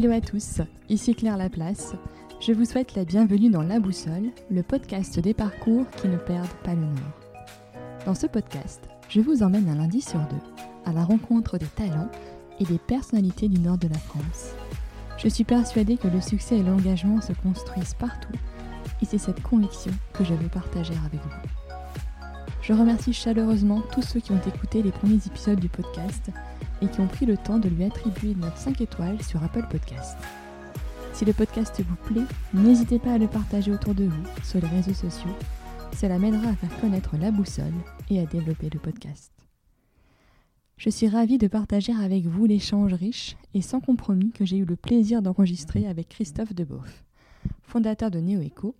[0.00, 1.96] Hello à tous, ici Claire Laplace.
[2.38, 6.46] Je vous souhaite la bienvenue dans La Boussole, le podcast des parcours qui ne perdent
[6.62, 7.20] pas le nord.
[8.06, 12.12] Dans ce podcast, je vous emmène un lundi sur deux à la rencontre des talents
[12.60, 14.52] et des personnalités du nord de la France.
[15.16, 18.38] Je suis persuadée que le succès et l'engagement se construisent partout
[19.02, 21.74] et c'est cette conviction que je veux partager avec vous.
[22.62, 26.30] Je remercie chaleureusement tous ceux qui ont écouté les premiers épisodes du podcast
[26.82, 29.66] et qui ont pris le temps de lui attribuer une note 5 étoiles sur Apple
[29.70, 30.16] Podcast.
[31.12, 34.68] Si le podcast vous plaît, n'hésitez pas à le partager autour de vous sur les
[34.68, 35.34] réseaux sociaux.
[35.96, 37.74] Cela m'aidera à faire connaître la boussole
[38.08, 39.32] et à développer le podcast.
[40.76, 44.64] Je suis ravie de partager avec vous l'échange riche et sans compromis que j'ai eu
[44.64, 47.04] le plaisir d'enregistrer avec Christophe Deboeuf,
[47.62, 48.76] fondateur de NeoEco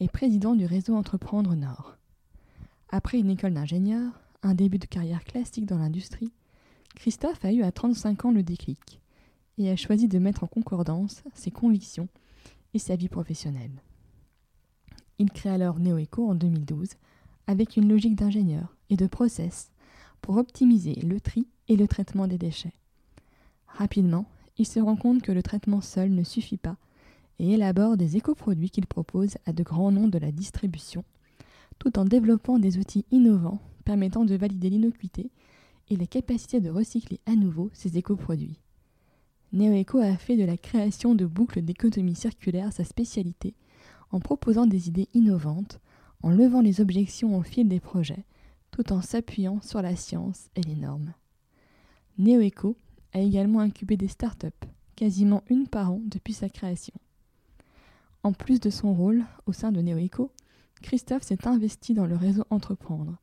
[0.00, 1.96] et président du réseau Entreprendre Nord.
[2.90, 6.32] Après une école d'ingénieur, un début de carrière classique dans l'industrie,
[6.94, 9.00] Christophe a eu à 35 ans le déclic
[9.58, 12.08] et a choisi de mettre en concordance ses convictions
[12.74, 13.82] et sa vie professionnelle.
[15.18, 16.90] Il crée alors NeoEco en 2012
[17.46, 19.70] avec une logique d'ingénieur et de process
[20.20, 22.74] pour optimiser le tri et le traitement des déchets.
[23.66, 24.26] Rapidement,
[24.58, 26.76] il se rend compte que le traitement seul ne suffit pas
[27.38, 31.04] et élabore des écoproduits qu'il propose à de grands noms de la distribution,
[31.78, 35.30] tout en développant des outils innovants permettant de valider l'innocuité
[35.90, 38.60] et la capacité de recycler à nouveau ces écoproduits.
[39.52, 43.54] NeoEco a fait de la création de boucles d'économie circulaire sa spécialité,
[44.10, 45.80] en proposant des idées innovantes,
[46.22, 48.24] en levant les objections au fil des projets,
[48.70, 51.14] tout en s'appuyant sur la science et les normes.
[52.18, 52.76] NeoEco
[53.14, 54.48] a également incubé des startups,
[54.96, 56.94] quasiment une par an depuis sa création.
[58.22, 60.32] En plus de son rôle au sein de NeoEco,
[60.82, 63.16] Christophe s'est investi dans le réseau Entreprendre,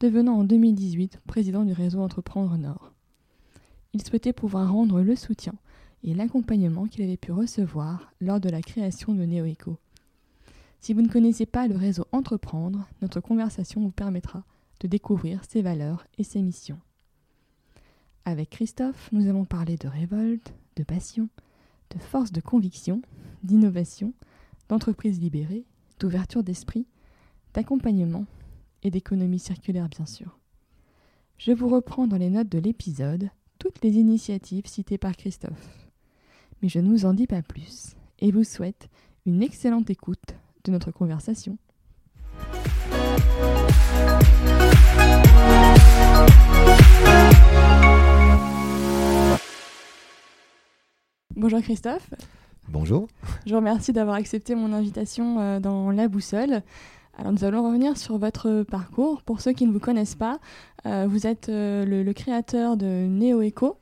[0.00, 2.92] devenant en 2018 président du réseau Entreprendre Nord.
[3.92, 5.54] Il souhaitait pouvoir rendre le soutien
[6.04, 9.78] et l'accompagnement qu'il avait pu recevoir lors de la création de NeoEco.
[10.80, 14.44] Si vous ne connaissez pas le réseau Entreprendre, notre conversation vous permettra
[14.80, 16.78] de découvrir ses valeurs et ses missions.
[18.24, 21.28] Avec Christophe, nous avons parlé de révolte, de passion,
[21.90, 23.00] de force de conviction,
[23.42, 24.12] d'innovation,
[24.68, 25.64] d'entreprise libérée,
[25.98, 26.86] d'ouverture d'esprit,
[27.54, 28.26] d'accompagnement
[28.82, 30.38] et d'économie circulaire bien sûr.
[31.38, 35.88] Je vous reprends dans les notes de l'épisode toutes les initiatives citées par Christophe.
[36.62, 38.88] Mais je ne vous en dis pas plus et vous souhaite
[39.26, 40.34] une excellente écoute
[40.64, 41.58] de notre conversation.
[51.34, 52.10] Bonjour Christophe.
[52.68, 53.08] Bonjour.
[53.44, 56.62] Je vous remercie d'avoir accepté mon invitation euh, dans La Boussole.
[57.18, 59.22] Alors nous allons revenir sur votre parcours.
[59.22, 60.38] Pour ceux qui ne vous connaissent pas,
[60.84, 63.78] euh, vous êtes euh, le, créateur de NeoEco.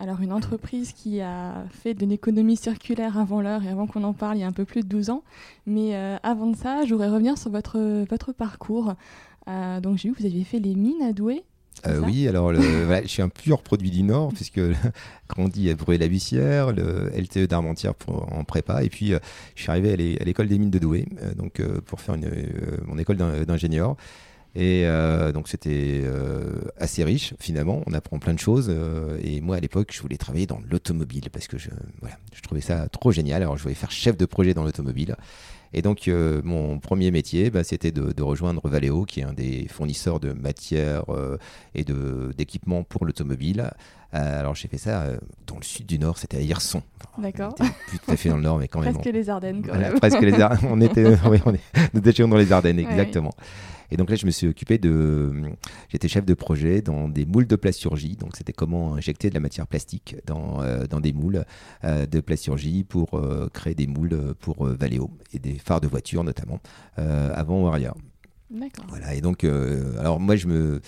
[0.00, 4.14] Alors une entreprise qui a fait de l'économie circulaire avant l'heure et avant qu'on en
[4.14, 5.22] parle il y a un peu plus de 12 ans.
[5.66, 5.94] Mais
[6.24, 8.94] avant de ça, je voudrais revenir sur votre, votre parcours.
[9.46, 11.44] donc j'ai vu que vous aviez fait les mines à Douai.
[11.86, 14.60] Euh, oui, alors je suis un pur produit du Nord, puisque
[15.28, 19.18] comme on dit, à Bruy la Bussière, le LTE d'Armentières en prépa, et puis euh,
[19.54, 22.30] je suis arrivé à l'école des mines de Douai, euh, donc pour faire une,
[22.86, 23.96] mon école d'ingénieur.
[24.54, 24.84] Et
[25.32, 26.04] donc c'était
[26.76, 28.70] assez riche finalement, on apprend plein de choses.
[29.24, 31.70] et moi à l'époque, je voulais travailler dans l'automobile parce que je,
[32.02, 33.40] voilà, je trouvais ça trop génial.
[33.42, 35.16] Alors je voulais faire chef de projet dans l'automobile.
[35.74, 39.66] Et donc, euh, mon premier métier, bah, c'était de, rejoindre Valeo, qui est un des
[39.68, 41.38] fournisseurs de matières euh,
[41.74, 41.84] et
[42.36, 43.70] d'équipements pour l'automobile.
[44.14, 45.06] Euh, alors, j'ai fait ça
[45.46, 46.82] dans le sud du Nord, c'était à Hirson.
[47.18, 47.54] D'accord.
[47.54, 48.94] Plus tout à fait dans le Nord, mais quand même.
[48.94, 49.98] Presque les Ardennes, quand même.
[49.98, 50.68] presque les Ardennes.
[50.70, 53.32] On était, oui, on est, dans les Ardennes, exactement.
[53.92, 55.30] Et donc là, je me suis occupé de.
[55.90, 58.16] J'étais chef de projet dans des moules de plasturgie.
[58.16, 61.44] Donc c'était comment injecter de la matière plastique dans, euh, dans des moules
[61.84, 66.24] euh, de plasturgie pour euh, créer des moules pour Valeo et des phares de voiture
[66.24, 66.58] notamment,
[66.96, 67.94] avant ou arrière.
[68.48, 68.86] D'accord.
[68.88, 69.14] Voilà.
[69.14, 70.80] Et donc, alors moi, je me.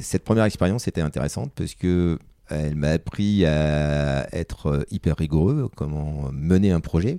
[0.00, 2.18] Cette première expérience était intéressante parce que
[2.50, 7.18] elle m'a appris à être hyper rigoureux, comment mener un projet.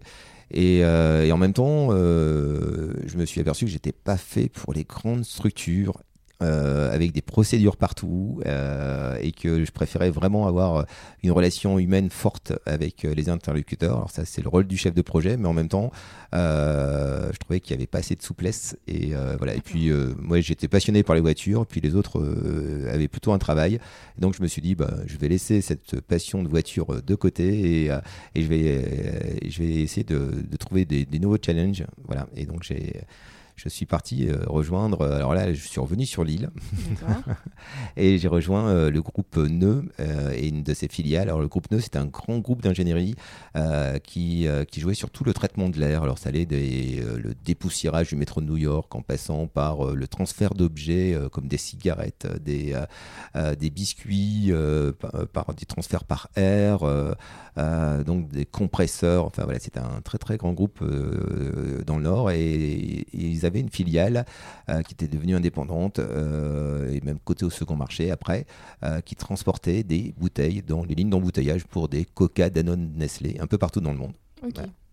[0.56, 4.74] Euh, et, en même temps, euh, je me suis aperçu que j'étais pas fait pour
[4.74, 6.02] les grandes structures
[6.44, 10.86] euh, avec des procédures partout euh, et que je préférais vraiment avoir
[11.24, 13.96] une relation humaine forte avec euh, les interlocuteurs.
[13.98, 15.92] Alors ça, c'est le rôle du chef de projet, mais en même temps,
[16.36, 18.78] euh, je trouvais qu'il n'y avait pas assez de souplesse.
[18.88, 19.56] Et voilà.
[19.56, 19.90] Et puis
[20.20, 22.22] moi, j'étais passionné par les voitures, puis les autres
[22.92, 23.80] avaient plutôt un travail.
[24.20, 27.86] donc je me suis dit, bah, je vais laisser cette passion de voiture de côté
[27.86, 27.92] et,
[28.36, 31.86] et je vais, je vais essayer de, de trouver des, des nouveaux challenges.
[32.06, 32.28] Voilà.
[32.36, 33.02] Et donc j'ai
[33.58, 35.06] je suis parti rejoindre.
[35.06, 36.50] Alors là, je suis revenu sur l'île
[37.98, 39.84] et j'ai rejoint le groupe Neu
[40.34, 41.28] et une de ses filiales.
[41.28, 43.16] Alors le groupe Neu, c'est un grand groupe d'ingénierie
[44.04, 46.04] qui, qui jouait sur tout le traitement de l'air.
[46.04, 50.08] Alors ça allait des, le dépoussiérage du métro de New York en passant par le
[50.08, 52.80] transfert d'objets comme des cigarettes, des,
[53.60, 54.52] des biscuits,
[55.00, 56.86] par, par, des transferts par air.
[57.58, 59.26] Euh, donc des compresseurs.
[59.26, 63.60] Enfin voilà, c'était un très très grand groupe euh, dans le Nord et, ils avaient
[63.60, 64.26] une filiale
[64.70, 68.46] euh, qui était devenue indépendante et même côté au second marché après,
[69.06, 73.58] qui transportait des bouteilles dans les lignes d'embouteillage pour des Coca, Danone, Nestlé un peu
[73.58, 74.14] partout dans le monde.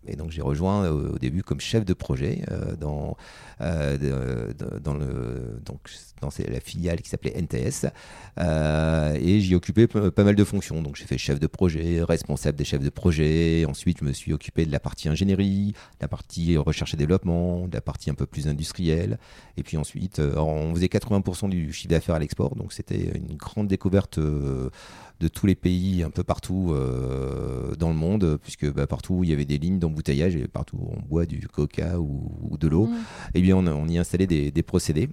[0.06, 2.43] Et donc j'ai rejoint au, début comme chef de projet
[2.81, 3.17] dans,
[3.61, 5.89] dans, le, donc,
[6.21, 7.87] dans la filiale qui s'appelait NTS.
[8.39, 10.83] Euh, et j'y occupé pas mal de fonctions.
[10.83, 13.65] Donc j'ai fait chef de projet, responsable des chefs de projet.
[13.67, 17.75] Ensuite, je me suis occupé de la partie ingénierie, la partie recherche et développement, de
[17.75, 19.19] la partie un peu plus industrielle.
[19.56, 22.56] Et puis ensuite, euh, on faisait 80% du chiffre d'affaires à l'export.
[22.56, 24.71] Donc c'était une grande découverte euh,
[25.21, 26.75] de tous les pays, un peu partout
[27.79, 31.01] dans le monde, puisque bah, partout il y avait des lignes d'embouteillage et partout on
[31.01, 32.95] boit du coca ou, de l'eau, mmh.
[33.35, 35.09] et eh bien on, y installait des, des procédés.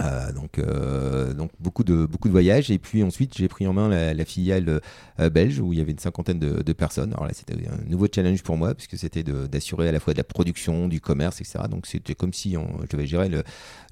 [0.00, 3.74] Euh, donc, euh, donc beaucoup de beaucoup de voyages et puis ensuite j'ai pris en
[3.74, 4.80] main la, filiale
[5.20, 7.12] euh, belge où il y avait une cinquantaine de, personnes.
[7.12, 10.18] Alors là c'était un nouveau challenge pour moi puisque c'était d'assurer à la fois de
[10.18, 11.64] la production, du commerce, etc.
[11.70, 13.30] Donc c'était comme si je devais gérer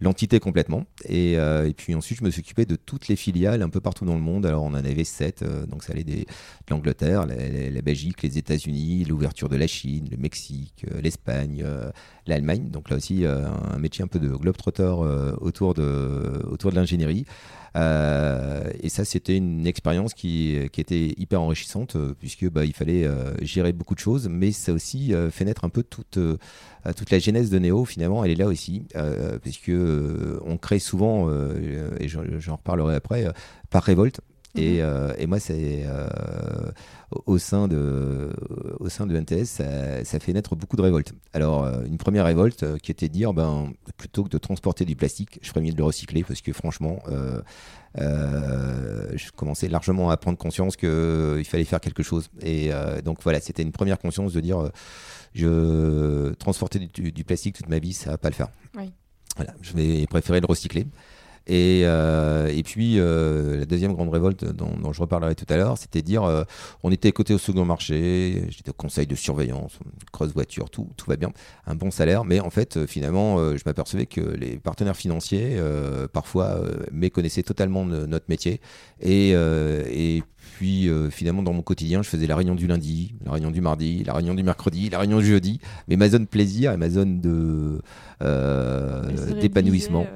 [0.01, 0.87] l'entité complètement.
[1.07, 1.37] Et,
[1.77, 4.21] puis ensuite je me suis occupé de toutes les filiales un peu partout dans le
[4.21, 4.47] monde.
[4.47, 6.25] Alors on en avait sept, donc ça allait de
[6.71, 7.37] l'Angleterre, la,
[7.71, 11.65] la, Belgique, les États-Unis, l'ouverture de la Chine, le Mexique, l'Espagne,
[12.31, 12.71] l'Allemagne.
[12.71, 14.95] Donc là aussi un métier un peu de globetrotter
[15.41, 17.25] autour de euh, autour de l'ingénierie.
[17.77, 23.09] Euh, et ça, c'était une expérience qui, était hyper enrichissante euh, puisque bah, il fallait
[23.43, 26.19] gérer beaucoup de choses, mais ça aussi fait naître un peu toute,
[26.97, 27.85] toute la genèse de Néo.
[27.85, 28.85] Finalement, elle est là aussi,
[29.43, 33.33] puisque on crée souvent, et j'en reparlerai après,
[33.71, 34.21] par révolte.
[34.57, 35.15] Et, mhm.
[35.19, 35.87] et, moi, c'est
[37.27, 38.31] au sein de,
[38.79, 39.45] au sein de NTS,
[40.05, 41.13] ça, fait naître beaucoup de révoltes.
[41.33, 44.85] Alors, euh, une première révolte euh, qui était de dire, ben, plutôt que de transporter
[44.85, 47.41] du plastique, je ferais mieux de le recycler parce que franchement, euh,
[49.15, 52.31] je commençais largement à prendre conscience qu'il fallait faire quelque chose.
[52.43, 52.71] Et
[53.05, 54.71] donc voilà, c'était une première conscience de dire,
[55.35, 58.49] je transporter du, plastique toute ma vie, ça va pas le faire.
[59.37, 60.87] Voilà, je vais préférer le recycler.
[61.47, 65.79] Et, euh, et puis, euh, la deuxième grande révolte dont, je reparlerai tout à l'heure,
[65.79, 66.45] c'était dire euh,
[66.83, 69.79] on était coté au second marché, j'étais au conseil de surveillance,
[70.13, 71.33] grosse voiture, tout, tout va bien,
[71.67, 75.59] un bon salaire, mais en fait, finalement, je m'apercevais que les partenaires financiers,
[76.13, 76.61] parfois,
[76.93, 78.61] méconnaissaient totalement notre métier.
[79.01, 80.23] Et, et
[80.57, 84.05] puis finalement dans mon quotidien, je faisais la réunion du lundi, la réunion du mardi,
[84.05, 87.21] la réunion du mercredi, la réunion du jeudi, mais ma zone plaisir et ma zone
[87.21, 87.81] de
[89.41, 90.07] d'épanouissement.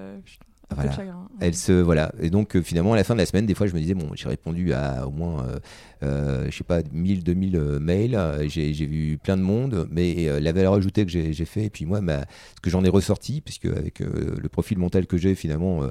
[0.71, 0.93] Voilà.
[1.41, 3.67] Elle se voilà et donc euh, finalement à la fin de la semaine des fois
[3.67, 5.59] je me disais bon j'ai répondu à au moins euh,
[6.05, 8.19] je sais pas 1000 2000 mails
[8.49, 12.01] j'ai vu plein de monde mais la valeur ajoutée que j'ai fait et puis moi
[12.01, 15.83] ma, ce que j'en ai ressorti puisque avec le profil mental que j'ai finalement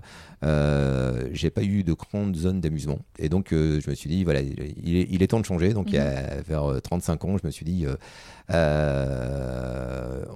[0.42, 4.62] j'ai pas eu de grande zone d'amusement et donc je me suis dit voilà il
[4.98, 6.44] est, il est temps de changer donc il y a mhm.
[6.48, 7.86] vers 35 ans je me suis dit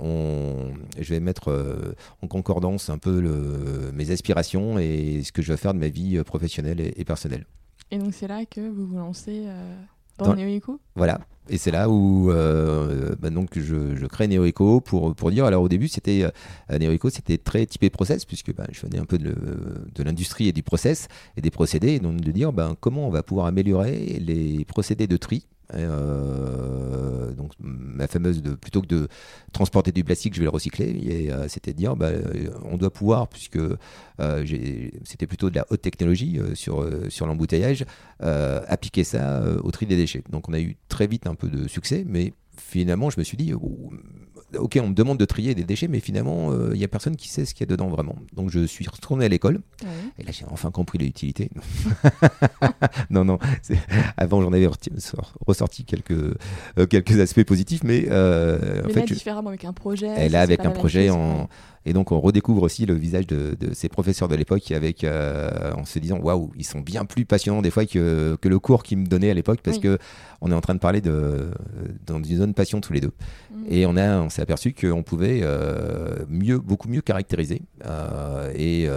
[0.02, 5.52] on, je vais mettre en concordance un peu le, mes aspirations et ce que je
[5.52, 7.46] vais faire de ma vie euh, professionnelle et, personnelle.
[7.92, 9.76] Et donc c'est là que vous vous lancez euh,
[10.18, 11.22] dans, NeoEco Voilà.
[11.50, 15.64] Et c'est là où euh, bah, donc je, je crée NeoEco pour, pour dire, alors
[15.64, 16.30] au début c'était
[16.70, 19.34] NeoEco c'était très typé process puisque bah, je venais un peu de,
[19.96, 23.12] de l'industrie et du process et des procédés, et donc de dire ben, comment on
[23.12, 29.08] va pouvoir améliorer les procédés de tri euh, donc ma fameuse de plutôt que de
[29.52, 31.30] transporter du plastique, je vais le recycler.
[31.32, 33.60] Euh, c'était de dire, bah, euh, on doit pouvoir, puisque
[35.06, 37.86] c'était plutôt de la haute technologie sur sur l'embouteillage,
[38.20, 40.24] appliquer ça au tri des déchets.
[40.30, 43.38] Donc on a eu très vite un peu de succès, mais finalement je me suis
[43.38, 43.54] dit,
[44.56, 47.16] ok, on me demande de trier des déchets, mais finalement, il euh, n'y a personne
[47.16, 48.16] qui sait ce qu'il y a dedans vraiment.
[48.34, 49.60] Donc je suis retourné à l'école,
[50.18, 51.50] et là j'ai enfin compris l'utilité.
[53.10, 53.40] non, non,
[54.16, 54.70] avant j'en avais
[55.46, 60.26] ressorti quelques, euh, quelques aspects positifs, mais, euh, en fait, différemment avec un projet.
[60.26, 61.50] Et là, avec un projet en,
[61.88, 65.86] et donc on redécouvre aussi le visage de, ces professeurs de l'époque avec euh, en
[65.86, 68.98] se disant waouh, ils sont bien plus passionnants des fois que, que le cours qu'ils
[68.98, 69.98] me donnaient à l'époque parce que
[70.42, 71.50] on est en train de parler de
[72.06, 73.14] dans une zone passion tous les deux.
[73.52, 73.64] Mm.
[73.70, 78.88] Et on a on s'est aperçu qu'on pouvait euh, mieux beaucoup mieux caractériser euh, et,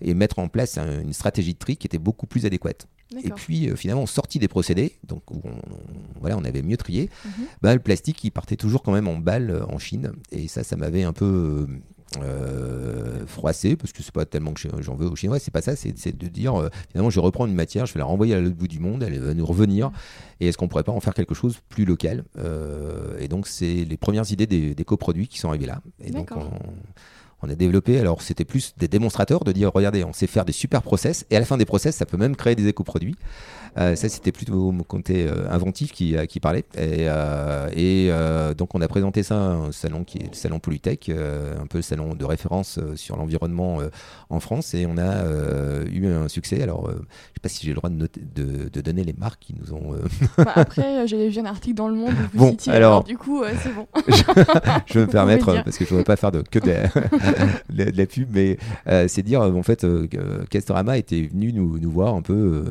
[0.00, 2.86] et, mettre en place une stratégie de tri qui était beaucoup plus adéquate.
[3.22, 5.40] Et puis finalement, on sortit des procédés, donc on,
[6.20, 7.06] voilà, on avait mieux trié.
[7.06, 7.30] Mm-hmm.
[7.62, 10.76] bah, le plastique, il partait toujours quand même en balle en Chine, et ça, ça
[10.76, 11.66] m'avait un peu euh,
[13.26, 16.16] froisser, parce que c'est pas tellement que j'en veux aux Chinois, c'est pas ça, c'est
[16.16, 18.68] de dire euh, finalement je reprends une matière, je vais la renvoyer à l'autre bout
[18.68, 19.90] du monde, elle va nous revenir,
[20.40, 22.24] et est-ce qu'on pourrait pas en faire quelque chose plus local?
[23.18, 25.80] Et donc c'est les premières idées des, des, coproduits qui sont arrivées là.
[26.02, 26.50] Et donc on,
[27.42, 30.52] on a développé, alors c'était plus des démonstrateurs de dire regardez, on sait faire des
[30.52, 33.16] super process et à la fin des process, ça peut même créer des éco-produits.
[33.78, 36.64] Euh, ça, c'était plutôt mon côté euh, inventif qui, euh, qui parlait.
[36.78, 37.06] Et,
[37.76, 38.10] et
[38.56, 41.78] donc, on a présenté ça à un salon qui est le salon Polytech, un peu
[41.78, 43.78] le salon de référence sur l'environnement
[44.30, 44.74] en France.
[44.74, 45.24] Et on a
[45.90, 46.62] eu un succès.
[46.62, 49.12] Alors, je ne sais pas si j'ai le droit de, noter, de, de, donner les
[49.12, 49.94] marques qui nous ont.
[50.36, 53.16] Bah, après, j'ai vu un article dans le monde où vous bon, citiez, alors, du
[53.16, 53.86] coup, c'est bon.
[54.86, 57.90] je, vais me permettre, parce que je ne voudrais pas faire de, que de la,
[57.90, 58.58] de la pub, mais
[59.08, 59.86] c'est dire, en fait,
[60.50, 62.64] Castorama était venu nous, nous voir un peu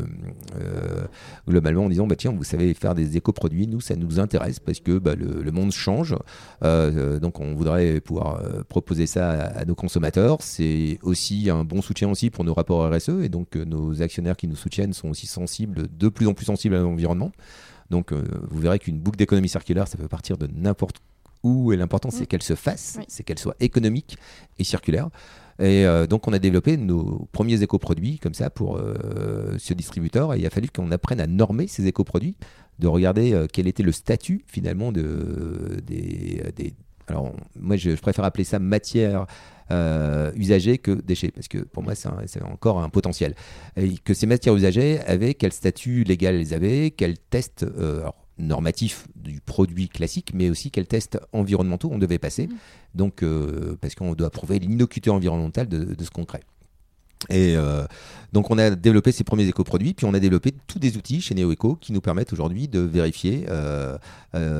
[0.62, 0.95] euh,
[1.48, 4.80] globalement en disant bah tiens vous savez faire des éco-produits nous ça nous intéresse parce
[4.80, 6.14] que bah, le, monde change.
[6.64, 10.38] Euh, euh, donc on voudrait pouvoir proposer ça à, nos consommateurs.
[10.42, 14.48] C'est aussi un bon soutien aussi pour nos rapports RSE et donc nos actionnaires qui
[14.48, 17.32] nous soutiennent sont aussi sensibles de plus en plus sensibles à l'environnement.
[17.90, 20.98] Donc vous verrez qu'une boucle d'économie circulaire ça peut partir de n'importe
[21.44, 22.28] où et l'important c'est mm.
[22.28, 24.18] qu'elle se fasse c'est qu'elle soit économique
[24.58, 25.10] et circulaire
[25.60, 30.34] et euh, donc, on a développé nos premiers éco-produits comme ça pour euh, ce distributeur.
[30.34, 32.36] Et il a fallu qu'on apprenne à normer ces éco-produits,
[32.80, 36.42] de regarder euh, quel était le statut finalement de, des,
[37.08, 39.28] alors, moi, je, préfère appeler ça matière
[40.36, 43.36] usagée que déchets, parce que pour moi, c'est encore un potentiel.
[44.04, 47.66] Que ces matières usagées avaient quel statut légal elles avaient, quels tests
[48.38, 52.48] normatifs du produit classique, mais aussi quels tests environnementaux on devait passer.
[52.48, 52.56] Mmh.
[52.96, 56.42] Donc, euh, parce qu'on doit prouver l'innocuité environnementale de, ce qu'on crée.
[57.30, 57.86] Et euh,
[58.34, 61.34] donc on a développé ces premiers éco-produits, puis on a développé tous des outils chez
[61.34, 63.98] NeoEco qui nous permettent aujourd'hui de vérifier euh,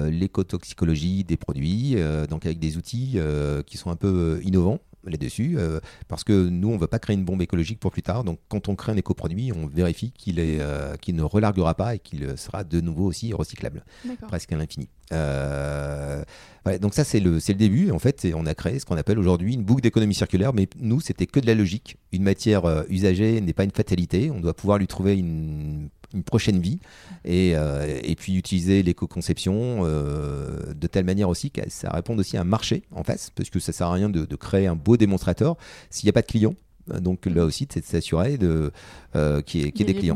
[0.10, 1.96] l'écotoxicologie des produits,
[2.30, 3.20] donc avec des outils
[3.68, 7.16] qui sont un peu innovants là-dessus, euh, parce que nous, on ne veut pas créer
[7.16, 8.24] une bombe écologique pour plus tard.
[8.24, 12.38] Donc, quand on crée un éco-produit, on vérifie qu'il euh, ne relarguera pas et qu'il
[12.38, 13.84] sera de nouveau aussi recyclable,
[14.28, 14.90] presque à l'infini.
[15.14, 16.24] Euh,
[16.82, 17.92] donc ça, c'est le, le début.
[17.92, 21.00] En fait, on a créé ce qu'on appelle aujourd'hui une boucle d'économie circulaire, mais nous,
[21.00, 21.98] c'était que de la logique.
[22.12, 24.32] Une matière usagée n'est pas une fatalité.
[24.32, 26.80] On doit pouvoir lui trouver une une prochaine vie
[27.24, 32.38] et, euh, et puis utiliser l'éco-conception euh, de telle manière aussi que ça réponde aussi
[32.38, 34.98] à un marché en face parce que ça sert à rien de, créer un beau
[34.98, 35.56] démonstrateur
[35.90, 36.56] s'il n'y a pas de clients
[37.02, 38.72] donc là aussi, c'est de s'assurer de
[39.16, 40.14] euh, qu'il y, ait des clients.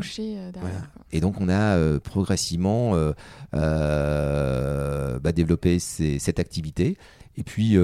[1.10, 2.94] Et donc on a progressivement
[3.52, 6.96] bah, développé cette activité.
[7.36, 7.76] Et puis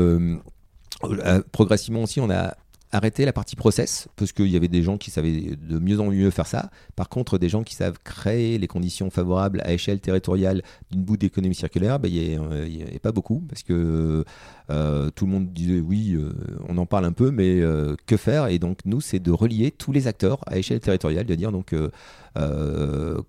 [1.51, 2.55] progressivement aussi, on a
[2.93, 6.11] arrêter la partie process, parce qu'il y avait des gens qui savaient de mieux en
[6.11, 6.71] mieux faire ça.
[6.95, 11.17] Par contre, des gens qui savent créer les conditions favorables à échelle territoriale d'une bout
[11.17, 14.25] d'économie circulaire, ben, il n'y a, pas beaucoup, parce que
[14.71, 16.33] euh, tout le monde disait oui, euh,
[16.69, 18.47] on en parle un peu, mais euh, que faire?
[18.49, 21.75] Et donc, nous, c'est de relier tous les acteurs à échelle territoriale, de dire donc.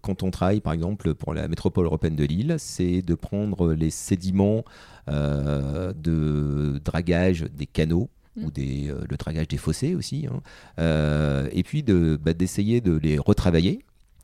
[0.01, 3.89] quand on travaille par exemple pour la métropole européenne de Lille, c'est de prendre les
[3.89, 4.63] sédiments
[5.07, 8.51] de dragage des canaux ou mm.
[8.51, 10.41] des, euh, le dragage des fossés aussi, hein.
[10.79, 13.83] euh, et puis de, bah, d'essayer de les retravailler,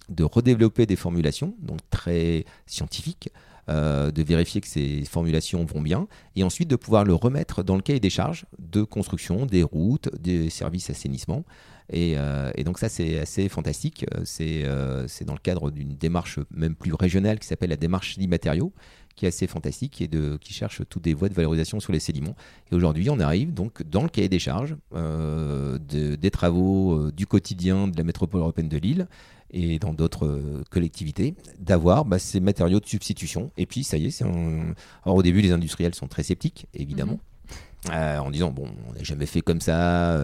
[0.09, 3.29] de redévelopper des formulations, donc très scientifiques,
[3.69, 7.75] euh, de vérifier que ces formulations vont bien, et ensuite de pouvoir le remettre dans
[7.75, 11.45] le cahier des charges de construction des routes, des services assainissement.
[11.91, 12.15] Et,
[12.55, 14.05] et donc ça, c'est assez fantastique.
[14.23, 14.65] C'est,
[15.07, 18.71] c'est dans le cadre d'une démarche même plus régionale qui s'appelle la démarche d'immatériaux,
[19.15, 21.99] qui est assez fantastique et de, qui cherche toutes des voies de valorisation sur les
[21.99, 22.35] sédiments.
[22.71, 27.27] Et aujourd'hui, on arrive donc dans le cahier des charges euh, des travaux euh, du
[27.27, 29.07] quotidien de la métropole européenne de Lille
[29.51, 33.51] et dans d'autres euh, collectivités, d'avoir bah, ces matériaux de substitution.
[33.57, 37.19] Et puis, ça y est, c'est Alors, au début, les industriels sont très sceptiques, évidemment,
[37.87, 38.19] mhm.
[38.19, 40.23] en disant, bon, on n'a jamais fait comme ça.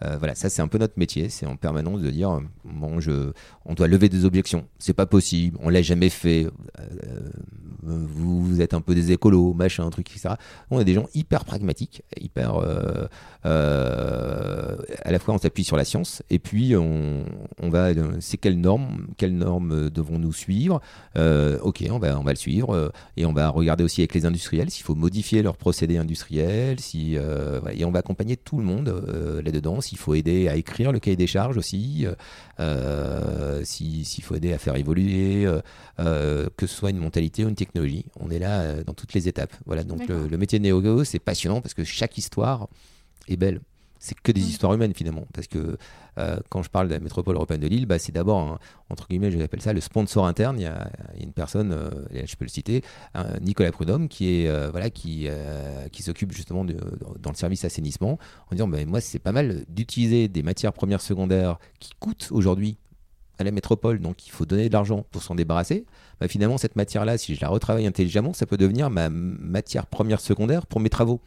[0.00, 3.32] Voilà, ça c'est un peu notre métier, c'est en permanence de dire bon, je,
[3.64, 6.46] on doit lever des objections, c'est pas possible, on l'a jamais fait
[7.86, 10.34] vous, êtes un peu des écolos, machin, un truc, etc.
[10.70, 12.56] On est des gens hyper pragmatiques, hyper.
[12.56, 13.06] Euh,
[13.44, 17.24] euh, à la fois, on s'appuie sur la science, et puis on,
[17.62, 17.90] va.
[18.20, 20.80] C'est quelles normes, quelles normes devons-nous suivre
[21.16, 24.70] Ok, on va, on va le suivre, et on va regarder aussi avec les industriels
[24.70, 28.88] s'il faut modifier leurs procédés industriels, si, et on va accompagner tout le monde
[29.44, 32.06] là-dedans, s'il faut aider à écrire le cahier des charges aussi,
[33.64, 35.46] s'il faut aider à faire évoluer,
[35.98, 39.28] que ce soit une mentalité ou une technologie on est là euh, dans toutes les
[39.28, 39.52] étapes.
[39.66, 42.68] Voilà, donc le, métier de néo c'est passionnant parce que chaque histoire
[43.28, 43.60] est belle.
[43.98, 44.44] C'est que des Mm.
[44.44, 45.24] histoires humaines finalement.
[45.32, 45.76] Parce que
[46.18, 48.58] euh, quand je parle de la métropole européenne de Lille, bah, c'est d'abord, un-
[48.90, 50.58] entre guillemets, j'appelle ça le sponsor interne.
[50.58, 52.82] Il y a, il y a une personne, euh, je peux le citer,
[53.14, 55.28] un Nicolas Prudhomme, qui est euh, voilà, qui,
[55.92, 56.76] qui s'occupe justement de,
[57.20, 58.18] dans le service assainissement,
[58.50, 62.78] en disant, bah, moi, c'est pas mal d'utiliser des matières premières secondaires qui coûtent aujourd'hui
[63.38, 65.84] à la métropole, donc il faut donner de l'argent pour s'en débarrasser.
[66.20, 70.20] Bah, finalement, cette matière-là, si je la retravaille intelligemment, ça peut devenir ma matière première
[70.20, 71.20] secondaire pour mes travaux.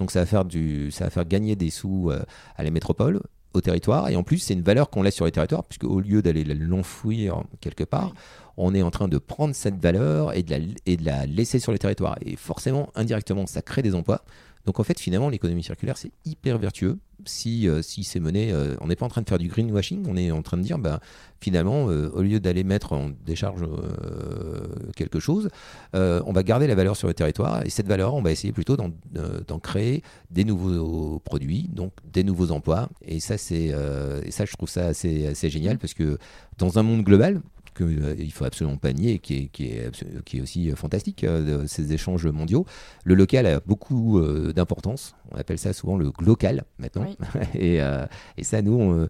[0.00, 2.22] Donc ça va faire, du, ça va faire gagner des sous euh,
[2.56, 3.20] à la métropole,
[3.52, 6.00] au territoire, et en plus c'est une valeur qu'on laisse sur les territoires, puisque au
[6.00, 8.14] lieu d'aller l'enfouir quelque part,
[8.56, 11.58] on est en train de prendre cette valeur et de, la, et de la laisser
[11.58, 12.16] sur les territoires.
[12.24, 14.22] Et forcément, indirectement, ça crée des emplois.
[14.66, 16.98] Donc en fait, finalement, l'économie circulaire, c'est hyper vertueux.
[17.26, 20.06] Si, euh, si c'est mené, euh, on n'est pas en train de faire du greenwashing,
[20.08, 21.00] on est en train de dire, bah,
[21.40, 23.62] finalement, euh, au lieu d'aller mettre en décharge
[24.96, 25.48] quelque chose,
[25.92, 27.64] on va garder la valeur sur le territoire.
[27.64, 32.50] Et cette valeur, on va essayer plutôt d'en créer des nouveaux produits, donc des nouveaux
[32.50, 32.88] emplois.
[33.04, 33.74] Et ça, c'est,
[34.30, 36.18] ça je trouve ça assez, assez génial parce que
[36.58, 37.40] dans un monde global,
[37.74, 39.90] que, euh, faut absolument pas nier, qui est, qui est,
[40.24, 42.66] qui est aussi euh, fantastique, euh, ces échanges mondiaux.
[43.04, 45.14] Le local a beaucoup euh, d'importance.
[45.32, 47.06] On appelle ça souvent le glocal maintenant.
[47.06, 47.40] Oui.
[47.54, 49.08] et, euh, et ça, nous, on,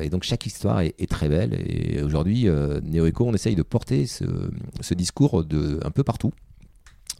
[0.00, 1.54] et donc chaque histoire est, est très belle.
[1.66, 4.24] Et aujourd'hui, NeoEco, on essaye de porter ce,
[4.80, 6.32] ce discours de, un peu partout.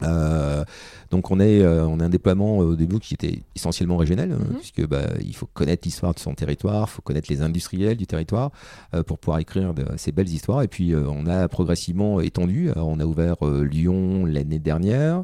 [0.03, 0.63] Euh,
[1.11, 4.29] donc on, est, euh, on a un déploiement euh, au début qui était essentiellement régional,
[4.29, 4.55] Mhm.
[4.59, 8.07] puisque bah, il faut connaître l'histoire de son territoire, il faut connaître les industriels du
[8.07, 8.51] territoire
[8.93, 10.61] euh, pour pouvoir écrire de, ces belles histoires.
[10.63, 12.71] Et puis on a progressivement étendu.
[12.71, 15.23] Alors, on a ouvert Lyon l'année dernière,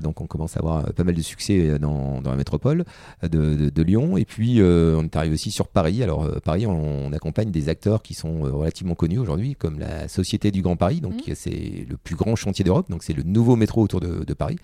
[0.00, 2.84] donc on commence à avoir pas mal de succès dans, dans la métropole
[3.22, 4.16] de, de- de Lyon.
[4.16, 6.02] Et puis on est arrivé aussi sur Paris.
[6.02, 10.50] Alors Paris, on, on accompagne des acteurs qui sont relativement connus aujourd'hui, comme la Société
[10.50, 11.00] du Grand Paris.
[11.00, 11.34] Donc Mhm.
[11.34, 12.90] c'est le plus grand chantier d'Europe.
[12.90, 14.56] Donc c'est le nouveau métro autour de, de Paris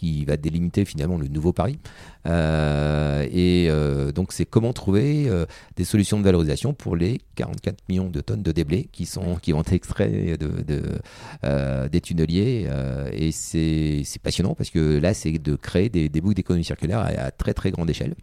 [0.00, 1.78] qui va délimiter finalement le nouveau Paris.
[2.26, 5.44] Euh, et euh, donc c'est comment trouver euh,
[5.76, 9.52] des solutions de valorisation pour les 44 millions de tonnes de déblais qui sont qui
[9.52, 12.66] vont être extraits de, de, des tunneliers.
[13.12, 17.00] et c'est c'est passionnant parce que là c'est de créer des, des boucles d'économie circulaire
[17.00, 18.14] à, à très très grande échelle.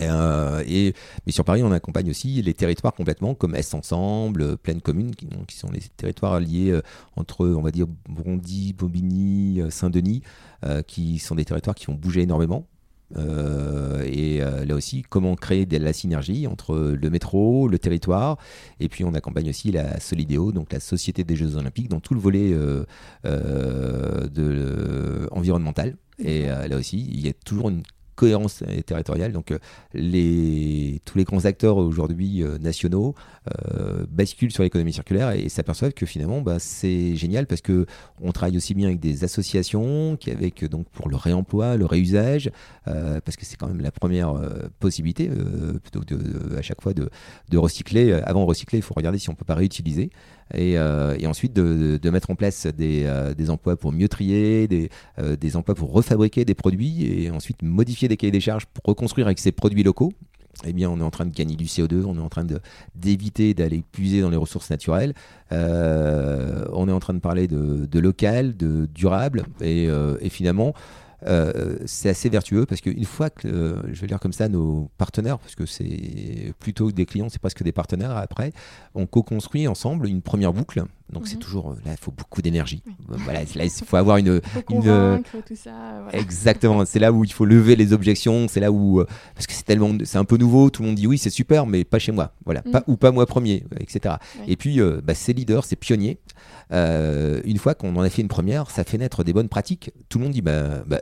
[0.00, 0.94] Euh, et,
[1.26, 5.14] mais sur Paris, on accompagne aussi les territoires complètement, comme Est Ensemble, euh, Pleine Commune,
[5.14, 6.82] qui, sont les territoires liés euh,
[7.16, 10.22] entre, on va dire, Bondy, Bobigny, Saint-Denis,
[10.86, 12.66] qui sont des territoires qui vont bouger énormément.
[13.16, 18.38] Et là aussi, comment créer de la synergie entre le métro, le territoire,
[18.80, 22.14] et puis on accompagne aussi la Solidéo, donc la Société des Jeux Olympiques, dans tout
[22.14, 22.54] le volet
[25.30, 25.96] environnemental.
[26.18, 27.82] Et là aussi, il y a toujours une
[28.18, 29.32] cohérence territoriale.
[29.32, 29.58] Donc, euh,
[29.94, 33.14] les, tous les grands acteurs aujourd'hui euh, nationaux
[33.46, 37.86] euh, basculent sur l'économie circulaire et, s'aperçoivent que finalement, bah, c'est génial parce que
[38.20, 42.50] on travaille aussi bien avec des associations qu'avec donc pour le réemploi, le réusage,
[42.84, 44.34] parce que c'est quand même la première
[44.80, 45.30] possibilité
[45.82, 47.08] plutôt que de, à chaque fois de,
[47.48, 48.12] de recycler.
[48.12, 50.10] Avant de recycler, il faut regarder si on peut pas réutiliser.
[50.54, 54.90] Et, euh, et ensuite de, mettre en place des, euh, emplois pour mieux trier, des,
[55.18, 58.84] euh, des emplois pour refabriquer des produits et ensuite modifier des cahiers des charges pour
[58.84, 60.12] reconstruire avec ces produits locaux.
[60.66, 62.44] Eh bien, on est en train de gagner du CO2, on est en train
[62.96, 65.14] d'éviter d'aller puiser dans les ressources naturelles.
[65.52, 69.88] On est en train de parler de, local, de durable, et
[70.30, 70.74] finalement,
[71.26, 74.90] euh, c'est assez vertueux parce qu'une fois que, euh, je vais dire comme ça, nos
[74.98, 78.52] partenaires, parce que c'est plutôt des clients, c'est presque des partenaires après,
[78.94, 80.84] on co-construit ensemble une première boucle.
[81.12, 81.40] Donc c'est Mhm.
[81.40, 82.82] toujours, là, il faut beaucoup d'énergie.
[82.86, 82.92] Oui.
[83.08, 86.00] Voilà, là, il faut avoir une, Faut une- convaincre, tout ça.
[86.02, 86.18] voilà.
[86.18, 89.54] Exactement, c'est là où il faut lever les objections, c'est là où euh, parce que
[89.54, 91.98] c'est tellement c'est un peu nouveau, tout le monde dit oui, c'est super mais pas
[91.98, 92.34] chez moi.
[92.44, 92.70] Voilà, Mm.
[92.70, 94.16] pas ou pas moi premier, euh, etc.
[94.40, 94.44] Oui.
[94.48, 96.18] Et puis euh, bah, ces leaders, ces pionniers,
[96.72, 99.92] euh, une fois qu'on en a fait une première, ça fait naître des bonnes pratiques.
[100.08, 101.00] Tout le monde dit bah, bah,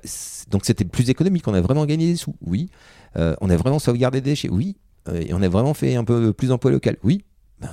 [0.51, 2.37] donc c'était plus économique, on a vraiment gagné des sous.
[2.41, 2.71] Oui.
[3.17, 4.49] Euh, on a vraiment sauvegardé des déchets.
[4.49, 4.77] Oui.
[5.09, 6.97] Euh, et on a vraiment fait un peu plus d'emploi local.
[7.03, 7.25] Oui.
[7.61, 7.71] Ben,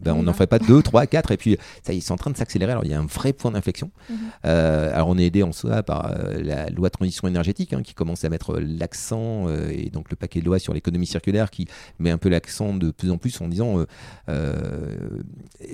[0.00, 2.30] ben, on n'en ferait pas deux, trois, quatre, et puis ça, ils sont en train
[2.30, 2.72] de s'accélérer.
[2.72, 3.90] Alors il y a un vrai point d'inflexion.
[4.08, 4.16] Mhm.
[4.44, 7.82] Euh, alors on est aidé en soi par euh, la loi de transition énergétique hein,
[7.82, 11.50] qui commence à mettre l'accent euh, et donc le paquet de lois sur l'économie circulaire
[11.50, 11.66] qui
[11.98, 13.84] met un peu l'accent de plus en plus en disant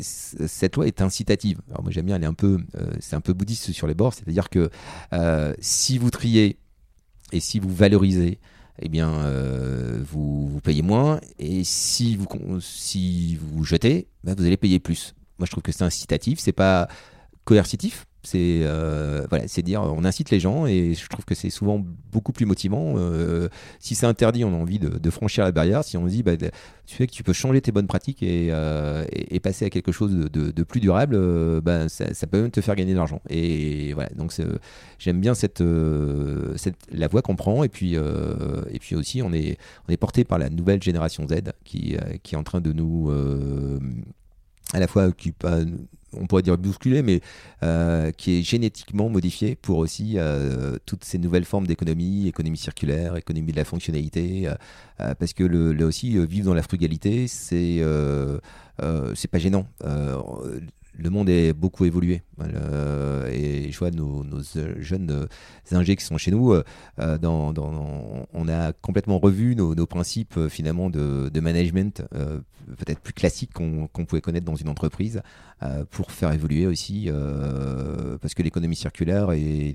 [0.01, 1.61] cette loi est incitative.
[1.71, 2.59] Alors moi j'aime bien, elle est un peu,
[3.01, 4.71] c'est un peu bouddhiste sur les bords, c'est-à-dire que
[5.61, 6.59] si vous triez
[7.33, 8.39] et si vous valorisez
[8.81, 11.21] eh bien, euh, vous, vous payez moins.
[11.39, 12.27] Et si vous,
[12.61, 15.15] si vous jetez, bah, vous allez payer plus.
[15.39, 16.39] Moi, je trouve que c'est incitatif.
[16.41, 16.89] C'est pas
[17.45, 18.07] coercitif.
[18.25, 21.85] C'est euh, voilà, c'est dire, on incite les gens et je trouve que c'est souvent
[22.11, 22.95] beaucoup plus motivant.
[22.97, 25.85] Euh, si c'est interdit, on a envie de, franchir la barrière.
[25.85, 29.05] Si on dit, bah, tu sais que tu peux changer tes bonnes pratiques et, euh,
[29.43, 32.97] passer à quelque chose de, plus durable, bah, ça, peut même te faire gagner de
[32.99, 33.21] l'argent.
[33.29, 34.33] Et voilà, donc
[34.99, 35.63] j'aime bien cette,
[36.57, 40.25] cette, la voie qu'on prend et puis et puis aussi on est on est porté
[40.25, 43.13] par la nouvelle génération Z qui qui est en train de nous
[44.73, 45.33] à la fois qui
[46.21, 47.21] on pourrait dire bousculé, mais
[47.63, 53.17] euh, qui est génétiquement modifié pour aussi euh, toutes ces nouvelles formes d'économie, économie circulaire,
[53.17, 54.49] économie de la fonctionnalité,
[55.01, 57.83] euh, parce que là aussi, vivre dans la frugalité, c'est
[59.15, 59.67] c'est pas gênant
[60.97, 62.23] le monde est beaucoup évolué.
[63.31, 64.25] et je vois nos,
[64.79, 65.27] jeunes
[65.73, 67.53] ingés qui sont chez nous, euh, dans,
[68.33, 72.41] on a complètement revu nos, principes euh, finalement de, management, euh,
[72.77, 75.23] peut-être plus classiques qu'on pouvait connaître dans une entreprise,
[75.91, 77.09] pour faire évoluer aussi,
[78.21, 79.75] parce que l'économie circulaire et,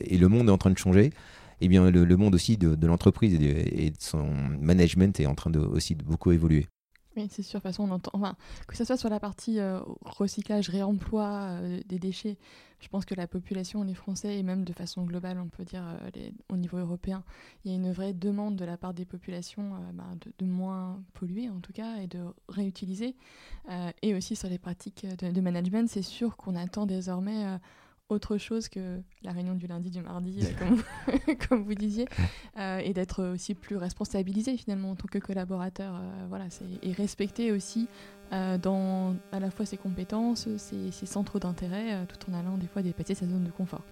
[0.00, 1.12] et le monde est en train de changer.
[1.60, 4.26] Et eh bien le, monde aussi de, l'entreprise et, de son
[4.60, 6.66] management est en train de, aussi de beaucoup évoluer.
[7.16, 7.60] Oui, c'est sûr.
[7.60, 11.26] De toute façon, on entend, enfin, que ce soit sur la partie euh, recyclage, réemploi
[11.60, 12.38] euh, des déchets,
[12.80, 15.84] je pense que la population, les Français, et même de façon globale, on peut dire
[15.86, 17.22] euh, au niveau européen,
[17.64, 20.04] il y a une vraie demande de la part des populations bah,
[20.38, 23.14] de, moins polluer, en tout cas, et de réutiliser.
[24.02, 27.58] et aussi sur les pratiques de, de management, c'est sûr qu'on attend désormais
[28.08, 32.06] autre chose que la réunion du lundi, du mardi, euh, comme, vous, disiez,
[32.58, 36.46] euh, et d'être aussi plus responsabilisé finalement en tant que collaborateur, euh, voilà,
[36.82, 37.88] et respecter aussi
[38.62, 42.82] dans à la fois ses compétences, ses, ses centres d'intérêt, tout en allant des fois
[42.82, 43.84] dépasser sa zone de confort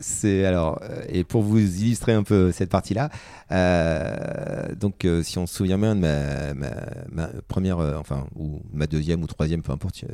[0.00, 3.10] c'est alors euh, et pour vous illustrer un peu cette partie-là,
[3.50, 9.22] euh, donc euh, si on se souvient bien de ma, première, enfin ou ma deuxième
[9.22, 10.04] ou troisième, peu importe,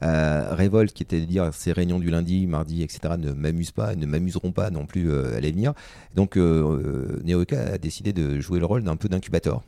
[0.00, 3.14] révolte qui était de dire ces réunions du lundi, mardi, etc.
[3.18, 5.72] ne m'amusent pas, ne m'amuseront pas non plus à l'avenir.
[6.14, 9.62] Donc Neoeka a décidé de jouer le rôle d'un peu d'incubateur.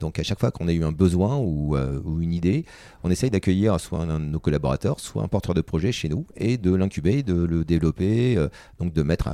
[0.00, 2.64] donc à chaque fois qu'on a eu un besoin ou, ou une idée,
[3.04, 6.26] on essaye d'accueillir soit un de nos collaborateurs, soit un porteur de projet chez nous
[6.36, 8.36] et de l'incuber, de le développer.
[8.80, 9.28] donc de mettre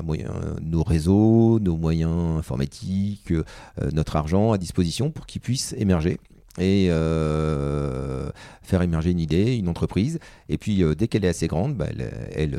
[0.60, 3.44] nos réseaux, nos moyens informatiques, euh,
[3.92, 6.18] notre argent à disposition pour qu'ils puissent émerger
[6.58, 8.28] et euh,
[8.62, 10.18] faire émerger une idée, une entreprise.
[10.50, 11.86] Et puis, euh, dès qu'elle est assez grande, bah,
[12.34, 12.58] elle,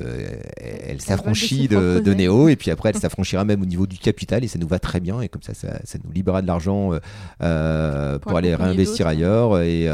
[0.58, 2.50] elle, s'affranchit de, de, Néo.
[2.50, 4.44] Et puis après, elle s'affranchira même au niveau du capital.
[4.44, 5.22] Et ça nous va très bien.
[5.22, 6.92] Et comme ça, ça, nous libérera de l'argent
[7.40, 9.60] pour, aller réinvestir ailleurs.
[9.62, 9.88] Et,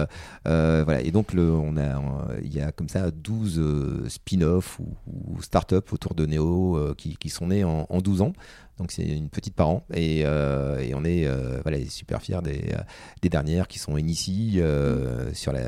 [0.46, 1.02] voilà.
[1.02, 2.02] et donc, le, on a,
[2.42, 7.48] il y a comme ça 12 spin-offs ou, start-up autour de Néo qui, qui, sont
[7.48, 8.34] nés en, en 12 ans.
[8.80, 12.40] Donc c'est une petite par an et, euh, et on est euh, voilà, super fiers
[12.42, 12.82] des, euh,
[13.22, 14.62] des, dernières qui sont ici
[15.34, 15.62] sur la.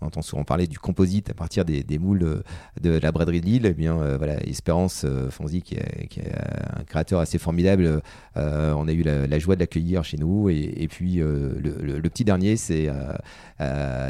[0.00, 2.42] on entend souvent parler du composite à partir des, des moules
[2.80, 3.66] de, la braderie de Lille.
[3.66, 6.32] Et eh bien voilà, Espérance Fonzi qui est, qui est,
[6.76, 8.02] un créateur assez formidable.
[8.34, 12.24] on a eu la, joie de l'accueillir chez nous et, et puis le, le, petit
[12.24, 12.90] dernier c'est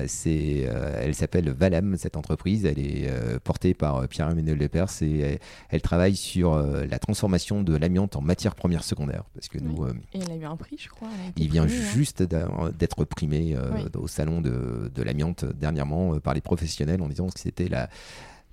[0.07, 0.67] c'est
[1.03, 2.65] elle s'appelle Valam cette entreprise.
[2.65, 3.11] Elle est
[3.45, 8.55] portée par Pierre-Emmanuel Lepers et elle, elle travaille sur la transformation de l'amiante en matière
[8.55, 9.25] première secondaire.
[9.35, 11.09] Parce que nous, euh, Et elle a eu un prix, je crois.
[11.37, 11.67] Il vient hein.
[11.67, 17.09] juste d'être primé euh, au salon de, de l'amiante dernièrement euh, par les professionnels en
[17.09, 17.89] disant que c'était la,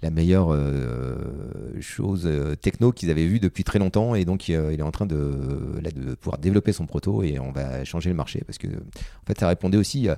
[0.01, 0.55] la meilleure
[1.79, 2.29] chose
[2.61, 5.89] techno qu'ils avaient vue depuis très longtemps et donc il est en train de, là,
[5.89, 9.39] de pouvoir développer son proto et on va changer le marché parce que en fait
[9.39, 10.09] ça répondait aussi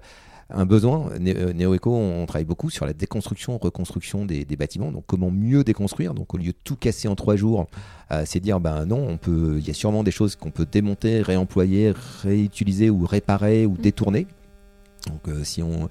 [0.49, 1.09] un besoin.
[1.19, 4.91] Euh, NeoEco, on travaille beaucoup sur la déconstruction, reconstruction des, bâtiments.
[4.91, 6.13] Donc, comment mieux déconstruire?
[6.13, 7.67] Donc, au lieu de tout casser en trois jours,
[8.11, 9.55] euh, c'est dire, ben non, on peut.
[9.57, 13.77] Il y a sûrement des choses qu'on peut démonter, réemployer, réutiliser ou réparer ou mm.
[13.77, 14.27] détourner.
[15.07, 15.87] Donc euh, si on,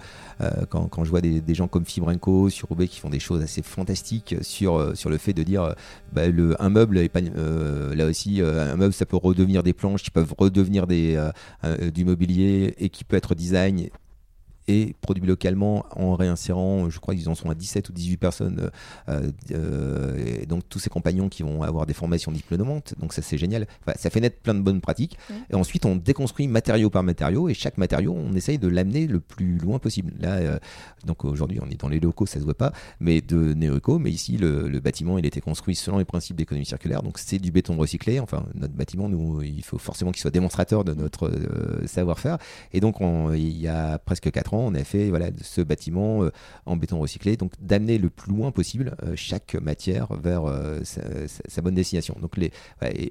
[0.69, 4.35] quand, je vois des, gens comme Fibrenco sur Roubaix qui font des choses assez fantastiques
[4.42, 5.75] sur, sur le fait de dire
[6.12, 10.03] bah, le, un meuble est pas, là aussi un meuble ça peut redevenir des planches
[10.03, 11.31] qui peuvent redevenir des,
[11.95, 13.88] du mobilier et qui peut être design
[14.69, 18.71] et produit localement en réinsérant, je crois qu'ils en sont à 17 ou 18 personnes,
[19.09, 23.23] euh, euh, et donc tous ces compagnons qui vont avoir des formations diplômantes, donc ça
[23.23, 25.19] c'est génial, ça fait naître plein de bonnes pratiques,
[25.51, 29.21] et ensuite on déconstruit matériau par matériau, et chaque matériau on essaye de l'amener le
[29.21, 30.13] plus loin possible.
[30.19, 30.59] Là, euh,
[31.05, 34.11] donc aujourd'hui on est dans les locaux, ça se voit pas, mais de Neoeco, mais
[34.11, 37.51] ici le, bâtiment il a été construit selon les principes d'économie circulaire, donc c'est du
[37.51, 41.31] béton recyclé, enfin notre bâtiment, nous, il faut forcément qu'il soit démonstrateur de notre
[41.87, 42.39] savoir-faire,
[42.73, 46.25] et donc il y a presque 4 ans, on a fait voilà, ce bâtiment
[46.66, 50.45] en béton recyclé, donc d'amener le plus loin possible chaque matière vers
[50.85, 52.16] sa, bonne destination.
[52.21, 52.53] Donc les,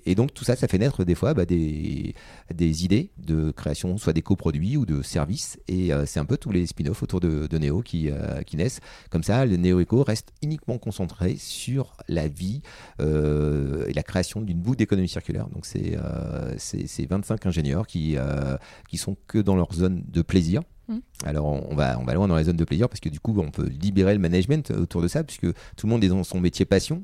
[0.05, 2.15] et, donc tout ça, ça fait naître des fois bah, des,
[2.53, 6.51] des idées de création, soit des coproduits ou de services, et c'est un peu tous
[6.51, 8.09] les spin-offs autour de, de Neo qui,
[8.45, 8.79] qui naissent.
[9.09, 12.61] Comme ça, le Neo Eco reste uniquement concentré sur la vie
[12.99, 15.47] et la création d'une boucle d'économie circulaire.
[15.49, 15.97] Donc c'est
[17.09, 18.17] 25 ingénieurs qui,
[18.89, 20.61] qui sont que dans leur zone de plaisir.
[20.87, 20.97] Mmh.
[21.25, 23.33] Alors on va, on va loin dans la zone de plaisir parce que du coup
[23.37, 26.39] on peut libérer le management autour de ça puisque tout le monde est dans son
[26.39, 27.03] métier passion.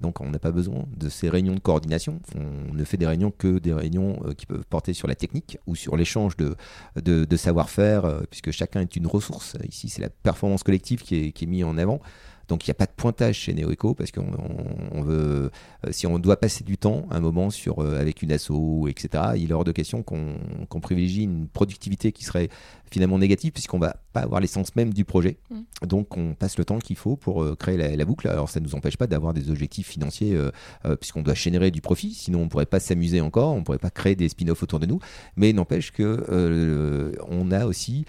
[0.00, 2.20] Donc on n'a pas besoin de ces réunions de coordination.
[2.34, 5.58] On ne fait des réunions que des réunions euh, qui peuvent porter sur la technique
[5.66, 6.56] ou sur l'échange de,
[6.96, 9.56] de, savoir-faire, euh, puisque chacun est une ressource.
[9.68, 12.00] Ici c'est la performance collective qui est, qui est mise en avant.
[12.48, 15.52] Donc il n'y a pas de pointage chez NeoEco parce qu'on veut,
[15.86, 19.50] euh, si on doit passer du temps un moment sur, avec une asso, etc., il
[19.50, 22.48] est hors de question qu'on privilégie une productivité qui serait
[22.90, 25.38] finalement négatif puisqu'on va pas avoir l'essence même du projet.
[25.50, 25.86] Mm.
[25.86, 28.28] Donc on passe le temps qu'il faut pour euh, créer la, boucle.
[28.28, 30.50] Alors ça ne nous empêche pas d'avoir des objectifs financiers euh,
[30.84, 33.90] euh, puisqu'on doit générer du profit, sinon on pourrait pas s'amuser encore, on pourrait pas
[33.90, 34.98] créer des spin-offs autour de nous.
[35.36, 38.04] Mais n'empêche que on a aussi,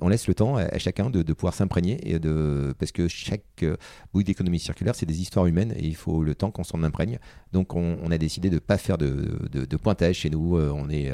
[0.00, 3.64] on laisse le temps à, chacun de, pouvoir s'imprégner et de parce que chaque
[4.12, 7.18] bouille d'économie circulaire c'est des histoires humaines et il faut le temps qu'on s'en imprègne.
[7.52, 10.58] Donc on, a décidé de pas faire de, de, pointage chez nous.
[10.58, 11.12] on est,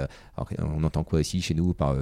[0.58, 1.94] on entend quoi aussi chez nous par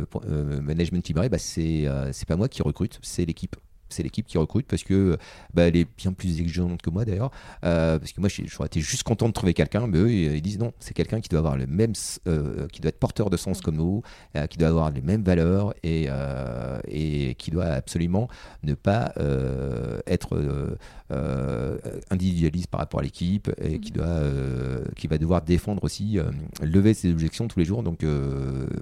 [0.62, 3.56] management bah, euh, c'est pas moi qui recrute, c'est l'équipe
[3.88, 5.16] c'est l'équipe qui recrute parce que
[5.54, 7.30] bah, elle est bien plus exigeante que moi d'ailleurs.
[7.64, 10.58] Euh, parce que moi, j'aurais été juste content de trouver quelqu'un, mais eux, ils disent
[10.58, 11.92] non, c'est quelqu'un qui doit avoir le même,
[12.26, 14.02] euh, qui doit être porteur de sens comme nous,
[14.36, 16.08] euh, qui doit avoir les mêmes valeurs et,
[16.88, 18.28] et qui doit absolument
[18.62, 19.12] ne pas
[20.06, 20.78] être
[22.10, 23.94] individualiste par rapport à l'équipe et qui mm.
[23.94, 24.20] doit,
[24.96, 26.18] qui va devoir défendre aussi,
[26.62, 27.82] lever ses objections tous les jours.
[27.82, 28.04] Donc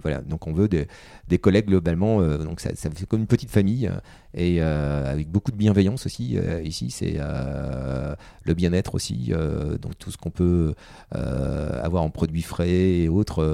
[0.02, 0.86] voilà, donc on veut des,
[1.28, 2.20] des collègues globalement.
[2.38, 3.90] donc ça, ça fait comme une petite famille
[4.36, 6.36] et euh, avec beaucoup de bienveillance aussi.
[6.36, 9.32] Euh, ici, c'est euh, le bien-être aussi,
[9.80, 10.74] donc tout ce qu'on peut
[11.12, 13.44] avoir en produits frais et autres,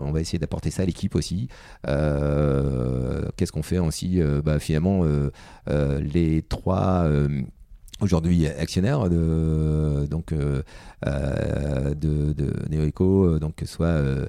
[0.00, 1.48] on va essayer d'apporter ça à l'équipe aussi.
[1.84, 5.04] Qu'est-ce qu'on fait aussi bah, Finalement,
[5.66, 7.08] les trois
[8.02, 10.62] aujourd'hui actionnaire de donc euh,
[11.06, 14.26] euh, de, de NeoEco, donc que soit euh,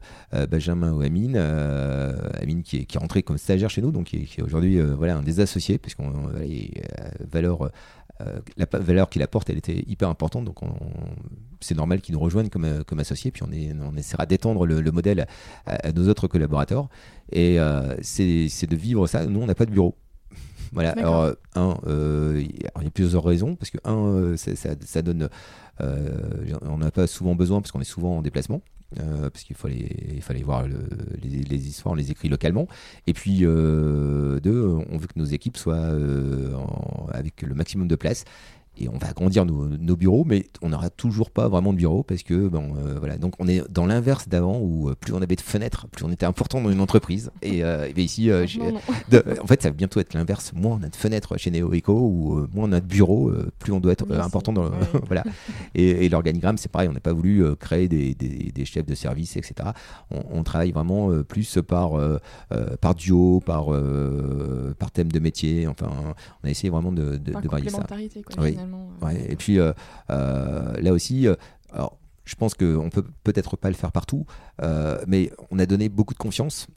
[0.49, 4.29] Benjamin ou Amine, Amine qui est, qui est rentré comme stagiaire chez nous, donc qui
[4.37, 6.13] est, aujourd'hui voilà un des associés puisqu'on
[7.31, 7.71] valeur
[8.55, 10.59] la valeur qu'il apporte, elle était hyper importante, donc
[11.59, 14.91] c'est normal qu'il nous rejoigne comme, comme associé, puis on, est, on essaiera d'étendre le,
[14.91, 15.27] modèle
[15.65, 16.87] à, nos autres collaborateurs.
[17.33, 17.57] Et
[18.01, 19.25] c'est de vivre ça.
[19.25, 19.97] Nous, on n'a pas de bureau.
[20.73, 20.91] Voilà.
[20.91, 25.29] Alors, euh, un, euh, il y a plusieurs raisons parce que un, euh, ça, donne,
[25.79, 28.61] on n'a pas souvent besoin parce qu'on est souvent en déplacement.
[28.95, 30.65] parce qu'il fallait, il fallait voir
[31.21, 32.67] les, histoires, on les écrit localement.
[33.07, 35.91] Et puis, deux, on veut que nos équipes soient
[37.11, 38.25] avec le maximum de place
[38.77, 42.23] et on va agrandir nos, bureaux, mais on n'aura toujours pas vraiment de bureau parce
[42.23, 43.17] que bon, euh, voilà.
[43.17, 46.11] Donc on est dans l'inverse d'avant où euh, plus on avait de fenêtres, plus on
[46.11, 47.31] était important dans une entreprise.
[47.43, 50.53] Et, euh, ici, en fait, ça va bientôt être l'inverse.
[50.53, 53.71] Moins on a de fenêtres chez Neo Eco ou moins on a de bureaux, plus
[53.71, 54.53] on doit être important.
[54.53, 54.71] Dans,
[55.07, 55.23] voilà.
[55.75, 56.89] Et, l'organigramme, c'est pareil.
[56.89, 59.69] On n'a pas voulu créer des, des, chefs de service, etc.
[60.09, 61.93] On, travaille vraiment plus par
[62.81, 63.67] par duo, par
[64.79, 65.67] par thème de métier.
[65.67, 65.89] Enfin,
[66.43, 67.85] on a essayé vraiment de, de, de varier ça.
[67.87, 68.57] Quoi, oui.
[69.03, 69.25] Euh.
[69.29, 69.73] Et puis euh,
[70.09, 71.27] euh, là aussi,
[71.71, 74.25] alors, je pense qu'on peut peut-être pas le faire partout,
[75.07, 76.67] mais on a donné beaucoup de confiance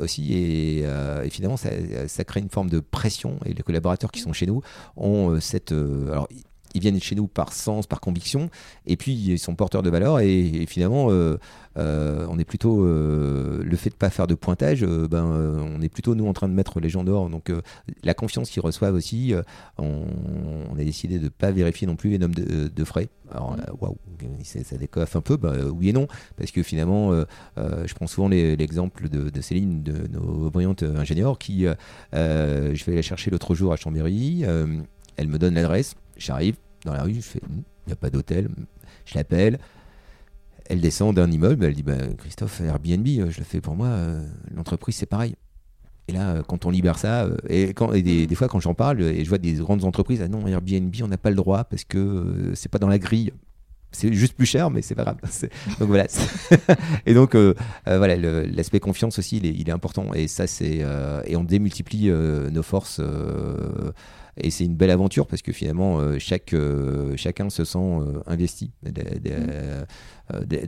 [0.00, 0.84] aussi, et,
[1.30, 1.70] finalement ça,
[2.08, 3.38] ça, crée une forme de pression.
[3.44, 4.62] Et les collaborateurs qui sont chez nous
[4.96, 6.28] ont cette, alors
[6.74, 8.50] ils viennent chez nous par sens, par conviction,
[8.86, 11.38] et puis ils sont porteurs de valeur, et, finalement, euh,
[11.76, 15.88] euh, on est plutôt euh, le fait de pas faire de pointage, ben, on est
[15.88, 17.30] plutôt nous en train de mettre les gens dehors.
[17.30, 17.52] Donc
[18.02, 19.34] la confiance qu'ils reçoivent aussi,
[19.78, 20.04] on,
[20.78, 23.08] a décidé de pas vérifier non plus les noms de, frais.
[23.30, 23.96] Alors waouh,
[24.42, 27.12] ça décoiffe un peu, ben, oui et non, parce que finalement,
[27.56, 31.66] je prends souvent l'exemple de, Céline, de nos brillantes ingénieurs, qui,
[32.12, 34.44] je vais la chercher l'autre jour à Chambéry,
[35.18, 35.94] elle me donne l'adresse.
[36.18, 38.48] J'arrive dans la rue, je fais, hmm, il n'y a pas d'hôtel.
[39.04, 39.58] Je l'appelle.
[40.68, 43.86] Elle descend d'un immeuble, elle dit bah, Christophe, Airbnb, euh, je le fais pour moi,
[43.86, 45.34] euh, l'entreprise c'est pareil.
[46.08, 49.28] Et là, euh, quand on libère ça, et, des, fois quand j'en parle, et je
[49.28, 52.70] vois des grandes entreprises, ah non, Airbnb, on n'a pas le droit parce que c'est
[52.70, 53.32] pas dans la grille.
[53.90, 55.16] C'est juste plus cher, mais c'est pas grave.
[55.80, 56.06] Donc voilà.
[57.06, 57.34] et donc
[57.86, 60.12] voilà, l'aspect confiance aussi, il est, il est, important.
[60.12, 60.84] Et ça, c'est
[61.24, 63.00] et on démultiplie nos forces
[64.40, 68.20] et c'est une belle aventure parce que finalement, euh, chaque, euh, chacun se sent euh,
[68.26, 69.02] investi de,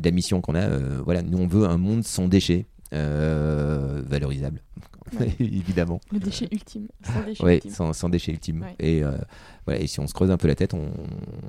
[0.03, 0.69] la mission qu'on a.
[1.05, 4.63] voilà, nous, on veut un monde sans déchets, valorisable.
[5.41, 6.01] évidemment.
[6.13, 7.71] Le déchet ultime, sans déchet Oui, ultime.
[7.73, 8.63] sans, sans déchet ultime.
[8.63, 8.77] Ouais.
[8.79, 9.19] Et, euh,
[9.67, 10.89] voilà, et si on se creuse un peu la tête, on,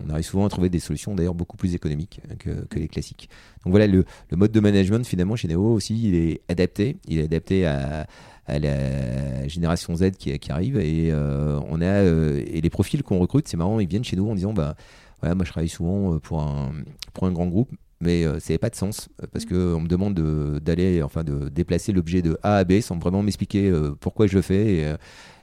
[0.05, 3.29] on arrive souvent à trouver des solutions d'ailleurs beaucoup plus économiques que, que les classiques.
[3.63, 6.97] Donc voilà, le, le mode de management finalement chez Neo aussi, il est adapté.
[7.07, 8.07] Il est adapté à,
[8.47, 13.03] à la génération Z qui, qui arrive et euh, on a euh, et les profils
[13.03, 14.75] qu'on recrute, c'est marrant, ils viennent chez nous en disant bah
[15.21, 16.71] voilà, moi je travaille souvent euh, pour un
[17.13, 17.69] pour un grand groupe,
[18.01, 19.49] mais euh, ça n'a pas de sens euh, parce Mm.
[19.49, 22.97] que on me demande de- d'aller enfin de déplacer l'objet de A à B sans
[22.97, 24.97] vraiment m'expliquer euh, pourquoi je le fais et, euh,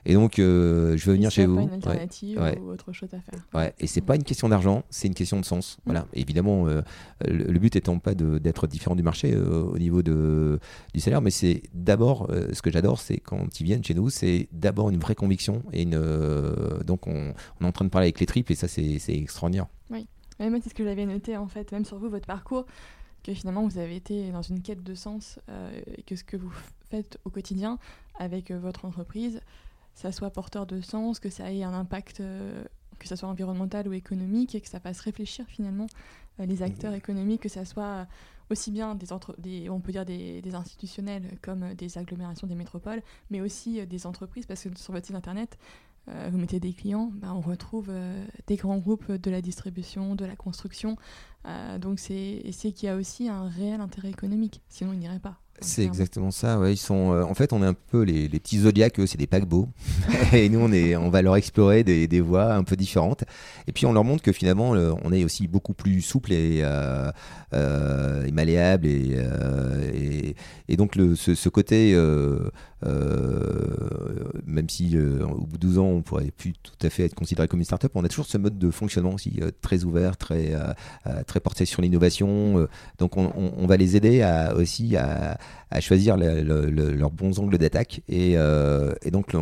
[0.05, 1.55] et donc euh, je veux venir chez vous.
[1.55, 2.57] pas une alternative Ouais.
[2.59, 3.39] ou autre chose à faire.
[3.53, 5.77] Ouais, et c'est pas une question d'argent, c'est une question de sens.
[5.85, 6.05] Voilà.
[6.13, 6.83] Évidemment, le,
[7.27, 10.59] le but étant pas de- d'être différent du marché au niveau de,
[10.93, 14.47] du salaire, mais c'est d'abord, ce que j'adore, c'est quand ils viennent chez nous, c'est
[14.53, 15.63] d'abord une vraie conviction.
[15.73, 15.99] Et une,
[16.85, 19.67] donc, on, on est en train de parler avec les triples, et ça, c'est extraordinaire.
[20.39, 22.65] Ouais, moi, c'est ce que j'avais noté, en fait, même sur vous, votre parcours,
[23.23, 26.37] que finalement, vous avez été dans une quête de sens euh, et que ce que
[26.37, 26.51] vous
[26.89, 27.77] faites au quotidien
[28.17, 29.41] avec euh, votre entreprise,
[29.95, 32.63] ça soit porteur de sens, que ça ait un impact, euh,
[32.99, 35.87] que ça soit environnemental ou économique, et que ça fasse réfléchir finalement
[36.39, 38.07] euh, les acteurs économiques, que ça soit
[38.49, 42.55] aussi bien des, entre des on peut dire des, des institutionnels comme des agglomérations, des
[42.55, 45.57] métropoles, mais aussi des entreprises, parce que sur votre site internet,
[46.07, 50.25] vous mettez des clients, bah, on retrouve euh, des grands groupes de la distribution, de
[50.25, 50.97] la construction.
[51.45, 54.61] Euh, donc c'est qu'il y a aussi un réel intérêt économique.
[54.69, 55.39] Sinon, ils n'iraient pas.
[55.61, 56.59] C'est exactement ça.
[56.59, 59.05] Ouais, ils sont, euh, en fait, on est un peu les, les petits zodiacs, eux,
[59.07, 59.67] c'est des paquebots.
[60.33, 63.23] et nous, on, est, on va leur explorer des, des voies un peu différentes.
[63.67, 66.61] Et puis, on leur montre que finalement, le- on est aussi beaucoup plus souple et,
[66.63, 67.11] euh,
[67.53, 68.87] euh, et malléable.
[68.87, 70.35] Et, euh, et,
[70.67, 72.49] et donc, le, ce, ce côté, euh,
[72.85, 77.03] euh, même si euh, au bout de 12 ans, on pourrait plus tout à fait
[77.05, 79.83] être considéré comme une start-up, on a toujours ce mode de fonctionnement aussi euh, très
[79.83, 80.53] ouvert, très,
[81.27, 82.67] très porté sur l'innovation.
[82.97, 85.37] Donc, on, on- on va les aider à, aussi à
[85.71, 88.01] à choisir le- le- le- leurs bons angles d'attaque.
[88.09, 89.35] Et, euh, et donc,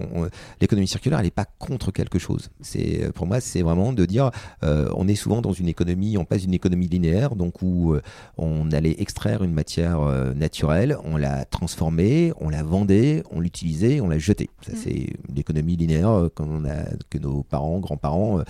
[0.60, 2.50] l'économie circulaire, elle n'est pas contre quelque chose.
[2.62, 4.32] C'est pour moi, c'est vraiment de dire,
[4.64, 8.02] euh, on est souvent dans une économie, on passe d'une économie linéaire, donc où euh,
[8.38, 10.02] on allait extraire une matière
[10.36, 14.50] naturelle, on la transformait, on la vendait, on l'utilisait, on la jetait.
[14.66, 14.76] Ça, Mm.
[14.84, 18.42] c'est l'économie linéaire qu'on a, que nos parents, grands-parents,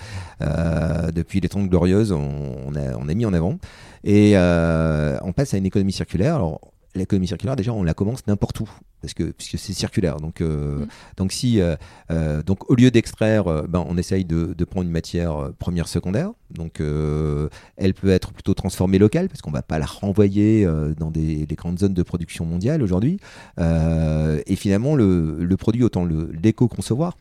[1.14, 3.58] depuis les temps glorieuses, on, on a, on a mis en avant.
[4.04, 6.36] Et on passe à une économie circulaire.
[6.36, 6.60] Alors,
[6.94, 8.68] l'économie circulaire, déjà, on la commence n'importe où,
[9.02, 10.16] parce que puisque c'est circulaire.
[10.16, 10.88] Donc, euh, Mm.
[11.16, 11.76] donc si, euh,
[12.10, 15.54] euh, donc au lieu d'extraire, euh, ben, on essaye de, de prendre une matière euh,
[15.58, 16.30] première, secondaire.
[16.50, 20.94] Donc, euh, elle peut être plutôt transformée locale, parce qu'on va pas la renvoyer euh,
[20.94, 23.18] dans des, des grandes zones de production mondiale aujourd'hui.
[23.58, 27.16] Euh, et finalement, le, le produit, autant l'éco-concevoir.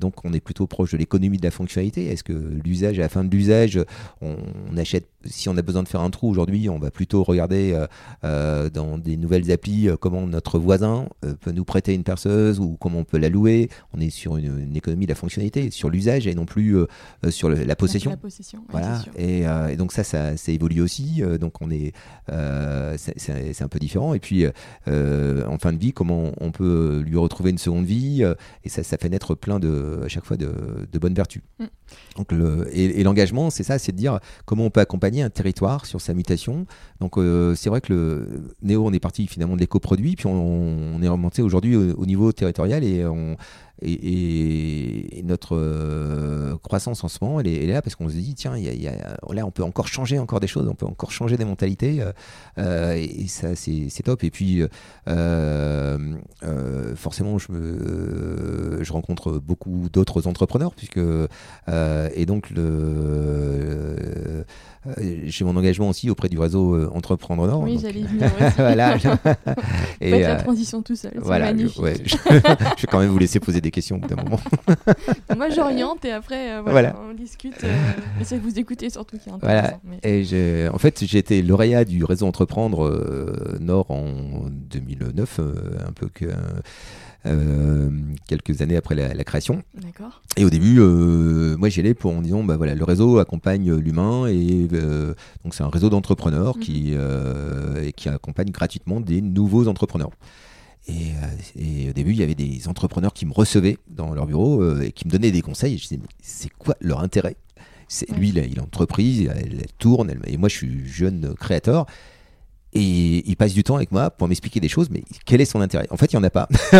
[0.00, 2.06] Donc, on est plutôt proche de l'économie de la fonctionnalité.
[2.06, 3.78] Est-ce que l'usage, à la fin de l'usage,
[4.20, 4.34] on,
[4.72, 7.78] on achète, si on a besoin de faire un trou aujourd'hui, on va plutôt regarder
[8.22, 11.06] dans des nouvelles applis comment notre voisin
[11.40, 13.68] peut nous prêter une perceuse ou comment on peut la louer.
[13.94, 16.76] On est sur une, une économie de la fonctionnalité, sur l'usage et non plus
[17.28, 18.10] sur le- la possession.
[18.10, 21.22] La possession, ouais, Voilà, et, euh, et donc ça, ça, ça évolue aussi.
[21.22, 21.92] euh, donc on est,
[22.30, 24.14] euh, c'est- un peu différent.
[24.14, 24.46] Et puis
[24.88, 28.24] euh, en fin de vie, comment on peut lui retrouver une seconde vie
[28.64, 30.52] Et ça, ça fait naître plein de, à chaque fois, de,
[30.90, 31.42] de bonnes vertus.
[31.58, 31.64] Mm.
[32.16, 35.30] Donc le, et, et l'engagement, c'est ça, c'est de dire comment on peut accompagner un
[35.30, 36.66] territoire sur sa mutation.
[37.00, 38.28] Donc euh, c'est vrai que le
[38.62, 42.06] Néo, on est parti finalement de l'éco-produit, puis on, on est remonté aujourd'hui au, au
[42.06, 43.36] niveau territorial et on
[43.82, 48.56] et, notre euh, croissance en ce moment, elle est, là parce qu'on se dit, tiens,
[48.56, 51.36] y y a- là, on peut encore changer encore des choses, on peut encore changer
[51.36, 52.12] des mentalités, euh,
[52.58, 54.24] euh, et, ça, c'est top.
[54.24, 54.62] Et puis,
[56.96, 61.00] forcément, je, me, je rencontre beaucoup d'autres entrepreneurs, puisque,
[61.68, 64.44] et donc, le,
[64.96, 67.60] j'ai mon engagement aussi auprès du réseau euh, Entreprendre Nord.
[67.62, 68.52] Oui, j'allais venir aussi.
[68.56, 68.98] voilà.
[68.98, 69.20] Faites
[70.00, 71.82] la euh, transition tout seul, voilà, je, magnifique.
[71.82, 72.32] ouais, je, je
[72.82, 74.40] vais quand même vous laisser poser des questions au bout d'un moment.
[75.36, 76.96] Moi, j'oriente et après, euh, voilà, Voilà.
[77.10, 77.62] on discute.
[77.64, 77.68] Euh,
[78.20, 79.74] Essayez de vous écouter surtout qui est Voilà.
[79.84, 84.06] mais- Et en fait, j'ai été lauréat du réseau Entreprendre euh, Nord en
[84.48, 85.54] 2009, euh,
[85.86, 86.32] un peu que euh,
[88.26, 89.62] quelques années après la, la création.
[90.36, 93.74] Et au début, euh, moi j'y allais pour en disant, bah voilà, le réseau accompagne
[93.74, 96.62] l'humain et euh, donc c'est un réseau d'entrepreneurs Mhm.
[96.62, 100.10] qui euh, et qui accompagne gratuitement des nouveaux entrepreneurs.
[100.88, 104.26] Et, euh, et au début, il y avait des entrepreneurs qui me recevaient dans leur
[104.26, 105.74] bureau euh, et qui me donnaient des conseils.
[105.74, 107.36] Et je disais, mais c'est quoi leur intérêt?
[107.86, 108.08] C'est.
[108.16, 111.34] Lui, il a, il a entreprise, elle, elle tourne, elle- et moi, je suis jeune
[111.38, 111.86] créateur.
[112.72, 115.60] Et il passe du temps avec moi pour m'expliquer des choses, mais quel est son
[115.60, 115.86] intérêt?
[115.90, 116.48] En fait, il n'y en a pas,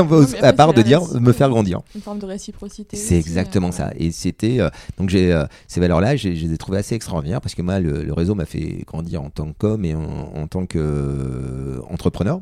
[0.43, 1.81] à part de dire me faire grandir.
[1.95, 2.97] Une forme de réciprocité.
[2.97, 3.91] C'est exactement euh, ça.
[3.99, 7.55] Et c'était euh, donc j'ai euh, ces valeurs-là, je les ai trouvées assez extraordinaires parce
[7.55, 10.01] que moi, le, le réseau m'a fait grandir en tant que com et en,
[10.35, 12.41] en tant qu'entrepreneur.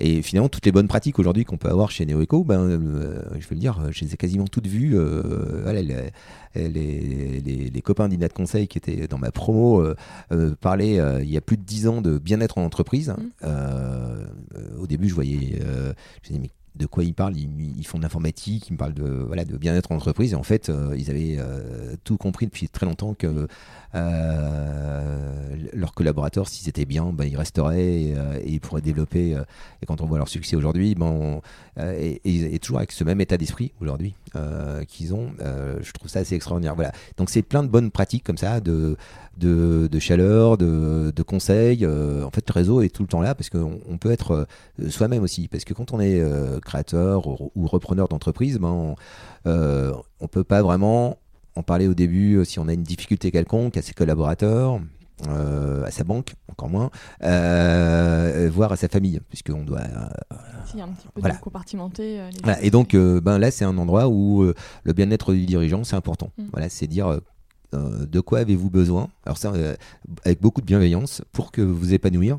[0.00, 3.48] Et finalement, toutes les bonnes pratiques aujourd'hui qu'on peut avoir chez NeoEco, ben, euh, je
[3.48, 4.96] veux le dire, je les ai quasiment toutes vues.
[4.96, 5.96] euh, voilà, les,
[6.54, 9.94] les, les- les copains d'Inat Conseil qui étaient dans ma promo euh,
[10.32, 12.87] euh, parlaient euh, il y a plus de 10 ans de bien-être en entreprise.
[12.96, 13.30] Mhm.
[13.44, 14.26] Euh,
[14.78, 17.36] au début, je voyais, euh, je me disais, mais de quoi ils parlent?
[17.36, 20.32] Ils, ils font de l'informatique, ils me parlent de, voilà, de bien-être en entreprise.
[20.32, 21.38] Et en fait, euh, ils avaient
[22.04, 23.48] tout compris depuis très longtemps que
[23.94, 29.34] leurs collaborateurs, s'ils étaient bien, ben, ils resteraient et, euh, ils pourraient développer.
[29.34, 29.42] euh,
[29.82, 31.40] et quand on voit leur succès aujourd'hui, ben,
[31.78, 36.08] euh, et, toujours avec ce même état d'esprit aujourd'hui euh, qu'ils ont, euh, je trouve
[36.08, 36.74] ça assez extraordinaire.
[36.74, 36.92] Voilà.
[37.16, 38.96] Donc c'est plein de bonnes pratiques comme ça, de,
[39.36, 41.84] de, chaleur, de, de conseils.
[41.84, 44.46] Euh, en fait, le réseau est tout le temps là parce qu'on on peut être
[44.80, 45.48] euh, soi-même aussi.
[45.48, 48.94] Parce que quand on est euh, créateur ou, ou repreneur d'entreprise, ben, on,
[49.46, 51.18] euh, on peut pas vraiment
[51.58, 54.80] en parler au début euh, si on a une difficulté quelconque à ses collaborateurs.
[55.28, 56.90] euh, à sa banque, encore moins,
[57.24, 60.36] euh, voire à sa famille, puisqu'on doit euh,
[60.70, 61.34] Si, un petit peu Voilà.
[61.34, 62.18] de compartimenter.
[62.18, 62.66] les voilà, choses.
[62.66, 64.44] et donc, ben là, c'est un endroit où
[64.84, 66.30] le bien-être du dirigeant, c'est important.
[66.38, 66.42] Mm.
[66.52, 67.18] Voilà, c'est dire
[67.72, 69.08] de quoi avez-vous besoin?
[69.26, 69.52] Alors ça,
[70.24, 72.38] avec beaucoup de bienveillance pour que vous épanouir.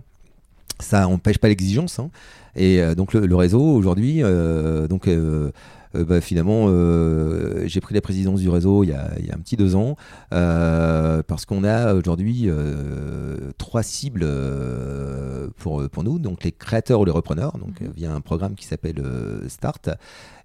[0.79, 1.99] Ça n'empêche pas l'exigence.
[1.99, 2.09] hein.
[2.55, 5.51] Et euh, donc le, le réseau aujourd'hui, euh, donc euh,
[5.93, 9.35] bah, finalement, euh, j'ai pris la présidence du réseau il y a, il y a
[9.35, 9.95] un petit deux ans
[10.33, 16.99] euh, parce qu'on a aujourd'hui euh, trois cibles euh, pour, pour nous, donc les créateurs
[16.99, 19.89] ou les repreneurs, donc euh, via un programme qui s'appelle euh, Start.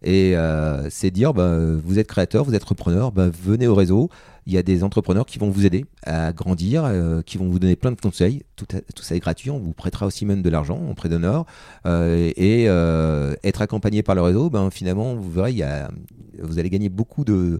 [0.02, 4.10] Et euh, c'est dire, bah, vous êtes créateur, vous êtes repreneur, bah, venez au réseau.
[4.46, 7.58] Il y a des entrepreneurs qui vont vous aider à grandir, euh, qui vont vous
[7.58, 8.42] donner plein de conseils.
[8.56, 8.66] Tout,
[9.00, 9.50] ça est gratuit.
[9.50, 11.46] On vous prêtera aussi même de l'argent en prêt d'honneur.
[11.86, 15.62] Euh, et euh, être accompagné par le réseau, ben, finalement, vous verrez,
[16.42, 17.58] vous allez gagner beaucoup euh,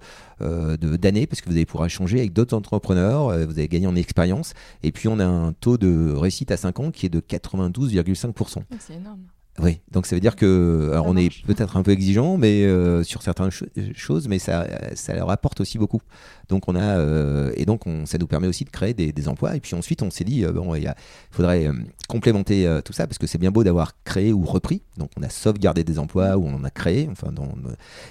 [0.76, 3.28] de- d'années parce que vous allez pouvoir échanger avec d'autres entrepreneurs.
[3.46, 4.52] vous allez gagner en expérience.
[4.82, 8.58] Et puis, on a un taux de réussite à 5 ans qui est de 92,5%.
[8.70, 9.20] Ah, C'est énorme.
[9.60, 12.64] Oui, donc ça veut dire que alors Ça on est peut-être un peu exigeant, mais
[12.64, 16.00] euh, sur certaines cho- choses, mais ça, ça leur apporte aussi beaucoup.
[16.48, 19.28] Donc on a euh, et donc on, ça nous permet aussi de créer des, des
[19.28, 19.54] emplois.
[19.54, 20.92] Et puis ensuite on s'est dit euh, bon, il
[21.30, 21.72] faudrait euh,
[22.08, 24.82] complémenter euh, tout ça parce que c'est bien beau d'avoir créé ou repris.
[24.98, 27.08] Donc on a sauvegardé des emplois ou on en a créé.
[27.12, 27.54] Enfin, dans-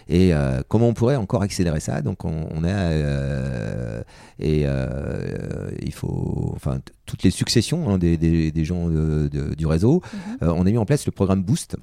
[0.07, 2.01] et euh, comment on pourrait encore accélérer ça?
[2.01, 4.01] Donc on, on a euh,
[4.39, 9.53] et euh, il faut enfin toutes les successions hein, des, des, des gens de- de-
[9.55, 10.01] du réseau.
[10.13, 10.37] Mhm.
[10.43, 11.75] Euh, on a mis en place le programme Boost.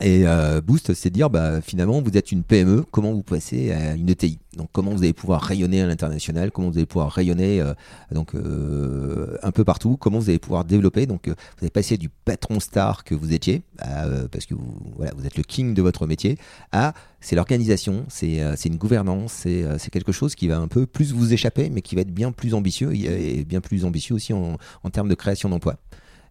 [0.00, 3.94] Et euh, Boost, c'est dire, bah, finalement, vous êtes une PME, comment vous passez à
[3.94, 7.60] une ETI Donc, comment vous allez pouvoir rayonner à l'international, comment vous allez pouvoir rayonner
[7.60, 7.72] euh,
[8.12, 11.06] donc, euh, un peu partout, comment vous allez pouvoir développer?
[11.06, 15.42] Donc, vous allez passer du patron star que vous étiez, parce que vous, êtes le
[15.42, 16.36] king de votre métier,
[16.72, 21.32] à c'est l'organisation, c'est une gouvernance, c'est quelque chose qui va un peu plus vous
[21.32, 24.58] échapper, mais qui va être bien plus ambitieux et, et bien plus ambitieux aussi en,
[24.82, 25.76] en termes de création d'emplois.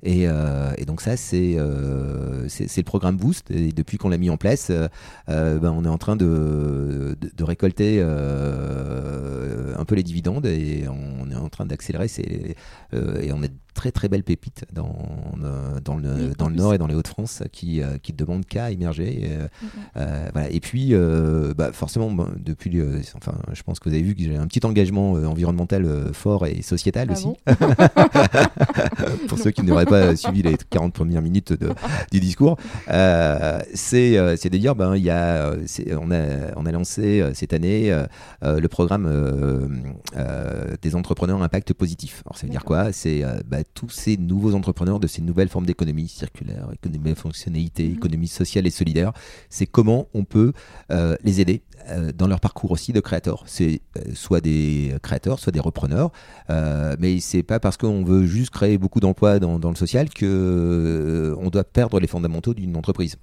[0.04, 3.50] Et, euh, et donc ça, c'est euh, le programme Boost.
[3.52, 4.88] Et depuis qu'on l'a mis en place, euh,
[5.30, 10.46] euh, ben, on est en train de, de, de récolter euh, un peu les dividendes
[10.46, 12.08] et on est en train d'accélérer.
[12.94, 14.96] euh, et on a très très belles pépites dans,
[15.44, 16.56] euh, dans, le, Oui, dans le.
[16.56, 19.26] Nord et dans les Hauts-de-France qui, euh, qui demandent qu'à émerger.
[19.26, 19.70] Et, euh, Mhm.
[19.98, 20.50] euh, voilà.
[20.50, 22.82] Et puis, euh, bah, forcément, depuis,
[23.16, 26.62] enfin, je pense que vous avez vu que j'ai un petit engagement environnemental fort et
[26.62, 27.26] sociétal Ah aussi.
[27.26, 27.36] bon?
[29.28, 29.44] Pour Non.
[29.44, 31.72] ceux qui n'auraient pas suivi les 40 premières minutes de-
[32.12, 32.58] du discours,
[32.88, 35.52] c'est c'est de dire, ben, y a,
[36.00, 37.94] on, a, on a lancé cette année
[38.42, 39.10] le programme
[40.82, 42.24] des entrepreneurs impact positif.
[42.26, 42.92] Alors, ça veut dire quoi?
[42.94, 47.88] C'est bah, tous ces nouveaux entrepreneurs de ces nouvelles formes d'économie circulaire, économie à fonctionnalité,
[47.88, 47.94] Mhm.
[47.96, 49.12] économie sociale et solidaire.
[49.50, 50.54] C'est comment on peut
[50.92, 53.44] euh, les aider euh, dans leur parcours aussi de créateurs.
[53.48, 56.12] C'est euh, soit des créateurs, soit des repreneurs,
[57.00, 61.36] mais c'est pas parce qu'on veut juste créer beaucoup d'emplois dans, dans le social que
[61.40, 63.18] on doit perdre les fondamentaux d'une entreprise.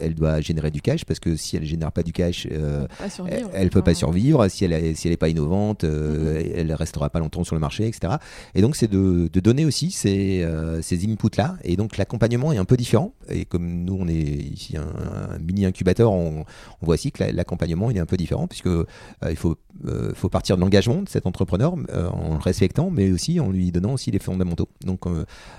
[0.00, 3.70] Elle doit générer du cash parce que si elle génère pas du cash, elle, elle
[3.70, 7.18] peut pas survivre si elle est, si elle est pas innovante, euh, elle restera pas
[7.18, 8.14] longtemps sur le marché, etc.
[8.54, 11.56] Et donc c'est de, de donner aussi ces, euh, ces inputs là.
[11.64, 13.12] Et donc l'accompagnement est un peu différent.
[13.28, 16.44] Et comme nous on est ici un, mini incubateur, on,
[16.82, 18.84] voit aussi que la- l'accompagnement est un peu différent puisque euh,
[19.28, 19.56] il faut
[19.86, 23.70] euh, faut partir de l'engagement de cet entrepreneur en le respectant, mais aussi en lui
[23.72, 24.68] donnant aussi les fondamentaux.
[24.84, 25.06] Donc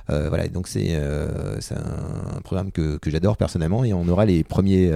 [0.07, 4.91] voilà, donc c'est un, programme que, j'adore personnellement et on aura les premiers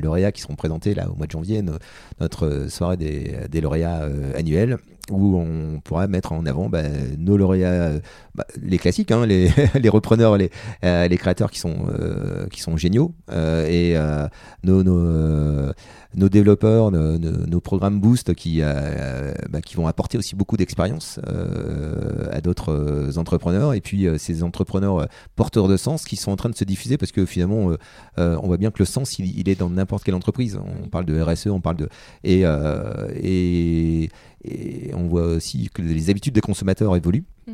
[0.00, 1.78] lauréats qui seront présentés là au mois de janvier, no-
[2.20, 4.78] notre soirée des, lauréats annuels
[5.10, 6.82] où on pourra mettre en avant bah,
[7.18, 7.92] nos lauréats,
[8.34, 10.50] bah, les classiques, hein, les, les, repreneurs, les,
[10.82, 11.86] les créateurs qui sont,
[12.50, 13.96] qui sont géniaux, et
[14.62, 15.72] nos, nos
[16.14, 22.26] nos développeurs, nos, programmes Boost qui, euh, bah, qui vont apporter aussi beaucoup d'expérience euh,
[22.32, 26.50] à d'autres euh, entrepreneurs et puis ces entrepreneurs porteurs de sens qui sont en train
[26.50, 27.70] de se diffuser parce que finalement
[28.16, 30.58] on voit bien que le sens il, est dans n'importe quelle entreprise.
[30.84, 31.88] On parle de RSE, on parle de
[32.24, 32.44] et,
[34.94, 37.24] on voit aussi que les habitudes des consommateurs évoluent.
[37.46, 37.52] Mm.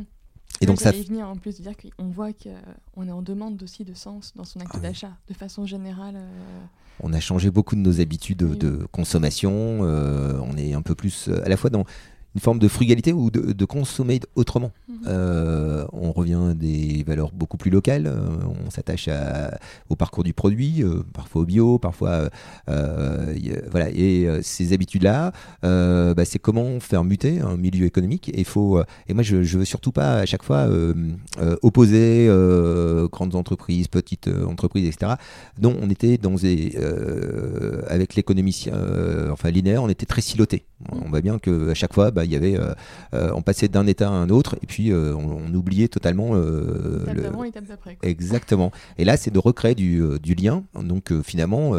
[0.61, 3.85] Et donc ça venir en plus de dire qu'on voit qu'on est en demande aussi
[3.85, 6.17] de sens dans son acte ah d'achat de façon générale
[7.01, 9.79] on a changé beaucoup de nos habitudes de consommation.
[9.83, 11.85] Euh, on est un peu plus euh, à la fois dans
[12.35, 14.71] une forme de frugalité ou de, consommer autrement.
[14.87, 14.97] Mhm.
[15.07, 18.19] Euh, on revient à des valeurs beaucoup plus locales, euh,
[18.65, 19.09] on s'attache
[19.89, 22.29] au parcours du produit, euh, parfois au bio, parfois...
[22.67, 28.31] voilà, et ces habitudes-là, bah, c'est comment faire muter un milieu économique.
[28.33, 30.67] Et, faut, et moi, je ne veux surtout pas à chaque fois
[31.61, 32.27] opposer
[33.11, 35.13] grandes entreprises, petites entreprises, etc.
[35.61, 36.77] Non, on était dans des...
[37.87, 38.67] avec l'économie
[39.31, 40.65] enfin, linéaire, on était très siloté.
[40.91, 42.73] On voit bien qu'à chaque fois, bah, il y avait, euh,
[43.13, 46.35] euh, on passait d'un état à un autre et puis euh, on, oubliait totalement.
[47.67, 47.97] d'après.
[48.03, 48.71] Exactement.
[48.97, 50.63] Et là, c'est de recréer du, lien.
[50.75, 51.73] Donc finalement,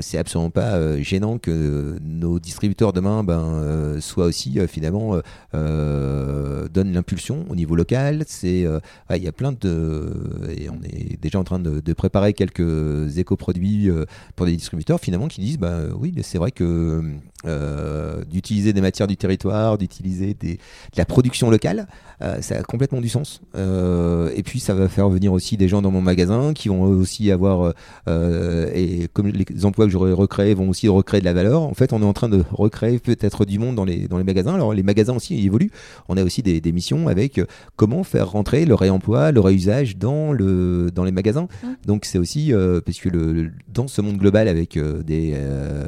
[0.00, 5.20] c'est absolument pas gênant que nos distributeurs demain ben, soient aussi finalement
[5.52, 8.24] donnent l'impulsion au niveau local.
[8.26, 8.66] C'est,
[9.10, 10.12] il y a plein de,
[10.56, 13.90] et on est déjà en train de, préparer quelques éco-produits
[14.34, 17.02] pour des distributeurs finalement qui disent, bah oui, c'est vrai que
[17.44, 20.56] d'utiliser des matières du territoire, d'utiliser de
[20.96, 21.86] la production locale,
[22.22, 23.40] euh, ça a complètement du sens.
[23.56, 26.82] Euh, et puis ça va faire venir aussi des gens dans mon magasin qui vont
[26.82, 27.72] aussi avoir,
[28.08, 31.74] euh, et comme les emplois que j'aurais recréés vont aussi recréer de la valeur, en
[31.74, 34.54] fait on est en train de recréer peut-être du monde dans les, dans les magasins.
[34.54, 35.70] Alors les magasins aussi évoluent.
[36.08, 37.40] On a aussi des, des missions avec
[37.76, 41.48] comment faire rentrer le réemploi, le réusage dans, le, dans les magasins.
[41.62, 41.68] Mmh.
[41.86, 42.52] Donc c'est aussi,
[42.84, 45.34] parce que le, dans ce monde global avec des,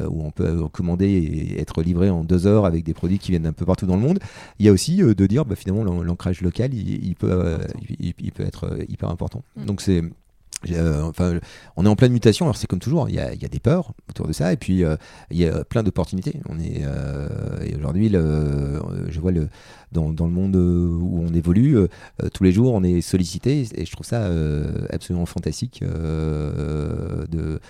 [0.09, 3.47] où on peut commander et être livré en deux heures avec des produits qui viennent
[3.47, 4.19] un peu partout dans le monde,
[4.59, 5.85] il y a aussi de dire bah, finalement
[6.43, 7.59] local, il, peut, euh,
[7.99, 9.43] il, peut être euh, hyper important.
[9.57, 9.65] Mm.
[9.67, 10.03] Donc c'est
[10.71, 11.39] euh, enfin,
[11.77, 12.47] on est en pleine mutation.
[12.47, 14.85] Alors c'est comme toujours, il y, a, des peurs autour de ça, et puis
[15.31, 16.41] il y a plein d'opportunités.
[16.49, 16.83] On est
[17.65, 19.49] et aujourd'hui, je vois le
[19.93, 21.77] dans, le monde où on évolue
[22.33, 24.31] tous les jours, on est sollicité, et je trouve ça
[24.91, 27.61] absolument fantastique de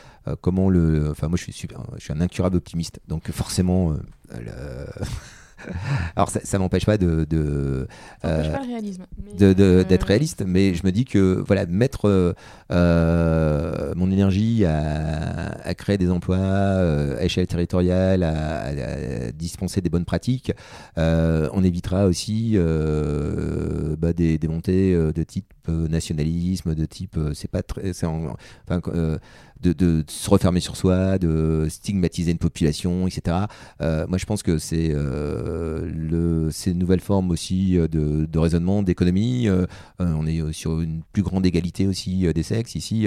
[0.40, 1.10] comment le.
[1.10, 3.96] Enfin, moi, je suis super, je suis un incurable optimiste, donc forcément.
[4.30, 4.52] Le
[6.16, 7.86] Alors ça, ça m'empêche pas de, de,
[8.24, 12.34] euh, d'être réaliste, mais je me dis que voilà mettre
[12.70, 20.04] euh, mon énergie à, créer des emplois euh, à échelle territoriale, à, dispenser des bonnes
[20.04, 20.52] pratiques,
[20.96, 27.90] on évitera aussi bah, des, des, montées de type nationalisme, de type c'est pas très,
[27.90, 28.80] enfin,
[29.62, 33.36] de, se refermer sur soi, de stigmatiser une population, etc.
[33.80, 39.48] Euh, moi, je pense que c'est euh, ces nouvelles formes aussi euh, de, raisonnement, d'économie.
[39.98, 42.74] on est sur une plus grande égalité aussi des sexes.
[42.74, 43.06] Ici,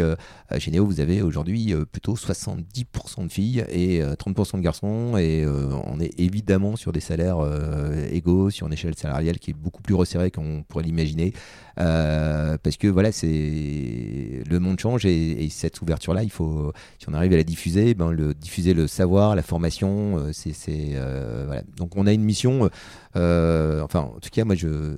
[0.58, 5.18] chez Néo, vous avez aujourd'hui plutôt 70% de filles et 30% de garçons.
[5.18, 7.40] Et on est évidemment sur des salaires
[8.12, 11.34] égaux, sur une échelle salariale qui est beaucoup plus resserrée qu'on pourrait l'imaginer.
[11.80, 17.14] Euh, parce que voilà, c'est le monde change et, cette ouverture-là, il faut, si on
[17.14, 20.54] arrive à la diffuser, ben le diffuser le savoir, la formation, euh, c'est,
[20.96, 21.62] euh, voilà.
[21.78, 22.70] Donc on a une mission.
[23.16, 24.96] enfin, en tout cas, moi, je,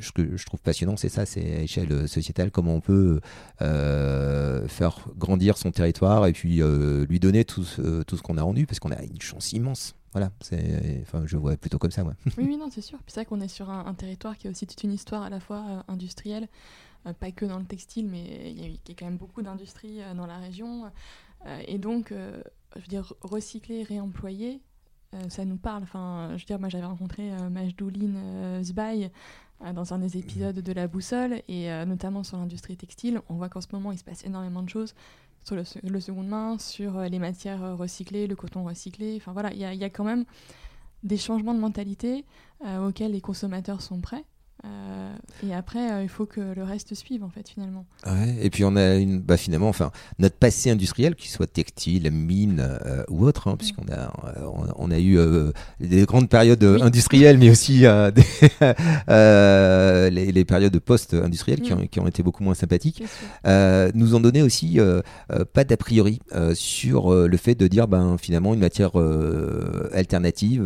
[0.00, 3.20] ce que je trouve passionnant, c'est ça, c'est à échelle sociétale, comment on peut
[3.58, 6.60] faire grandir son territoire et puis
[7.08, 7.66] lui donner tout,
[8.06, 9.94] tout ce qu'on a rendu, parce qu'on a une chance immense.
[10.12, 12.14] Voilà, c'est, enfin, je vois plutôt comme ça, moi.
[12.36, 12.98] oui, oui, non, c'est sûr.
[12.98, 15.30] Puis c'est vrai qu'on est sur un, territoire qui a aussi toute une histoire à
[15.30, 16.48] la fois euh, industrielle,
[17.06, 20.14] euh, pas que dans le textile, mais il y, a quand même beaucoup d'industries euh,
[20.14, 20.90] dans la région.
[21.66, 24.60] et donc, je veux dire, recycler, réemployer,
[25.28, 25.84] ça nous parle.
[25.84, 29.10] Enfin, je veux dire, moi, j'avais rencontré Majdouline Zbaï
[29.74, 33.22] dans un des épisodes de La Boussole, et notamment sur l'industrie textile.
[33.30, 34.94] On voit qu'en ce moment, il se passe énormément de choses
[35.50, 39.16] sur le, le seconde main, sur euh, les matières euh, recyclées, le coton recyclé.
[39.16, 40.24] Enfin voilà, il y, y, a quand même
[41.02, 42.24] des changements de mentalité
[42.64, 44.24] euh, auxquels les consommateurs sont prêts.
[44.66, 45.12] Euh,
[45.46, 47.86] et après, euh, il faut que le reste suive, en fait, finalement.
[48.06, 52.10] Ouais, et puis on a une, bah, finalement, enfin, notre passé industriel, qu'il soit textile,
[52.10, 54.12] mine euh, ou autre, hein, puisqu'on a,
[54.76, 55.18] on, a eu
[55.80, 58.24] des grandes périodes industrielles, mais aussi des,
[60.10, 63.02] les, les, périodes post-industrielles qui, ont, qui, ont, été beaucoup moins sympathiques,
[63.46, 64.78] nous ont donné aussi
[65.54, 66.20] pas d'a priori
[66.54, 68.92] sur le fait de dire, ben, finalement, une matière
[69.92, 70.62] alternative,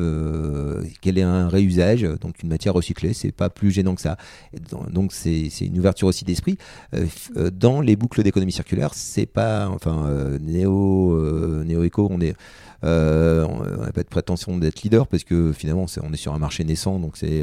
[1.01, 4.17] quel est un réusage, donc une matière recyclée, c'est pas plus gênant que ça.
[4.91, 6.57] Donc c'est une ouverture aussi d'esprit.
[6.95, 7.07] Euh,
[7.37, 12.35] euh, dans les boucles d'économie circulaire, c'est pas, enfin, euh, néo, néo éco, on est
[12.87, 16.65] on n'a pas de prétention d'être leader parce que finalement on est sur un marché
[16.65, 17.43] naissant donc c'est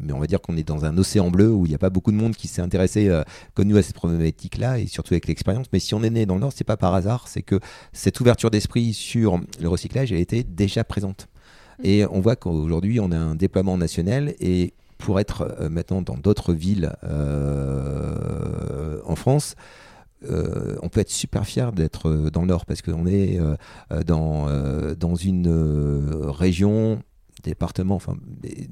[0.00, 1.90] mais on va dire qu'on est dans un océan bleu où il n'y a pas
[1.90, 3.10] beaucoup de monde qui s'est intéressé
[3.54, 6.24] comme nous à cette problématique là et surtout avec l'expérience mais si on est né
[6.24, 7.58] dans le nord c'est pas par hasard c'est que
[7.92, 11.26] cette ouverture d'esprit sur le recyclage elle était déjà présente
[11.80, 11.86] mmh.
[11.86, 14.72] et on voit qu'aujourd'hui on a un déploiement national et
[15.04, 19.54] pour être euh, maintenant dans d'autres villes euh, en France,
[20.30, 23.38] euh, on peut être super fier d'être dans le Nord parce qu'on est
[24.06, 24.46] dans,
[24.96, 25.48] dans une
[26.22, 27.02] région
[27.44, 28.16] département, enfin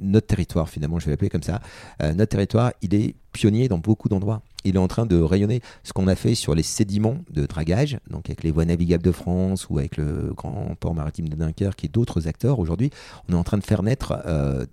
[0.00, 1.60] notre territoire finalement, je vais l'appeler comme ça,
[2.00, 4.42] notre territoire, il est pionnier dans beaucoup d'endroits.
[4.64, 7.98] Il est en train de rayonner ce qu'on a fait sur les sédiments de dragage,
[8.10, 11.84] donc avec les voies navigables de France ou avec le grand port maritime de Dunkerque
[11.84, 12.60] et d'autres acteurs.
[12.60, 12.90] Aujourd'hui,
[13.28, 14.14] on est en train de faire naître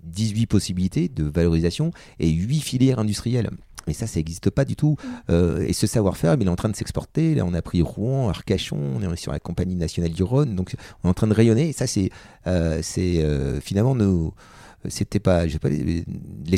[0.04, 1.90] 18 possibilités de valorisation
[2.20, 3.50] et 8 filières industrielles.
[3.86, 4.96] Et ça, ça n'existe pas du tout.
[5.30, 7.34] Euh, et ce savoir-faire, il est en train de s'exporter.
[7.34, 10.54] Là, on a pris Rouen, Arcachon, on est sur la compagnie nationale du Rhône.
[10.54, 11.70] Donc, on est en train de rayonner.
[11.70, 12.10] Et ça, c'est
[12.46, 14.34] euh, euh, finalement nos.
[14.88, 16.04] C'était pas, pas les,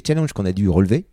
[0.07, 1.07] challenges qu'on a dû relever.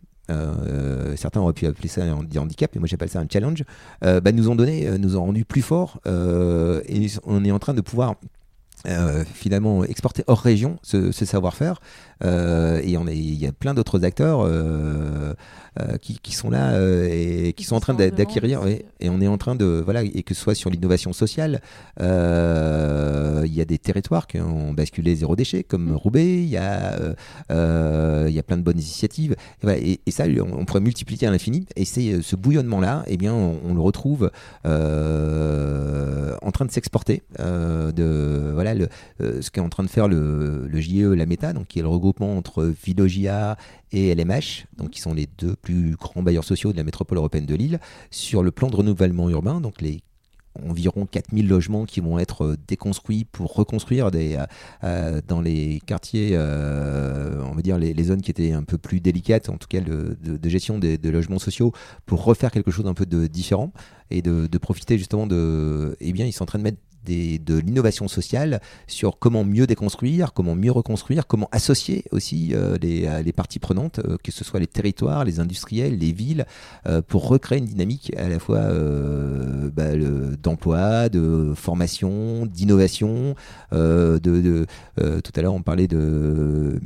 [1.16, 3.64] certains auraient pu appeler ça un handicap, mais moi j'appelle ça un challenge.
[4.00, 7.80] bah, nous ont donné, nous ont rendu plus forts et on est en train de
[7.80, 8.14] pouvoir
[9.34, 11.80] finalement exporter hors région ce, savoir-faire.
[12.22, 14.46] et il y a plein d'autres acteurs
[15.26, 15.34] euh,
[16.00, 18.66] qui, qui, sont là euh, et qui sont en train d'acquérir.
[18.66, 19.82] et on est en train de.
[19.84, 21.60] Voilà, et que ce soit sur l'innovation sociale,
[22.00, 25.96] euh, il y a des territoires qui ont basculé zéro déchet, comme mm.
[25.96, 26.96] Roubaix, il y, a,
[27.50, 29.36] il y a plein de bonnes initiatives.
[29.66, 31.66] Et, et, ça, on, pourrait multiplier à l'infini.
[31.76, 34.30] Et c'est ce bouillonnement-là, eh bien, on, le retrouve
[34.64, 37.22] en train de s'exporter.
[37.38, 41.68] de voilà, le, ce qu'est en train de faire le, le JE La Méta, donc
[41.68, 43.56] qui est le regroupement entre Philogia
[43.92, 47.46] et LMH, donc qui sont les deux plus grands bailleurs sociaux de la métropole européenne
[47.46, 47.80] de Lille,
[48.10, 50.02] sur le plan de renouvellement urbain, donc les
[50.64, 54.46] environ 4000 logements qui vont être euh, déconstruits pour reconstruire des, euh,
[54.84, 59.48] euh, dans les quartiers, on va dire les, zones qui étaient un peu plus délicates,
[59.48, 60.16] en tout cas de,
[60.48, 61.72] gestion des, de logements sociaux,
[62.06, 63.72] pour refaire quelque chose un peu de différent
[64.10, 65.96] et de profiter justement de...
[66.00, 70.32] Eh bien, ils sont en train de mettre de l'innovation sociale sur comment mieux déconstruire,
[70.32, 74.60] comment mieux reconstruire, comment associer aussi euh, euh, les, parties prenantes, euh, que ce soit
[74.60, 76.46] les territoires, les industriels, les villes,
[77.08, 78.60] pour recréer une dynamique à la fois
[79.72, 79.96] bah,
[80.42, 83.34] d'emploi, de formation, d'innovation.
[83.70, 86.80] tout à l'heure, on parlait de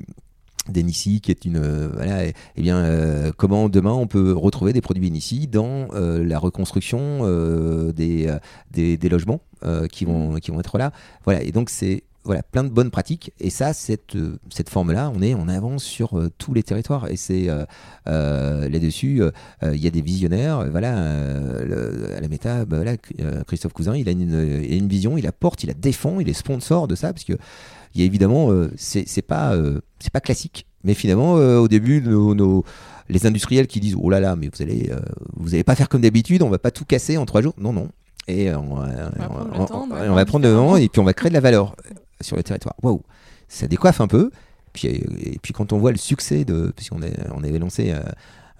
[0.68, 1.60] d'Enissi qui est une
[1.92, 7.24] voilà et, bien comment demain on peut retrouver des produits Enissi dans la reconstruction
[7.92, 8.32] des,
[8.72, 10.92] des, logements euh, qui, vont, qui vont être là.
[11.24, 13.32] Voilà, et donc c'est voilà, plein de bonnes pratiques.
[13.40, 17.10] Et ça, cette, euh, cette forme-là, on est en avance sur euh, tous les territoires.
[17.10, 17.46] Et c'est
[18.06, 19.22] là-dessus,
[19.62, 20.68] il y a des visionnaires.
[20.70, 22.96] Voilà, à la méta, bah, voilà,
[23.46, 26.86] Christophe Cousin, il a, une, une, vision, il apporte, il la défend, il est sponsor
[26.86, 27.34] de ça, parce que
[27.95, 29.57] il y a évidemment, c'est pas,
[29.99, 30.66] c'est pas classique.
[30.82, 32.64] Mais finalement, au début, nos, nos,
[33.09, 34.90] les industriels qui disent oh là là, mais vous allez,
[35.36, 37.55] vous allez pas faire comme d'habitude, on va pas tout casser en trois jours.
[37.59, 37.88] Non, non,
[38.26, 41.76] et on, va prendre le temps et puis on va créer de la valeur
[42.20, 42.74] sur le territoire.
[42.82, 43.03] Waouh,
[43.49, 44.30] ça décoiffe un peu.
[44.72, 47.01] Puis, et puis quand on voit le succès de, puisqu'on
[47.34, 48.01] on avait lancé euh,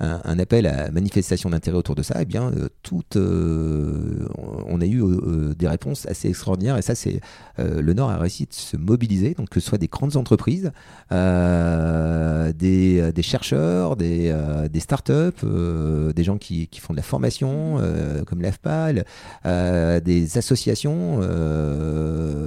[0.01, 4.27] un, appel à manifestation d'intérêt autour de ça, eh bien, euh, tout, euh,
[4.67, 6.77] on a eu euh, des réponses assez extraordinaires.
[6.77, 7.21] Et ça, c'est
[7.59, 10.73] le Nord a réussi de se mobiliser, donc que ce soit des grandes entreprises,
[11.11, 14.35] des, chercheurs, des,
[14.71, 17.81] des startups, des gens qui, qui, font de la formation,
[18.27, 19.05] comme l'AFPAL,
[19.45, 21.21] des associations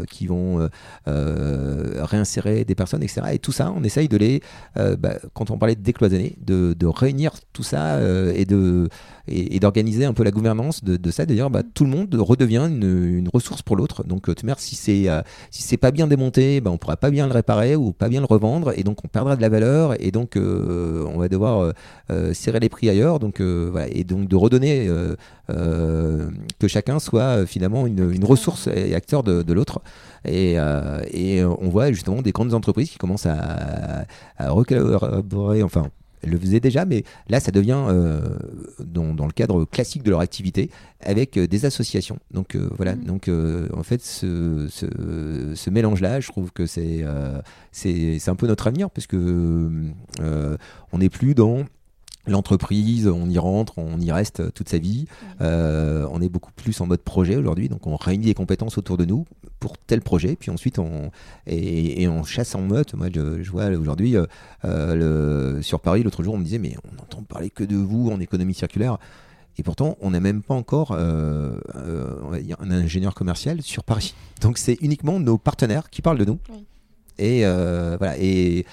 [0.10, 0.70] qui vont
[1.06, 3.22] réinsérer des personnes, etc.
[3.32, 4.42] Et tout ça, on essaye de les,
[4.76, 8.88] bah, quand on parlait de décloisonner, de réunir tout ça euh, et de
[9.30, 13.28] et, d'organiser un peu la gouvernance de, ça, d'ailleurs bah, tout le monde redevient une,
[13.34, 14.06] ressource pour l'autre.
[14.06, 15.22] Donc, euh, si c'est euh,
[15.52, 18.22] si c'est pas bien démonté, bah, on pourra pas bien le réparer ou pas bien
[18.22, 21.74] le revendre, et donc on perdra de la valeur, et donc on va devoir
[22.34, 23.20] serrer les prix ailleurs.
[23.20, 24.90] Donc voilà, et donc de redonner
[25.48, 29.82] que chacun soit finalement une, ressource et acteur de, de l'autre.
[30.26, 30.54] Et,
[31.12, 34.06] et, on voit justement des grandes entreprises qui commencent à,
[34.38, 35.90] à recollaborer, enfin
[36.22, 37.84] elles le faisaient déjà, mais là, ça devient
[38.80, 42.20] dans, dans, le cadre classique de leur activité avec des associations.
[42.32, 43.04] Donc voilà, mmh.
[43.04, 43.30] donc
[43.74, 47.06] en fait, ce, ce, ce mélange-là, je trouve que c'est
[47.72, 49.70] c'est un peu notre avenir parce que
[50.20, 51.66] on n'est plus dans
[52.28, 55.06] l'entreprise, on y rentre, on y reste toute sa vie.
[55.42, 58.98] Euh, on est beaucoup plus en mode projet aujourd'hui, donc on réunit les compétences autour
[58.98, 59.26] de nous
[59.60, 61.10] pour tel projet, puis ensuite on
[61.48, 62.94] et, on chasse en meute.
[62.94, 64.26] Moi, je, vois aujourd'hui euh,
[64.66, 68.10] euh, sur Paris l'autre jour, on me disait mais on entend parler que de vous
[68.10, 68.98] en économie circulaire.
[69.60, 71.58] Et pourtant, on n'a même pas encore un
[72.70, 74.14] ingénieur commercial sur Paris.
[74.42, 76.38] Donc, c'est uniquement nos partenaires qui parlent de nous.
[77.20, 78.16] Et voilà.
[78.20, 78.66] Et,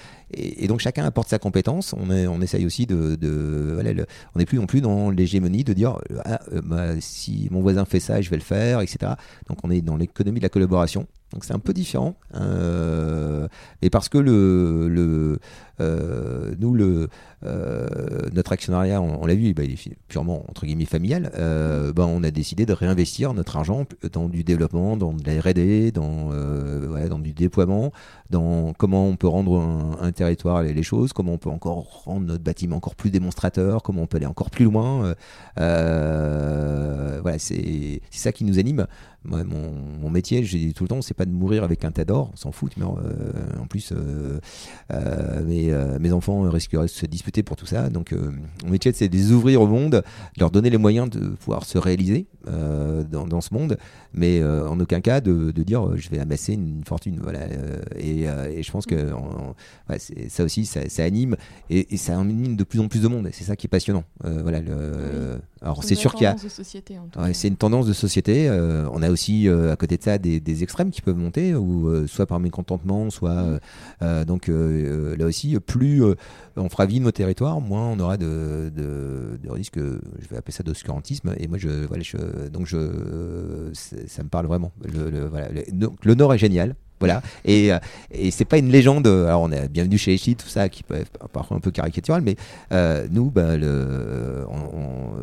[0.66, 1.94] donc chacun apporte sa compétence.
[1.96, 3.16] On, est, on essaye aussi de,
[4.34, 7.84] on n'est plus non plus dans l'hégémonie de dire ah, euh, bah, si mon voisin
[7.84, 9.12] fait ça, je vais le faire, etc.
[9.48, 11.06] Donc on est dans l'économie de la collaboration.
[11.34, 12.14] Donc c'est un peu différent.
[12.36, 13.48] Euh,
[13.82, 15.40] et parce que le, le
[15.80, 17.08] euh, nous, le,
[17.44, 17.88] euh,
[18.32, 21.32] notre actionnariat, on, l'a vu, bah, il est purement entre guillemets familial.
[21.94, 25.90] Bah, on a décidé de réinvestir notre argent dans du développement, dans de la R&D,
[25.90, 26.30] dans,
[27.08, 27.90] dans du déploiement,
[28.30, 32.26] dans comment on peut rendre un, territoire les, les, choses, comment on peut encore rendre
[32.26, 35.14] notre bâtiment encore plus démonstrateur, comment on peut aller encore plus loin.
[35.56, 38.86] voilà, c'est ça qui nous anime
[39.24, 42.30] mon, métier, j'ai dit tout le temps, c'est pas de mourir avec un tas d'or,
[42.32, 44.38] on s'en fout, mais euh, en plus, euh,
[44.92, 47.88] euh, mes, enfants risqueraient de se disputer pour tout ça.
[47.88, 48.14] Donc,
[48.64, 50.02] mon métier, c'est de les ouvrir au monde, de
[50.40, 53.78] leur donner les moyens de pouvoir se réaliser dans, ce monde,
[54.12, 57.18] mais en aucun cas de, dire je vais amasser une fortune.
[57.22, 57.46] Voilà.
[57.98, 58.26] Et,
[58.62, 59.10] je pense que
[60.28, 61.36] ça aussi, ça, anime
[61.70, 63.28] et, ça anime de plus en plus de monde.
[63.32, 64.04] C'est ça qui est passionnant.
[64.22, 64.60] voilà.
[64.60, 66.36] Le, alors, c'est sûr qu'il y a.
[67.32, 68.50] c'est une tendance de société.
[68.92, 72.06] on a aussi euh, à côté de ça des, extrêmes qui peuvent monter, ou euh,
[72.06, 73.58] soit par mécontentement, soit
[74.02, 76.02] euh, donc là aussi, plus
[76.56, 79.78] on fera vivre nos territoires, moins on aura de, de, risques.
[79.78, 81.34] Je vais appeler ça d'oscurantisme.
[81.38, 84.72] Et moi, je, voilà, je, donc je, ça me parle vraiment.
[84.84, 86.76] Le, voilà, le Nord est génial.
[87.04, 87.22] Voilà.
[87.44, 87.78] Et, euh,
[88.10, 89.06] et c'est pas une légende.
[89.06, 92.22] Alors, on est bienvenue chez Echi, tout ça, qui peut être parfois un peu caricatural,
[92.22, 92.36] mais
[92.72, 94.46] euh, nous, bah, le,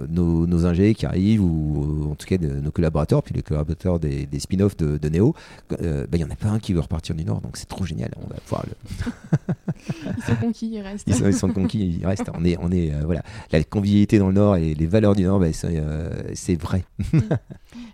[0.09, 3.99] nos, nos ingés qui arrivent, ou en tout cas de, nos collaborateurs, puis les collaborateurs
[3.99, 5.33] des, des spin-offs de, de Neo,
[5.81, 7.67] euh, bah, il y en a pas un qui veut repartir du Nord, donc c'est
[7.67, 8.11] trop génial.
[8.23, 9.53] On va pouvoir le.
[10.17, 11.07] ils sont conquis, ils restent.
[11.07, 12.29] Ils sont, conquis, ils restent.
[12.37, 13.23] On est, on est voilà.
[13.51, 16.83] La convivialité dans le Nord et les valeurs du Nord, bah, c'est vrai.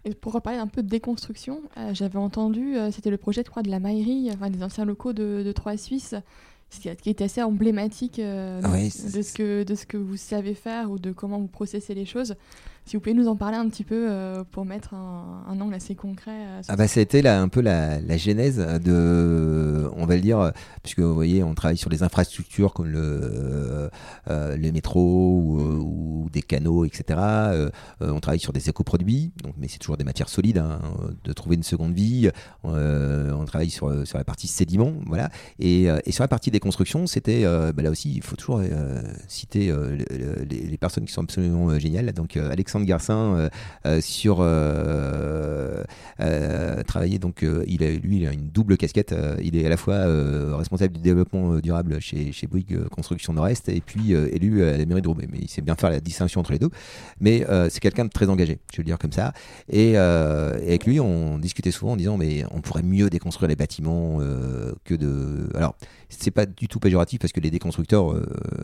[0.03, 1.61] et pour reparler un peu de déconstruction,
[1.93, 5.51] j'avais entendu, c'était le projet, crois, de la Maillerie, enfin, des anciens locaux de, de
[5.51, 6.15] Trois Suisses,
[6.69, 10.99] qui est assez emblématique euh, de, ce que, de ce que vous savez faire ou
[10.99, 12.35] de comment vous processez les choses.
[12.87, 15.73] Si vous pouvez nous en parler un petit peu euh, pour mettre un, un, angle
[15.73, 16.31] assez concret.
[16.31, 20.15] Euh, ah bah, ça a été là, un peu la, la, genèse de, on va
[20.15, 23.89] le dire, puisque vous voyez, on travaille sur des infrastructures comme le,
[24.29, 27.19] euh, les métros ou, des canaux, etc.
[27.99, 30.79] on travaille sur des écoproduits, donc, mais c'est toujours des matières solides, hein,
[31.25, 32.29] de trouver une seconde vie.
[32.63, 35.29] on travaille sur, sur la partie sédiment, voilà.
[35.59, 38.61] Et, et sur la partie des constructions, c'était, bah là aussi, il faut toujours
[39.27, 39.73] citer
[40.49, 42.13] les, les, personnes qui sont absolument géniales.
[42.13, 43.49] Donc Alexandre Garcin euh,
[43.85, 45.83] euh, sur euh,
[46.83, 47.19] travailler.
[47.19, 49.13] Donc, il a, lui, il a une double casquette.
[49.41, 50.05] il est à la fois
[50.57, 55.01] responsable du développement durable chez, chez Bouygues Construction Nord-Est et puis élu à la mairie
[55.01, 55.27] de Roubaix.
[55.31, 56.69] Mais il sait bien faire la distinction entre les deux.
[57.19, 59.33] Mais c'est quelqu'un de très engagé, je le dire comme ça.
[59.69, 64.19] Et, avec lui, on discutait souvent en disant mais on pourrait mieux déconstruire les bâtiments
[64.85, 65.49] que de.
[65.55, 65.75] Alors,
[66.09, 68.15] c'est pas du tout péjoratif parce que les déconstructeurs,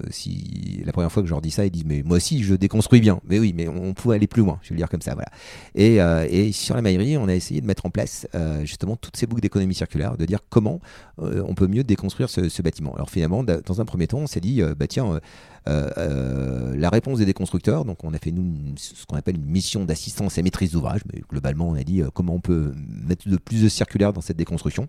[0.09, 2.55] si la première fois que je leur dis ça, ils disent mais moi aussi je
[2.55, 3.19] déconstruis bien.
[3.27, 5.13] Mais oui, mais on pouvait aller plus loin, je vais le dire comme ça.
[5.13, 5.29] Voilà.
[5.75, 9.17] Et, euh, sur la maillerie, on a essayé de mettre en place euh, justement toutes
[9.17, 10.79] ces boucles d'économie circulaire, de dire comment
[11.19, 12.95] euh, on peut mieux déconstruire ce, bâtiment.
[12.95, 15.19] Alors finalement, dans un premier temps, on s'est dit, bah tiens,
[15.65, 18.43] la réponse des déconstructeurs, donc on a fait nous
[18.75, 22.35] ce qu'on appelle une mission d'assistance et maîtrise d'ouvrage, mais globalement on a dit comment
[22.35, 24.87] on peut mettre de plus de circulaire dans cette déconstruction.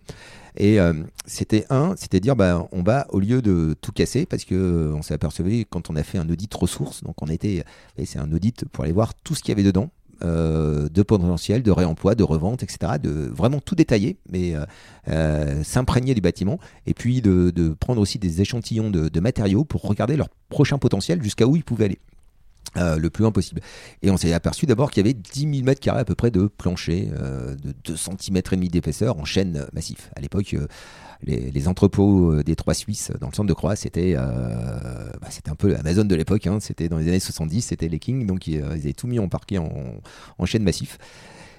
[0.57, 0.79] Et
[1.27, 5.03] c'était un, c'était dire bah, on va au lieu de tout casser parce que on
[5.03, 7.65] s'est aperçu quand on a fait un audit ressources, donc on était,
[8.05, 9.91] c'est un audit pour aller voir tout ce qu'il y avait dedans.
[10.23, 12.95] Euh, de potentiel, de réemploi, de revente, etc.
[13.03, 14.65] De vraiment tout détailler, mais euh,
[15.09, 20.17] euh, s'imprégner du bâtiment, et puis de, prendre aussi des échantillons de, matériaux pour regarder
[20.17, 21.99] leur prochain potentiel jusqu'à où ils pouvaient aller.
[22.77, 23.61] le plus loin possible.
[24.03, 26.31] Et on s'est aperçu d'abord qu'il y avait 10 000 mètres carrés à peu près
[26.31, 30.11] de plancher de 2 cm et demi d'épaisseur en chaîne massif.
[30.17, 30.57] À l'époque,
[31.27, 34.15] les, entrepôts euh, des trois Suisses dans le centre de Croix, c'était
[35.25, 36.47] bah, c'était un peu Amazon de l'époque.
[36.47, 36.59] Hein.
[36.61, 39.57] c'était dans les années 70, c'était les Kings, donc ils, avaient tout mis en parquet
[39.59, 40.99] en, chaîne massif.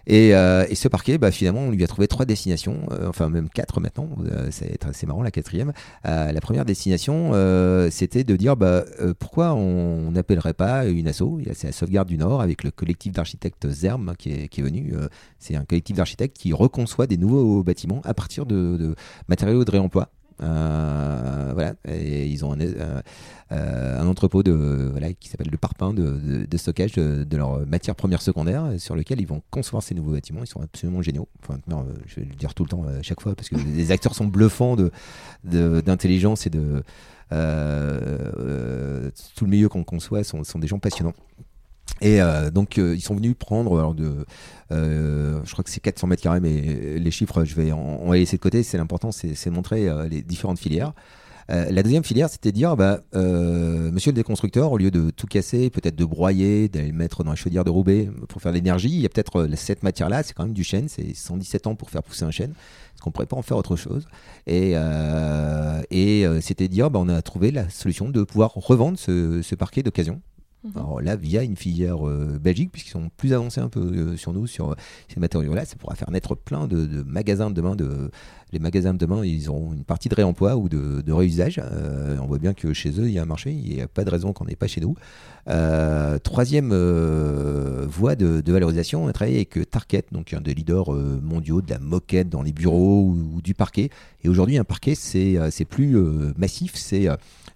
[0.05, 3.49] Et, euh, ce parquet, bah, finalement, on lui a trouvé trois destinations, euh, enfin même
[3.49, 4.07] quatre maintenant.
[4.27, 5.73] Euh, c'est marrant la quatrième.
[6.05, 11.07] Euh, la première destination, euh, c'était de dire bah, euh, pourquoi on n'appellerait pas une
[11.07, 11.39] asso?
[11.53, 14.93] C'est la sauvegarde du Nord avec le collectif d'architectes ZERM qui est, venu.
[14.93, 15.07] Euh,
[15.39, 18.93] c'est un collectif d'architectes qui reconçoit des nouveaux bâtiments à partir de
[19.27, 20.11] matériaux de réemploi.
[20.43, 23.01] Euh, voilà, et ils ont un, euh,
[23.51, 27.37] euh, un entrepôt de, voilà, qui s'appelle le Parpin de, de, de stockage de, de
[27.37, 30.41] leurs matières premières secondaires sur lequel ils vont concevoir ces nouveaux bâtiments.
[30.43, 31.29] Ils sont absolument géniaux.
[31.41, 33.91] Enfin, non, je vais le dire tout le temps à chaque fois parce que les
[33.91, 34.75] acteurs sont bluffants
[35.43, 36.83] d'intelligence et de
[37.31, 41.13] euh, tout le milieu qu'on conçoit sont, sont des gens passionnants.
[42.01, 43.95] Et euh, donc euh, ils sont venus prendre
[44.71, 48.15] euh, je crois que c'est 400 mètres carrés, mais les chiffres, je vais on va
[48.15, 48.63] les laisser de côté.
[48.63, 50.93] C'est l'important, c'est montrer les différentes filières.
[51.47, 55.69] La deuxième filière, c'était de dire, bah, monsieur le déconstructeur, au lieu de tout casser,
[55.69, 59.01] peut-être de broyer, d'aller le mettre dans la chaudière de Roubaix pour faire l'énergie, il
[59.01, 62.01] y a peut-être cette matière-là, c'est quand même du chêne, c'est 117 ans pour faire
[62.01, 62.51] pousser un chêne.
[62.95, 64.07] Est-ce qu'on pourrait pas en faire autre chose
[64.47, 64.73] Et,
[65.91, 70.21] et c'était dire, bah, on a trouvé la solution de pouvoir revendre ce parquet d'occasion.
[70.65, 70.71] Mhm.
[70.75, 74.33] Alors là, via une filière euh, belgique, puisqu'ils sont plus avancés un peu euh, sur
[74.33, 74.75] nous, sur euh,
[75.13, 77.75] ces matériaux-là, ça pourra faire naître plein de, de magasins de demain.
[77.75, 78.09] De,
[78.51, 81.61] les magasins de demain, ils auront une partie de réemploi ou de, réusage.
[81.61, 83.87] Euh, on voit bien que chez eux, il y a un marché, il n'y a
[83.87, 84.95] pas de raison qu'on n'ait pas chez nous.
[86.23, 86.69] Troisième
[87.85, 91.79] voie de, valorisation, on a travaillé avec Target, donc un des leaders mondiaux de la
[91.79, 93.89] moquette dans les bureaux ou, du parquet.
[94.23, 95.97] Et aujourd'hui, un parquet, c'est plus
[96.37, 97.09] massif, c'est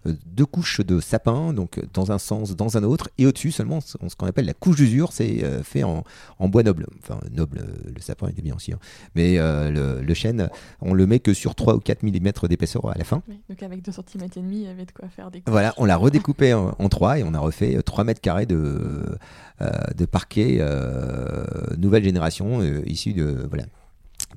[0.06, 3.98] deux couches de sapin, donc dans un sens, dans un autre, et au-dessus seulement ce
[3.98, 6.04] qu'on appelle la couche d'usure, c'est euh, fait en,
[6.40, 6.88] en bois noble.
[7.04, 8.80] Enfin, noble, euh, le sapin est bien aussi, hein.
[9.16, 10.50] mais euh, le, le chêne,
[10.82, 13.22] on le met que sur 3 ou 4 mm d'épaisseur à la fin.
[13.28, 15.74] Oui, donc avec 2 cm et demi, il y avait de quoi faire des Voilà,
[15.78, 19.18] on l'a redécoupé en, en 3 et on a refait euh, 3 mètres carrés de,
[19.62, 21.44] euh, de parquet euh,
[21.78, 23.66] nouvelle génération euh, issu de voilà.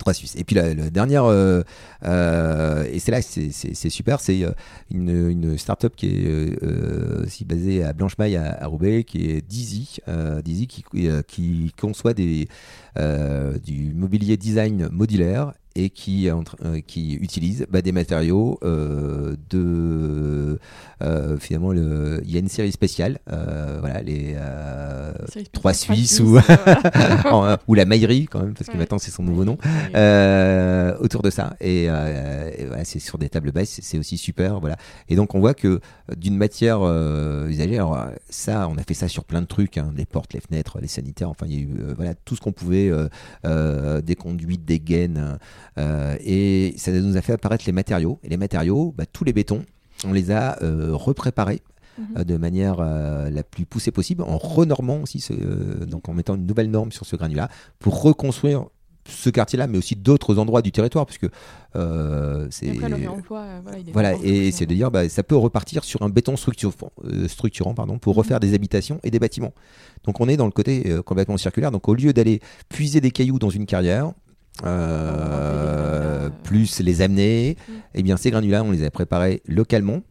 [0.03, 0.37] 3 Suisses.
[0.37, 1.63] Et puis la, dernière, euh,
[2.05, 4.51] euh, et c'est là que c'est- super, c'est euh,
[4.91, 6.63] une, une start-up qui est
[7.25, 9.99] aussi basée à Blanchemaille à, à Roubaix, qui est Dizzy,
[10.45, 10.85] Dizzy qui,
[11.27, 12.49] qui conçoit des,
[13.65, 20.59] du mobilier design modulaire et qui, euh, qui utilise bah, des matériaux euh, de
[21.03, 24.37] euh, finalement le, il y a une série spéciale euh, voilà les
[25.53, 27.23] trois Suisses ou voilà.
[27.33, 28.79] en- ou la maillerie quand même parce que Ouais.
[28.79, 29.57] maintenant c'est son nouveau nom
[31.01, 34.77] autour de ça et, et voilà, c'est sur des tables basses c'est- aussi super voilà
[35.09, 35.81] et donc on voit que
[36.17, 36.81] d'une matière
[37.49, 37.99] usagée alors
[38.31, 40.89] ça on a fait ça sur plein de trucs hein, les portes les fenêtres les
[40.89, 42.91] sanitaires enfin il y a eu voilà tout ce qu'on pouvait
[43.45, 45.39] des conduites des gaines
[45.79, 49.63] et ça nous a fait apparaître les matériaux et les matériaux bah, tous les bétons
[50.05, 51.63] on les a euh, repréparés
[51.99, 52.07] Mhm.
[52.17, 56.15] euh, de manière euh, la plus poussée possible, en renormant aussi, ce, euh, donc en
[56.15, 58.65] mettant une nouvelle norme sur ce granulat, pour reconstruire
[59.07, 61.27] ce quartier-là, mais aussi d'autres endroits du territoire, puisque
[61.77, 64.75] euh, Et c'est après, le réemploi, euh, voilà, il est voilà, vraiment et c'est de
[64.75, 66.73] dire, bah, ça peut repartir sur un béton structurant,
[67.05, 69.53] euh, structurant pardon, pour refaire des habitations et des bâtiments.
[70.05, 71.73] Donc on est dans le côté euh, complètement circulaire.
[71.73, 74.13] Donc au lieu d'aller puiser des cailloux dans une carrière,
[74.65, 77.73] euh, Euh, plus les amener, Mm.
[77.95, 80.03] eh bien ces granulats, on les a préparés localement.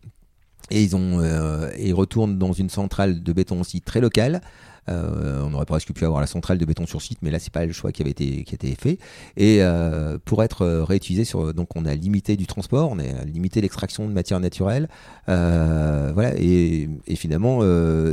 [0.69, 4.41] Et ils, ont, euh, ils retournent dans une centrale de béton aussi très locale.
[4.89, 7.51] Euh, on aurait presque pu avoir la centrale de béton sur site, mais là c'est
[7.53, 8.97] pas le choix qui avait été qui a été fait.
[9.37, 13.61] Et euh, pour être réutilisé sur, donc on a limité du transport, on a limité
[13.61, 14.87] l'extraction de matières naturelles,
[15.27, 16.33] voilà.
[16.37, 17.59] Et, et finalement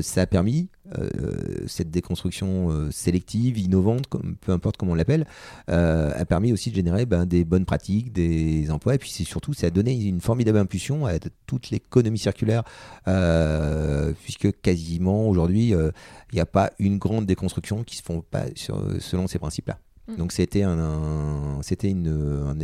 [0.03, 0.68] ça a permis
[1.66, 5.26] cette déconstruction euh, sélective, innovante, comme, peu importe comment on l'appelle,
[5.70, 9.24] euh, a permis aussi de générer ben, des bonnes pratiques, des emplois, et puis c'est
[9.24, 12.62] surtout ça a donné une formidable impulsion à toute l'économie circulaire,
[13.07, 15.91] euh, puisque quasiment aujourd'hui euh,
[16.32, 19.78] il n'y a pas une grande déconstruction qui se font pas sur- selon ces principes-là.
[20.09, 20.16] Mm.
[20.16, 22.57] Donc c'était un, un- c'était une, un,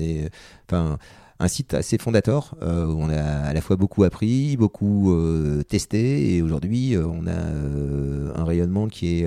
[0.69, 0.99] enfin
[1.45, 5.63] un site assez fondateur euh, où on a à la fois beaucoup appris, beaucoup euh,
[5.63, 9.27] testé et aujourd'hui euh, on a un rayonnement qui est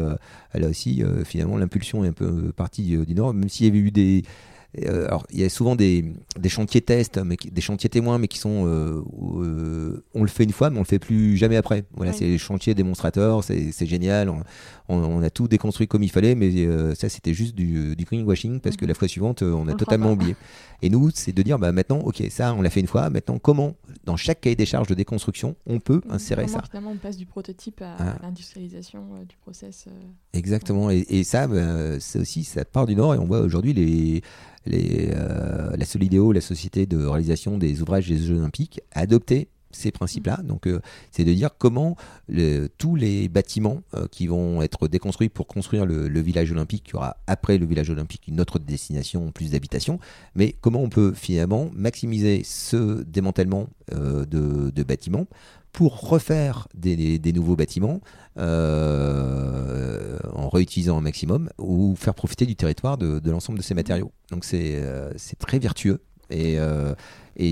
[0.53, 3.91] là aussi finalement l'impulsion est un peu partie du nord même s'il y avait eu
[3.91, 4.23] des
[4.85, 6.05] alors, il y a souvent des,
[6.37, 8.65] des chantiers tests, mais qui- des chantiers témoins, mais qui sont.
[8.67, 9.01] euh,
[9.41, 11.85] euh, on le fait une fois, mais on le fait plus jamais après.
[11.95, 14.31] Voilà, c'est les chantiers démonstrateurs, c'est génial.
[14.89, 18.59] On, a tout déconstruit comme il fallait, mais euh, ça, c'était juste du, du greenwashing
[18.59, 18.89] parce que Mhm.
[18.89, 20.35] la fois suivante, on a On totalement oublié.
[20.81, 23.09] Et nous, c'est de dire, bah, maintenant, ok, ça, on l'a fait une fois.
[23.09, 23.75] Maintenant, comment,
[24.05, 27.17] dans chaque cahier des charges de déconstruction, on peut insérer Comment, ça Finalement, on passe
[27.17, 28.17] du prototype à Ah.
[28.21, 29.85] l'industrialisation euh, du process.
[29.87, 29.91] euh,
[30.33, 30.91] Exactement.
[30.91, 33.15] Et, et ça, ben, c'est aussi, ça part du Nord.
[33.15, 34.21] Et on voit aujourd'hui les,
[34.67, 39.91] les, euh, la Solidéo, la société de réalisation des ouvrages des Jeux Olympiques, adopter ces
[39.91, 40.37] principes-là.
[40.43, 40.67] Donc,
[41.11, 41.95] c'est de dire comment
[42.77, 47.57] tous les bâtiments qui vont être déconstruits pour construire le, village olympique, qui aura après
[47.57, 49.99] le village olympique une autre destination, plus d'habitation,
[50.35, 55.27] mais comment on peut finalement maximiser ce démantèlement de, bâtiments
[55.77, 58.01] pour refaire des, nouveaux bâtiments
[58.39, 64.11] euh, en réutilisant un maximum ou faire profiter du territoire de, l'ensemble de ces matériaux.
[64.31, 64.81] Donc c'est
[65.37, 66.93] très vertueux et, euh,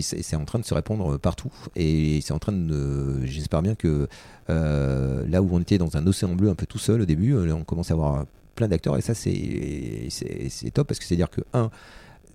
[0.02, 1.52] c'est en train de se répandre partout.
[1.76, 3.26] Et c'est en train de.
[3.26, 4.08] J'espère bien que
[4.50, 7.36] euh, là où on était dans un océan bleu un peu tout seul au début,
[7.52, 8.98] on commence à avoir plein d'acteurs.
[8.98, 11.70] Et ça, c'est top parce que c'est-à-dire que, un,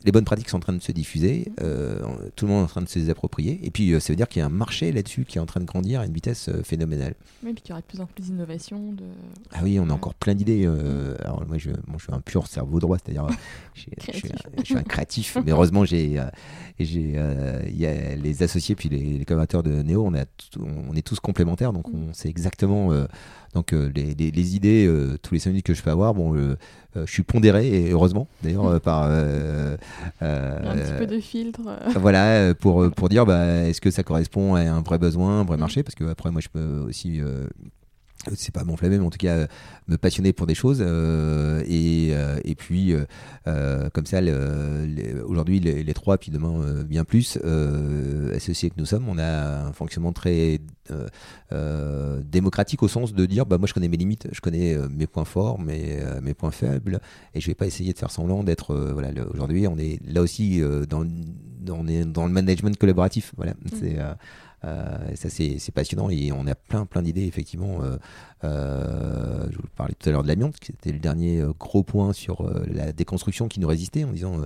[0.04, 2.00] les bonnes pratiques sont en train de se diffuser, euh,
[2.34, 4.16] tout le monde est en train de se les approprier, et puis euh, ça veut
[4.16, 6.12] dire qu'il y a un marché là-dessus qui est en train de grandir à une
[6.12, 7.14] vitesse euh, phénoménale.
[7.44, 8.92] Oui, puis qu'il y aura de plus en plus d'innovations.
[8.92, 9.04] De...
[9.52, 10.66] Ah oui, on a encore plein d'idées.
[11.24, 13.26] alors moi je, je, suis un pur cerveau droit, c'est-à-dire
[13.74, 13.82] je,
[14.64, 16.20] suis un créatif, mais heureusement j'ai,
[16.78, 17.14] j'ai,
[17.66, 20.24] il y a les associés puis les, les collaborateurs de Néo, on, a
[20.58, 22.90] on est tous complémentaires, donc on sait exactement
[23.54, 26.36] donc euh, les, les, idées, euh, tous les 5 minutes que je peux avoir, bon,
[26.36, 26.56] euh,
[26.94, 29.04] je suis pondéré, et heureusement, d'ailleurs, par...
[29.04, 29.76] un
[30.20, 31.60] petit peu de filtre.
[31.96, 35.56] voilà, pour, pour dire, bah, est-ce que ça correspond à un vrai besoin, un vrai
[35.56, 35.60] mm.
[35.60, 35.82] marché?
[35.82, 37.20] Parce que après, moi, je peux aussi
[38.34, 39.46] c'est pas m'enflammer, mais en tout cas
[39.88, 40.78] me passionner pour des choses.
[40.80, 42.94] Euh, et, euh, et, puis,
[43.46, 44.20] euh, comme ça,
[45.24, 47.38] aujourd'hui, les, trois, puis demain, bien plus,
[48.34, 50.60] associés que nous sommes, on a un fonctionnement très
[52.22, 55.24] démocratique au sens de dire bah, moi, je connais mes limites, je connais mes points
[55.24, 57.00] forts, mes, mes points faibles,
[57.34, 58.74] et je vais pas essayer de faire semblant d'être.
[58.74, 61.04] voilà, aujourd'hui, on est là aussi dans,
[61.60, 63.32] dans, dans le management collaboratif.
[63.36, 63.68] Voilà, mmh.
[63.78, 63.98] c'est.
[64.64, 67.82] Euh, ça, c'est passionnant et on a plein, plein d'idées, effectivement.
[67.82, 67.96] Euh,
[68.44, 72.12] euh, je vous parlais tout à l'heure de l'amiante, qui était le dernier gros point
[72.12, 74.40] sur la déconstruction qui nous résistait, en disant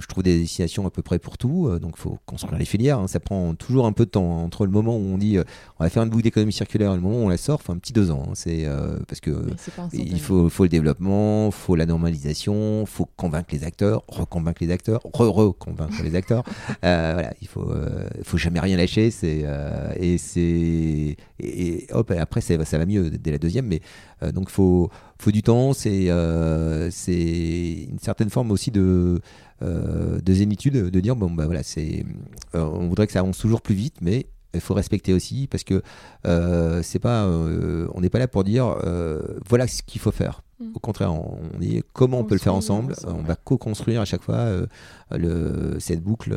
[0.00, 2.64] je trouve des destinations à peu près pour tout, euh, donc il faut construire les
[2.64, 2.98] filières.
[2.98, 3.08] Hein.
[3.08, 5.44] ça prend toujours un peu de temps entre le moment où on dit euh,
[5.78, 7.72] on va faire une boucle d'économie circulaire et le moment où on la sort, faut
[7.72, 8.24] un petit deux ans.
[8.28, 8.32] Hein.
[8.34, 9.50] c'est euh, parce que
[9.92, 15.02] il faut, faut, le développement, faut la normalisation, faut convaincre les acteurs, reconvaincre les acteurs,
[15.12, 16.44] re-reconvaincre les acteurs.
[16.82, 17.70] voilà, il faut,
[18.22, 19.10] faut jamais rien lâcher.
[19.10, 19.44] C'est
[19.96, 23.80] et c'est et, hop après ça, ça va mieux dès la deuxième, mais
[24.32, 25.72] donc faut faut du temps.
[25.72, 26.08] C'est
[26.90, 29.20] c'est une certaine forme aussi de
[29.62, 32.04] euh, de zénitude, de dire bon bah voilà, c'est,
[32.54, 35.64] euh, on voudrait que ça avance toujours plus vite, mais il faut respecter aussi parce
[35.64, 35.82] que
[36.26, 38.76] euh, c'est pas, on n'est pas là pour dire
[39.48, 40.42] voilà ce qu'il faut faire.
[40.58, 40.72] Mm.
[40.74, 42.94] Au contraire, on, dit comment on, peut le faire ensemble.
[43.06, 44.46] on va co-construire à chaque fois
[45.10, 46.34] le, cette boucle,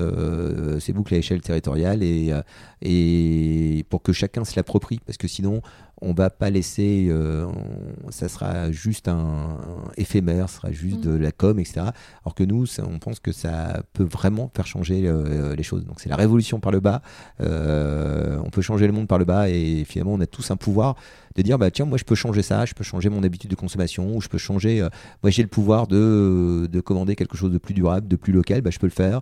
[0.79, 2.33] ces boucles à échelle territoriale et,
[2.81, 4.99] et pour que chacun se l'approprie.
[5.05, 5.61] Parce que sinon,
[6.01, 7.47] on va pas laisser, euh,
[8.09, 9.57] ça sera juste un,
[9.97, 11.01] éphémère, ça sera juste mm.
[11.01, 11.87] de la com, etc.
[12.23, 15.85] Alors que nous, on pense que ça peut vraiment faire changer euh, les choses.
[15.85, 17.01] Donc c'est la révolution par le bas.
[17.41, 20.57] Euh, on peut changer le monde par le bas et finalement on a tous un
[20.57, 20.95] pouvoir
[21.35, 23.55] de dire bah tiens moi je peux changer ça, je peux changer mon habitude de
[23.55, 24.87] consommation ou je peux changer.
[25.23, 28.61] moi j'ai le pouvoir de, de, commander quelque chose de plus durable, de plus local,
[28.61, 29.21] bah, je peux le faire.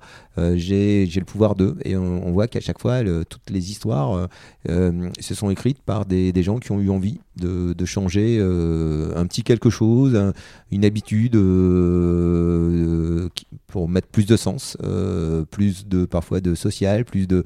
[0.56, 4.30] j'ai le pouvoir de et on, voit qu'à chaque fois toutes les histoires
[4.68, 9.26] se sont écrites par des, des gens qui ont eu envie de, changer euh, un
[9.26, 10.34] petit quelque chose,
[10.72, 13.30] une habitude euh,
[13.68, 17.44] pour mettre plus de sens, euh, plus de parfois de social, plus de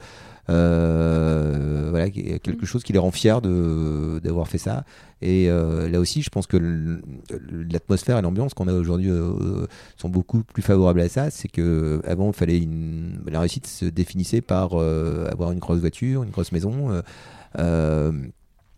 [0.48, 4.84] voilà quelque chose qui les rend fiers d'avoir fait ça.
[5.22, 6.58] Et là aussi, je pense que
[7.52, 9.12] l'atmosphère et l'ambiance qu'on a aujourd'hui
[9.98, 11.30] sont beaucoup plus favorables à ça.
[11.30, 16.24] C'est que avant, il fallait une, la réussite se définissait par avoir une grosse voiture,
[16.24, 17.02] une grosse maison.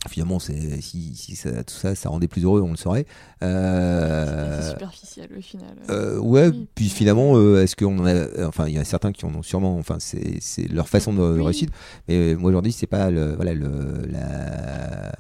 [0.10, 3.06] Finalement, c'est, si, si ça, tout ça, ça rendait plus heureux, on le saurait.
[3.42, 5.76] Euh, c'est superficiel au final.
[5.90, 9.34] Euh, ouais, puis finalement, euh, est-ce qu'on a, enfin, il y a certains qui en
[9.34, 11.70] ont sûrement, enfin, c'est, leur façon de, réussir.
[12.08, 15.14] Mais moi aujourd'hui, c'est pas le, voilà, le, la,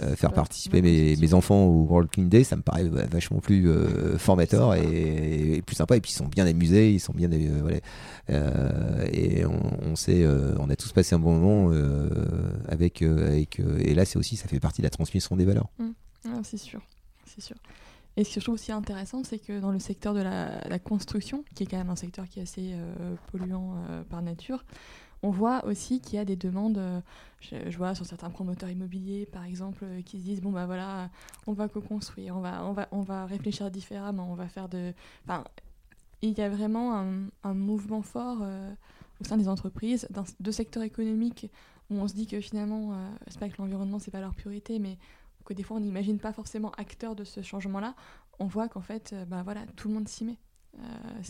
[0.00, 3.68] euh, faire participer mes, mes, enfants au World Clean Day, ça me paraît vachement plus
[3.68, 5.96] euh, formateur et, plus sympa.
[5.96, 10.26] Et puis ils sont bien amusés, ils sont bien, euh, voilà, et on, on sait,
[10.58, 11.76] on a tous passé un bon moment
[12.68, 15.68] avec, avec et là c'est aussi, ça fait partie de la transmission des valeurs.
[15.78, 15.90] Mmh.
[16.26, 16.80] Ah, c'est sûr,
[17.26, 17.56] c'est sûr.
[18.16, 20.78] Et ce que je trouve aussi intéressant, c'est que dans le secteur de la, la,
[20.78, 22.74] construction, qui est quand même un secteur qui est assez
[23.30, 23.76] polluant
[24.08, 24.64] par nature,
[25.22, 27.00] on voit aussi qu'il y a des demandes, euh,
[27.40, 31.10] je, vois sur certains promoteurs immobiliers par exemple, euh, qui se disent bon bah voilà,
[31.46, 34.92] on va co-construire, on va, on, va, on va réfléchir différemment, on va faire de.
[35.24, 35.44] Enfin,
[36.22, 36.94] il y a vraiment
[37.42, 38.72] un, mouvement fort euh,
[39.20, 40.08] au sein des entreprises,
[40.40, 41.50] de secteurs économiques
[41.90, 42.96] où on se dit que finalement,
[43.26, 44.98] c'est pas que l'environnement c'est pas leur priorité, mais
[45.44, 47.94] que des fois on n'imagine pas forcément acteur de ce changement-là.
[48.38, 50.38] On voit qu'en fait, bah voilà, tout le monde s'y met.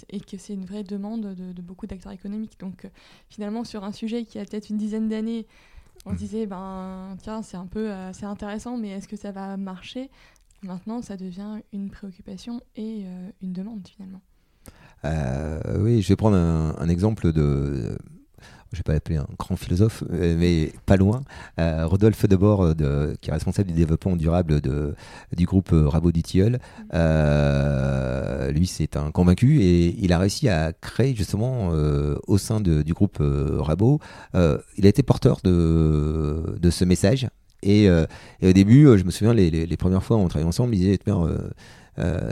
[0.09, 2.59] Et que c'est une vraie demande de, beaucoup d'acteurs économiques.
[2.59, 2.89] Donc
[3.29, 5.47] finalement, sur un sujet qui a peut-être une dizaine d'années,
[6.07, 6.19] on se mmh.
[6.19, 10.11] disait, ben tiens, c'est un peu c'est intéressant, mais est-ce que ça va marcher?
[10.63, 13.05] Maintenant, ça devient une préoccupation et
[13.43, 14.21] une demande finalement.
[15.05, 17.97] oui, je vais prendre un exemple de
[18.73, 21.23] je vais pas l'appeler un grand philosophe, euh, mais pas loin,
[21.61, 24.61] euh, Rodolphe Debord, euh, de, qui est responsable du développement durable
[25.37, 26.59] du groupe Rabot du Tilleul.
[28.53, 31.71] lui, c'est un convaincu et il a réussi à créer justement
[32.27, 34.01] au sein du groupe Rabot,
[34.35, 37.29] il a été porteur de, ce message.
[37.63, 40.99] Et, au début, je me souviens, les, premières fois, on travaillait ensemble, il disait,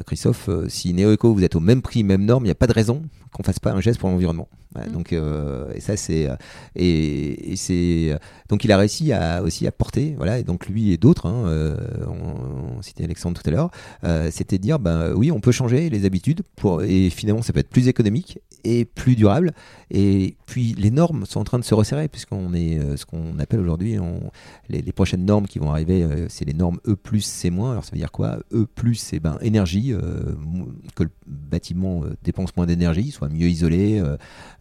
[0.06, 2.72] Christophe, si Néo-Eco, vous êtes au même prix, même norme, il n'y a pas de
[2.72, 3.02] raison
[3.32, 4.48] qu'on fasse pas un geste pour l'environnement.
[4.76, 4.92] Mm.
[4.92, 6.36] Donc euh, et ça c'est euh,
[6.76, 8.16] et, c'est
[8.48, 11.44] donc il a réussi à aussi à porter voilà et donc lui et d'autres hein,
[11.46, 13.70] euh, on, citait Alexandre tout à l'heure
[14.30, 17.60] c'était de dire ben oui on peut changer les habitudes pour et finalement ça peut
[17.60, 19.52] être plus économique et plus durable.
[19.90, 23.60] Et puis les normes sont en train de se resserrer puisqu'on est ce qu'on appelle
[23.60, 23.96] aujourd'hui
[24.68, 27.72] les, prochaines normes qui vont arriver c'est les normes E plus C moins.
[27.72, 28.38] Alors ça veut dire quoi?
[28.52, 29.94] E plus c'est ben énergie
[30.94, 34.02] que le bâtiment dépense moins d'énergie soit mieux isolé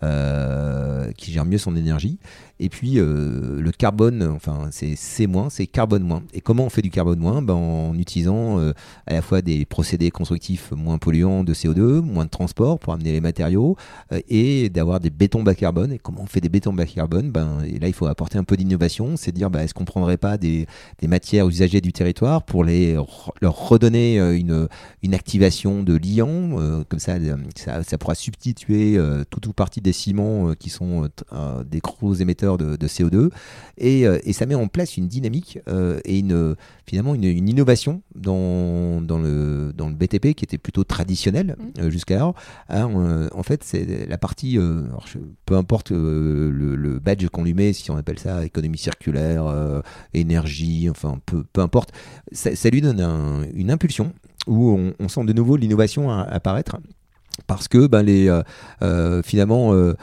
[0.02, 2.20] euh, qui gère mieux son énergie.
[2.62, 6.24] Et puis euh, le carbone, enfin c'est C-, c'est carbone moins.
[6.34, 7.42] Et comment on fait du carbone moins?
[7.42, 8.74] Ben, En utilisant euh,
[9.08, 13.14] à la fois des procédés constructifs moins polluants de CO2, moins de transport pour amener
[13.14, 13.78] les matériaux,
[14.28, 15.94] et d'avoir des bétons bas carbone.
[15.94, 17.32] Et comment on fait des bétons bas carbone?
[17.32, 19.88] Ben, et Là, il faut apporter un peu d'innovation, c'est dire ben, est-ce qu'on ne
[19.88, 20.68] prendrait pas des,
[21.08, 22.98] matières usagées du territoire pour les,
[23.42, 24.68] leur redonner une,
[25.02, 27.16] une activation de liant, comme ça,
[27.56, 29.00] ça, pourra substituer
[29.30, 31.10] tout ou partie des ciments qui sont
[31.66, 33.30] des gros émetteurs de, CO2
[33.78, 38.02] et, euh, et, ça met en place une dynamique euh, et une, finalement une, innovation
[38.16, 41.82] dans, dans, le, dans le BTP qui était plutôt traditionnel mmh.
[41.82, 42.36] euh, jusqu'alors.
[42.70, 44.58] en fait, c'est la partie,
[45.46, 49.84] peu importe le, badge qu'on lui met, si on appelle ça économie circulaire,
[50.14, 51.92] énergie, enfin peu, peu importe,
[52.32, 53.00] ça, lui donne
[53.54, 54.14] une impulsion
[54.48, 56.78] où on, sent de nouveau l'innovation apparaître
[57.48, 58.42] parce que ben, les, euh,
[58.82, 59.94] euh, finalement, euh,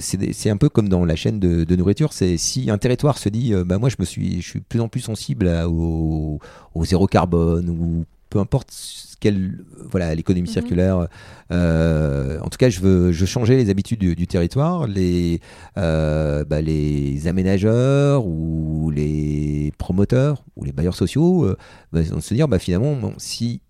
[0.00, 2.12] c'est un peu comme dans la chaîne de, nourriture.
[2.12, 4.80] C'est si un territoire se dit, ben, moi je me suis, je suis de plus
[4.80, 6.38] en plus sensible au,
[6.82, 8.72] zéro carbone ou peu importe
[9.20, 10.52] quelle, voilà, l'économie mhm.
[10.52, 11.08] circulaire.
[11.50, 14.86] en tout cas, je veux, je changer les habitudes du, territoire.
[14.86, 15.40] Les,
[15.76, 21.54] bah, les aménageurs ou les promoteurs ou les bailleurs sociaux
[21.92, 23.60] vont se dire, finalement, si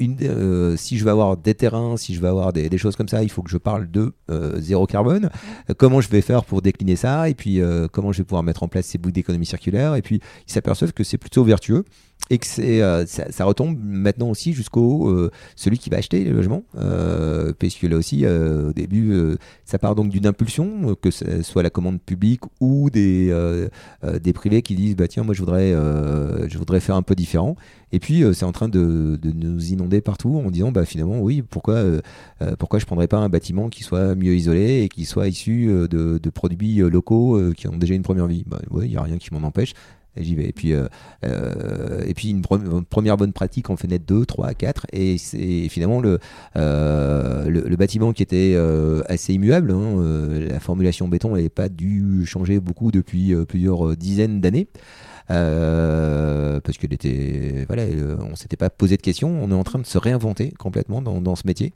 [0.00, 3.22] euh, si je veux avoir des terrains, si je veux avoir des, choses comme ça,
[3.22, 5.30] il faut que je parle de euh, zéro carbone.
[5.70, 7.28] Euh, comment je vais faire pour décliner ça?
[7.28, 7.60] Et puis
[7.92, 9.94] comment je vais pouvoir mettre en place ces bouts d'économie circulaire?
[9.94, 11.84] Et puis ils s'aperçoivent que c'est plutôt vertueux
[12.30, 16.64] et que euh, ça, retombe maintenant aussi jusqu'au euh, celui qui va acheter le logement
[16.76, 21.70] euh, puisque là aussi au début ça part donc d'une impulsion que ce soit la
[21.70, 23.34] commande publique ou des
[24.22, 27.56] des privés qui disent bah tiens moi je voudrais je voudrais faire un peu différent.
[27.92, 31.42] Et puis c'est en train de, de, nous inonder partout en disant bah finalement oui
[31.42, 31.82] pourquoi
[32.58, 36.30] pourquoi je prendrais pas un bâtiment qui soit mieux isolé et qui soit issu de,
[36.30, 38.44] produits locaux qui ont déjà une première vie?
[38.46, 39.74] Bah il n'y a rien qui m'en empêche
[40.16, 40.86] Et puis, euh,
[41.24, 44.86] euh, et puis une, première bonne pratique, on fait naître 2, 3, 4.
[44.92, 46.18] Et c'est finalement le,
[46.56, 48.56] euh, le, bâtiment qui était
[49.08, 49.72] assez immuable.
[49.72, 49.96] Hein,
[50.48, 54.68] la formulation béton n'avait pas dû changer beaucoup depuis plusieurs dizaines d'années.
[55.28, 57.84] parce qu'elle était, voilà,
[58.30, 59.42] on s'était pas posé de questions.
[59.42, 61.72] On est en train de se réinventer complètement dans, dans ce métier.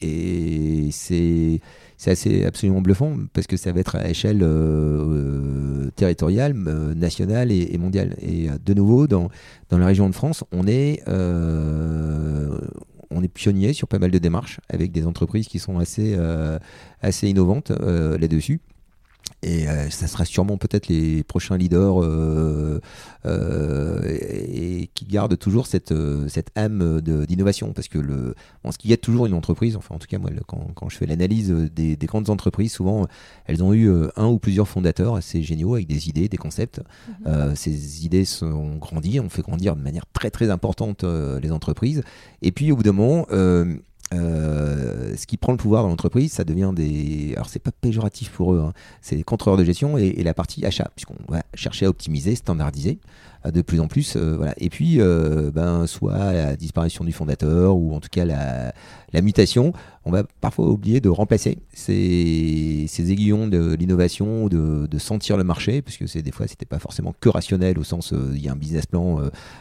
[0.00, 1.60] Et c'est
[2.04, 6.94] c'est assez absolument bluffant parce que ça va être à échelle euh, euh, territoriale, euh,
[6.94, 8.16] nationale et, mondiale.
[8.20, 9.30] Et de nouveau, dans,
[9.70, 11.02] dans la région de France, on est,
[13.10, 16.16] on est pionnier sur pas mal de démarches avec des entreprises qui sont assez,
[17.00, 18.60] assez innovantes là-dessus.
[19.44, 22.80] Et euh, ça sera sûrement peut-être les prochains leaders euh,
[23.26, 25.92] euh, et, qui gardent toujours cette,
[26.28, 27.74] cette âme d'innovation.
[27.74, 28.34] Parce que le,
[28.70, 30.96] ce qu'il y a toujours une entreprise, enfin en tout cas moi quand, quand je
[30.96, 33.06] fais l'analyse des, des, grandes entreprises, souvent
[33.44, 36.80] elles ont eu un ou plusieurs fondateurs assez géniaux avec des idées, des concepts.
[37.26, 37.54] Mhm.
[37.54, 42.02] ces idées sont grandies, on fait grandir de manière très très importante les entreprises.
[42.40, 43.26] Et puis au bout d'un moment
[44.12, 47.32] euh, ce qui prend le pouvoir dans l'entreprise, ça devient des.
[47.34, 48.72] Alors, c'est pas péjoratif pour eux, hein.
[49.00, 52.98] c'est des contrôleurs de gestion et, la partie achat, puisqu'on va chercher à optimiser, standardiser.
[53.52, 54.16] De plus en plus.
[54.16, 54.54] voilà.
[54.58, 54.98] Et puis,
[55.52, 58.72] ben, soit la disparition du fondateur ou en tout cas la,
[59.22, 59.72] mutation,
[60.04, 65.44] on va parfois oublier de remplacer ces, ces aiguillons de l'innovation, de, de, sentir le
[65.44, 68.52] marché, puisque c'est des fois c'était pas forcément que rationnel au sens il y a
[68.52, 69.20] un business plan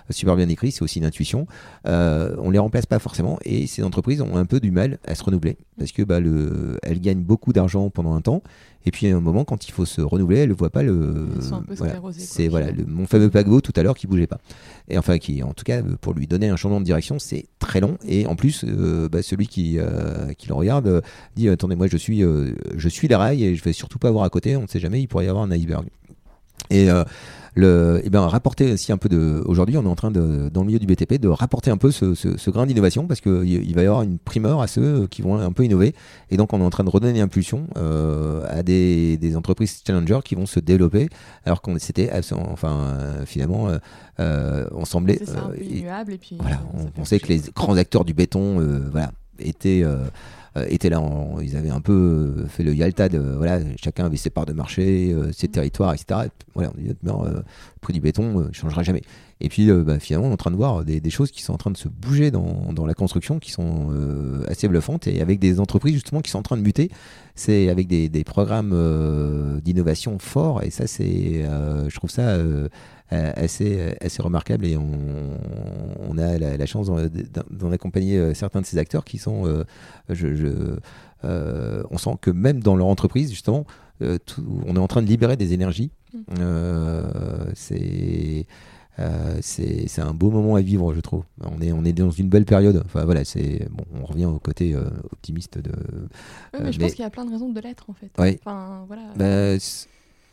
[0.09, 1.45] super bien écrit, c'est aussi une intuition.
[1.85, 5.23] on les remplace pas forcément et ces entreprises ont un peu du mal à se
[5.23, 8.41] renouveler parce que bah, le, elles gagnent beaucoup d'argent pendant un temps
[8.85, 11.27] et puis à un moment, quand il faut se renouveler, elle ne voit pas le.
[12.17, 14.39] c'est voilà, mon fameux paquebot tout à l'heure qui bougeait pas.
[14.89, 17.79] Et enfin, qui, en tout cas, pour lui donner un changement de direction, c'est très
[17.79, 17.97] long.
[18.07, 21.01] Et en plus, euh, bah, celui qui, euh, qui le regarde euh,
[21.35, 24.25] dit attendez, moi je suis, je suis les rails et je vais surtout pas voir
[24.25, 24.57] à côté.
[24.57, 25.87] On ne sait jamais, il pourrait y avoir un iceberg.
[26.69, 26.87] Et
[27.55, 29.43] le, et eh ben, rapporter aussi un peu de.
[29.45, 31.91] Aujourd'hui, on est en train de, dans le milieu du BTP, de rapporter un peu
[31.91, 35.21] ce, ce, grain d'innovation parce qu'il il va y avoir une primeur à ceux qui
[35.21, 35.93] vont un peu innover.
[36.31, 40.19] Et donc, on est en train de redonner impulsion euh, à des, des, entreprises challenger
[40.23, 41.09] qui vont se développer
[41.45, 43.77] alors qu'on s'était, enfin, euh, finalement, euh,
[44.19, 45.19] euh, on semblait.
[45.57, 48.59] et puis, voilà, on pensait que les grands acteurs du béton,
[48.91, 50.05] voilà, étaient euh,
[50.67, 51.01] étaient là,
[51.41, 54.53] ils avaient un peu euh, fait le Yalta, de, voilà, chacun avait ses parts de
[54.53, 56.29] marché, euh, ses territoires, etc.
[56.53, 57.43] Voilà, on dit, le
[57.81, 59.01] prix du béton ne changera jamais.
[59.43, 61.57] Et puis bah, finalement, on est en train de voir des, choses qui sont en
[61.57, 63.91] train de se bouger dans, dans la construction, qui sont
[64.47, 66.89] assez bluffantes, et avec des entreprises justement qui sont en train de muter.
[67.35, 72.37] C'est avec des, des programmes d'innovation forts, et ça, c'est, je trouve ça
[73.13, 78.77] euh, assez, assez remarquable et on, a la, chance d'en accompagner euh, certains de ces
[78.79, 79.63] acteurs qui sont, euh,
[80.09, 80.77] je,
[81.23, 83.65] on sent que même dans leur entreprise, justement,
[84.01, 85.91] on est en train de libérer des énergies.
[86.13, 86.43] Mm.
[87.55, 88.47] c'est
[89.41, 91.23] c'est un beau moment à vivre, je trouve.
[91.41, 92.81] On est, on est dans une belle période.
[92.85, 94.75] Enfin voilà, c'est bon, on revient au côté
[95.11, 95.71] optimiste de.
[96.59, 98.11] mais je pense qu'il y a plein de raisons de l'être en fait.
[98.17, 99.03] Enfin voilà.
[99.15, 99.57] Bah,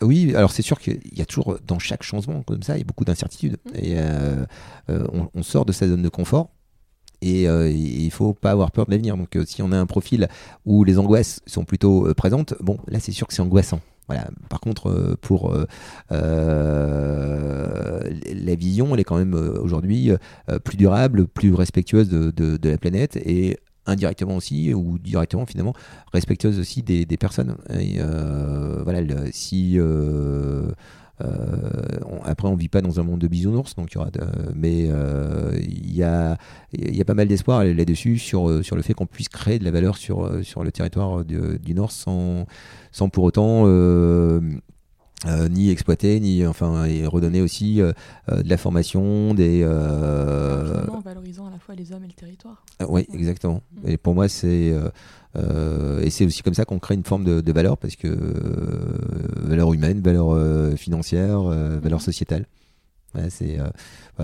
[0.03, 2.83] oui, alors c'est sûr qu'il y a toujours dans chaque changement comme ça, il y
[2.83, 3.59] a beaucoup d'incertitudes.
[3.67, 3.77] Mmh.
[3.77, 4.45] Et euh,
[4.89, 6.51] euh, on, sort de sa zone de confort.
[7.23, 9.17] Et euh, il faut pas avoir peur de l'avenir.
[9.17, 10.29] Donc, si on a un profil
[10.65, 13.81] où les angoisses sont plutôt présentes, bon, là, c'est sûr que c'est angoissant.
[14.11, 14.29] Voilà.
[14.49, 15.55] Par contre, pour
[16.11, 16.19] la
[18.57, 20.11] vision, elle est quand même aujourd'hui
[20.65, 23.57] plus durable, plus respectueuse de, la planète et
[23.87, 25.75] indirectement aussi ou directement finalement
[26.13, 27.57] respectueuse aussi des, personnes.
[27.71, 29.01] Euh, voilà,
[29.33, 30.71] si euh,
[31.21, 34.11] euh, après, on vit pas dans un monde de bisounours, donc il y aura
[34.55, 34.89] mais
[35.61, 36.37] il y, a,
[36.73, 39.65] il y a pas mal d'espoir là-dessus sur, sur le fait qu'on puisse créer de
[39.65, 42.47] la valeur sur, sur le territoire du Nord sans,
[42.93, 43.67] sans pour autant
[45.27, 47.93] euh, ni exploiter, ni enfin et redonner aussi euh,
[48.31, 49.63] euh, de la formation, des.
[49.67, 52.65] En valorisant à la fois les hommes et le territoire.
[52.89, 53.61] oui, exactement.
[53.83, 53.89] Mm.
[53.91, 54.73] Et pour moi, c'est
[55.37, 58.09] et c'est aussi comme ça qu'on crée une forme de, valeur parce que
[59.43, 60.37] valeur humaine, valeur
[60.77, 62.03] financière, valeur mm.
[63.29, 63.59] C'est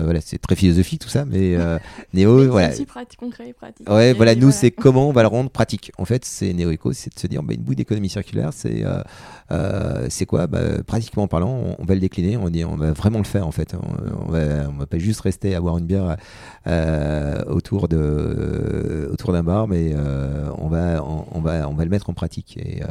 [0.03, 1.77] voilà, c'est très philosophique tout ça, mais euh,
[2.13, 2.71] Néo, voilà.
[2.71, 3.89] C'est pratique, concret, pratique.
[3.89, 5.91] Ouais, voilà, nous, c'est comment on va le rendre pratique.
[5.97, 8.85] En fait, c'est Néo Eco, c'est de se dire, bah, une bout d'économie circulaire, c'est
[8.85, 9.01] euh,
[9.51, 10.47] euh, c'est quoi?
[10.47, 13.51] Bah, Pratiquement parlant, on, va le décliner, on, dit, on va vraiment le faire en
[13.51, 13.75] fait.
[13.75, 16.17] On, va, on va pas juste rester à boire une bière
[17.47, 19.95] autour de autour d'un bar, mais
[20.57, 22.81] on va on, va on va le mettre en pratique et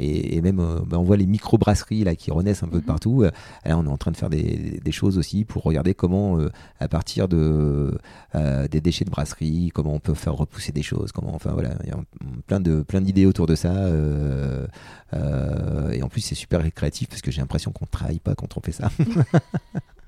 [0.00, 0.56] et, même
[0.86, 2.86] bah, on voit les micro brasseries là qui renaissent un peu de mhm.
[2.86, 3.22] partout.
[3.22, 6.50] Là, on est en train de faire des, des choses aussi pour regarder comment euh,
[6.78, 7.96] à partir de,
[8.34, 11.70] euh, des déchets de brasserie, comment on peut faire repousser des choses, comment, enfin voilà,
[11.84, 11.98] il y a
[12.46, 13.72] plein de plein d'idées autour de ça.
[13.74, 14.66] Euh,
[15.92, 18.60] et en plus, c'est super créatif parce que j'ai l'impression qu'on travaille pas quand on
[18.60, 18.90] fait ça.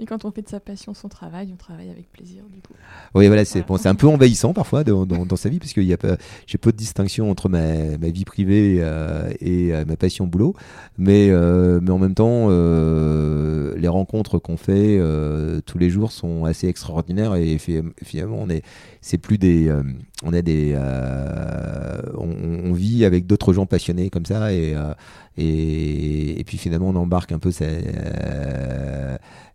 [0.00, 2.72] Et quand on fait de sa passion son travail, on travaille avec plaisir du coup.
[3.16, 5.96] Oui, voilà, c'est bon, un peu envahissant parfois dans, dans, sa vie parce que j'ai
[5.96, 10.54] peu de distinction entre ma, ma vie privée euh, et euh, ma passion boulot,
[10.98, 15.00] mais euh, mais en même temps, les rencontres qu'on fait
[15.66, 17.34] tous les jours sont assez extraordinaires.
[17.34, 18.62] Et finalement on est
[19.00, 19.72] c'est plus des
[20.22, 20.76] on a des
[22.16, 24.52] on, vit avec d'autres gens passionnés comme ça.
[24.52, 24.76] Et,
[25.38, 27.64] et, et puis finalement on embarque un peu ça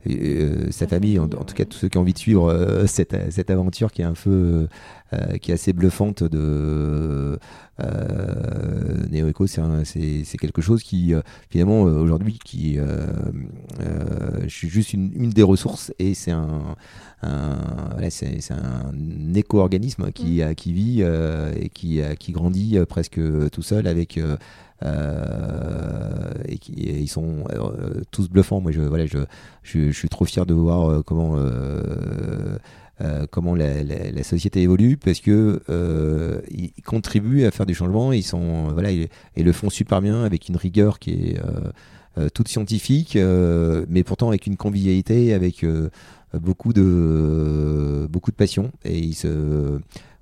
[0.10, 3.16] euh, sa famille, en, tout cas tous ceux qui ont envie de suivre euh, cette,
[3.32, 4.68] cette, aventure qui est un peu,
[5.14, 7.40] euh, qui est assez bluffante de
[7.80, 11.14] euh, Neo c'est quelque chose qui
[11.49, 16.76] finalement aujourd'hui qui je suis juste une, une, des ressources et c'est un,
[17.22, 17.57] un
[17.91, 20.56] voilà, c'est un éco-organisme qui, mm.
[20.56, 23.19] qui vit et qui, qui grandit presque
[23.52, 24.19] tout seul avec
[24.84, 28.60] euh, et, qui, ils sont euh, tous bluffants.
[28.60, 29.19] Moi, je, voilà, je,
[29.64, 31.38] je, suis trop fier de voir euh, comment
[33.32, 35.61] comment la, société évolue, parce que
[36.49, 38.14] ils, contribuent à faire du changement.
[38.14, 41.40] Ils sont voilà, et le font super bien avec une rigueur qui est
[42.34, 43.18] toute scientifique,
[43.90, 45.65] mais pourtant avec une convivialité, avec
[46.34, 48.72] beaucoup de beaucoup de passion.
[48.86, 49.80] Et ils se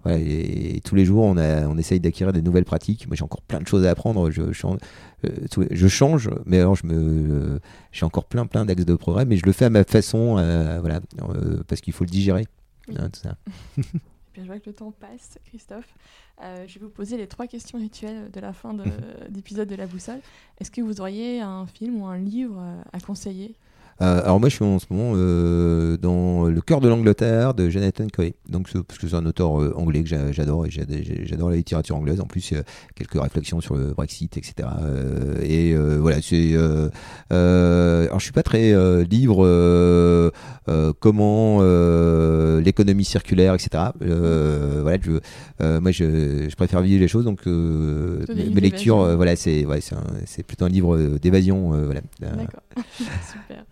[0.10, 3.08] et, tous les jours, on, a, on essaye d'acquérir des nouvelles pratiques.
[3.08, 4.32] Moi, j'ai encore plein de choses à apprendre.
[4.32, 7.60] Je, je, euh, je change, mais alors je me, euh,
[7.92, 10.80] j'ai encore plein, plein d'axes de progrès, mais je le fais à ma façon, euh,
[10.82, 11.02] voilà,
[11.68, 12.46] parce qu'il faut le digérer.
[12.98, 13.38] Hein, tout ça.
[14.36, 15.94] je vois que le temps passe, Christophe.
[16.42, 18.74] je vais vous poser les trois questions rituelles de la fin
[19.30, 20.22] d'épisode de, de la boussole.
[20.60, 22.62] Est-ce que vous auriez un film ou un livre
[22.92, 23.56] à conseiller?
[24.02, 27.70] Euh, alors moi je suis en ce moment euh, dans Le cœur de l'Angleterre de
[27.70, 28.32] Jonathan Coe.
[28.50, 32.20] Donc parce que c'est un auteur euh, anglais que j'adore et j'adore la littérature anglaise.
[32.20, 32.54] En plus
[32.96, 34.68] quelques réflexions sur le Brexit, etc.
[35.44, 36.56] et voilà c'est.
[37.30, 38.74] alors je suis pas très
[39.06, 40.32] livre
[41.00, 41.62] comment
[42.60, 43.84] l'économie circulaire, etc.
[44.00, 45.12] voilà je,
[45.80, 49.80] moi je, je, préfère vivre les choses donc mes, lectures voilà c'est ouais,
[50.26, 52.02] c'est plutôt un livre d'évasion voilà.
[52.20, 52.64] D'accord
[52.98, 53.66] super.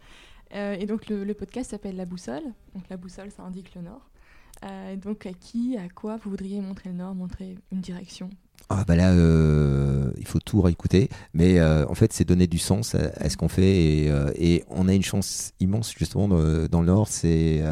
[0.55, 2.43] Euh, et donc le, podcast s'appelle La Boussole.
[2.73, 4.09] Donc la boussole, ça indique le nord.
[4.65, 8.29] Euh, donc à qui, à quoi vous voudriez montrer le nord, montrer une direction?
[8.67, 12.93] Ah bah là, euh, il faut tout réécouter, mais en fait, c'est donner du sens
[12.93, 17.63] à, ce qu'on fait et, on a une chance immense justement dans, le Nord, c'est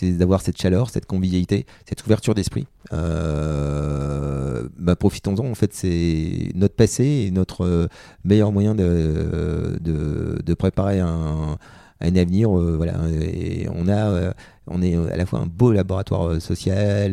[0.00, 2.66] d'avoir cette chaleur, cette convivialité, cette ouverture d'esprit.
[2.92, 7.88] Bah, profitons-en, en fait, c'est notre passé et notre
[8.24, 11.58] meilleur moyen de, de préparer un,
[12.02, 12.56] un avenir.
[12.56, 14.32] Euh, voilà, et on a, euh,
[14.66, 17.12] on est à la fois un beau laboratoire euh, social,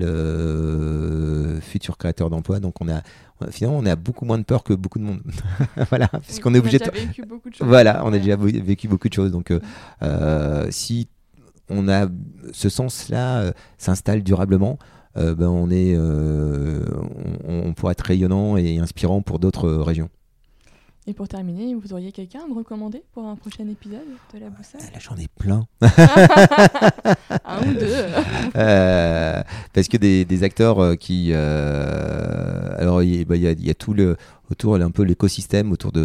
[1.62, 2.60] futur créateur d'emplois.
[2.60, 3.02] Donc on a,
[3.52, 5.22] finalement, on a beaucoup moins de peur que beaucoup de monde.
[5.90, 6.80] voilà, puisqu'on est obligé.
[6.80, 6.92] de...
[6.92, 7.68] vécu beaucoup de choses.
[7.68, 9.32] Voilà, on a déjà vécu beaucoup de choses.
[9.32, 9.54] Donc
[10.70, 11.08] si
[11.70, 12.08] on a
[12.52, 14.80] ce sens-là s'installe durablement.
[15.16, 20.10] ben on est, on, on pourra être rayonnant et inspirant pour d'autres régions.
[21.10, 24.52] Et pour terminer, vous auriez quelqu'un à me recommander pour un prochain épisode de La
[24.52, 24.80] Boussole?
[24.94, 25.66] Là, j'en ai plein.
[27.46, 28.06] un ou deux.
[28.56, 29.42] Euh,
[29.74, 31.32] parce que des, des acteurs qui.
[31.32, 34.18] Euh, alors, il y, a, y, a tout le
[34.52, 36.02] autour un peu l'écosystème autour de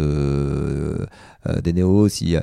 [1.47, 2.35] euh, des néos aussi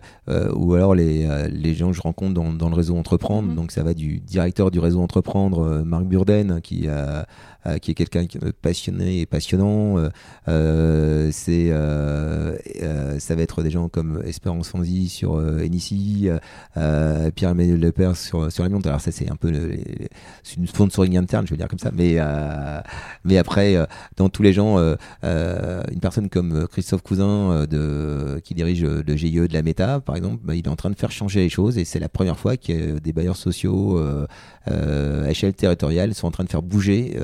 [0.54, 3.56] ou alors les, les gens que je rencontre dans, dans le réseau entreprendre mm-hmm.
[3.56, 7.26] donc ça va du directeur du réseau entreprendre Marc Burden qui a
[7.64, 8.26] euh, qui est quelqu'un
[8.60, 9.96] passionné et passionnant.
[9.96, 10.08] Euh,
[10.48, 11.68] euh, c'est,
[13.20, 16.28] ça va être des gens comme Espérance Fonzi sur Enici,
[16.74, 18.88] Pierre-Emmanuel Lepers sur, sur la montre.
[18.88, 19.52] Alors ça, c'est un peu
[20.42, 21.92] c'est une sponsoring interne, je vais dire comme ça.
[21.94, 22.18] Mais,
[23.24, 23.76] mais après,
[24.16, 24.78] dans tous les gens,
[25.92, 30.40] une personne comme Christophe Cousin de, qui dirige le GIE de la Méta, par exemple,
[30.44, 32.56] bah, il est en train de faire changer les choses et c'est la première fois
[32.56, 34.00] que des bailleurs sociaux
[34.66, 37.16] à échelle territoriale sont en train de faire bouger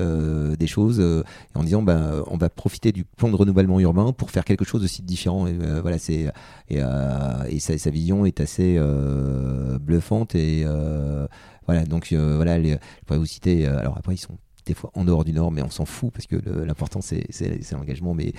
[0.57, 1.23] des choses euh,
[1.55, 4.81] en disant ben on va profiter du plan de renouvellement urbain pour faire quelque chose
[4.81, 5.47] de si différent.
[5.47, 6.31] Et, euh, voilà, c'est
[6.69, 8.79] et, euh, et sa, sa, vision est assez
[9.81, 10.65] bluffante et
[11.65, 14.37] voilà donc voilà les, je pourrais vous citer alors après ils sont
[14.69, 17.27] des fois en dehors du Nord, mais on s'en fout parce que l'important c'est
[17.71, 18.13] l'engagement.
[18.13, 18.33] Mais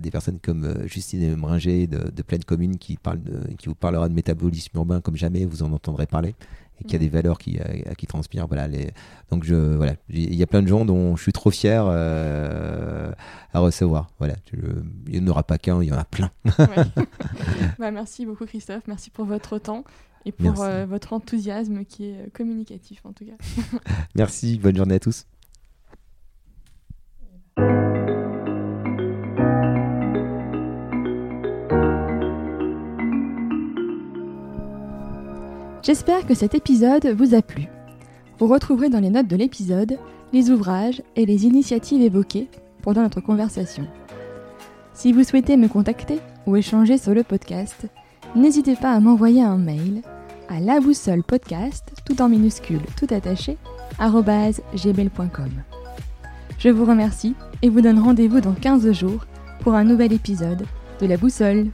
[0.00, 3.20] des personnes comme Justine Mringer de, de Pleine Commune qui, parle
[3.58, 6.34] qui vous parlera de métabolisme urbain comme jamais vous en entendrez parler
[6.80, 8.46] et qui a des valeurs qui, euh, qui transpirent.
[8.46, 8.90] Voilà, les...
[9.30, 13.12] Donc, je, voilà, il y a plein de gens dont je suis trop fier euh,
[13.52, 14.10] à recevoir.
[14.18, 16.30] Voilà, il n'y en aura pas qu'un, il y en a plein.
[17.78, 18.82] bah, merci beaucoup, Christophe.
[18.86, 19.84] Merci pour votre temps
[20.24, 23.78] et pour euh, votre enthousiasme qui est communicatif, en tout cas.
[24.14, 25.26] merci, bonne journée à tous.
[35.84, 37.68] J'espère que cet épisode vous a plu.
[38.38, 39.98] Vous retrouverez dans les notes de l'épisode
[40.32, 42.48] les ouvrages et les initiatives évoquées
[42.80, 43.86] pendant notre conversation.
[44.94, 47.86] Si vous souhaitez me contacter ou échanger sur le podcast,
[48.34, 50.00] n'hésitez pas à m'envoyer un mail
[50.48, 50.80] à la
[51.28, 53.58] podcast, tout en minuscule, tout attaché,
[53.98, 55.73] gmail.com.
[56.58, 59.26] Je vous remercie et vous donne rendez-vous dans 15 jours
[59.60, 60.64] pour un nouvel épisode
[61.00, 61.66] de La Boussole.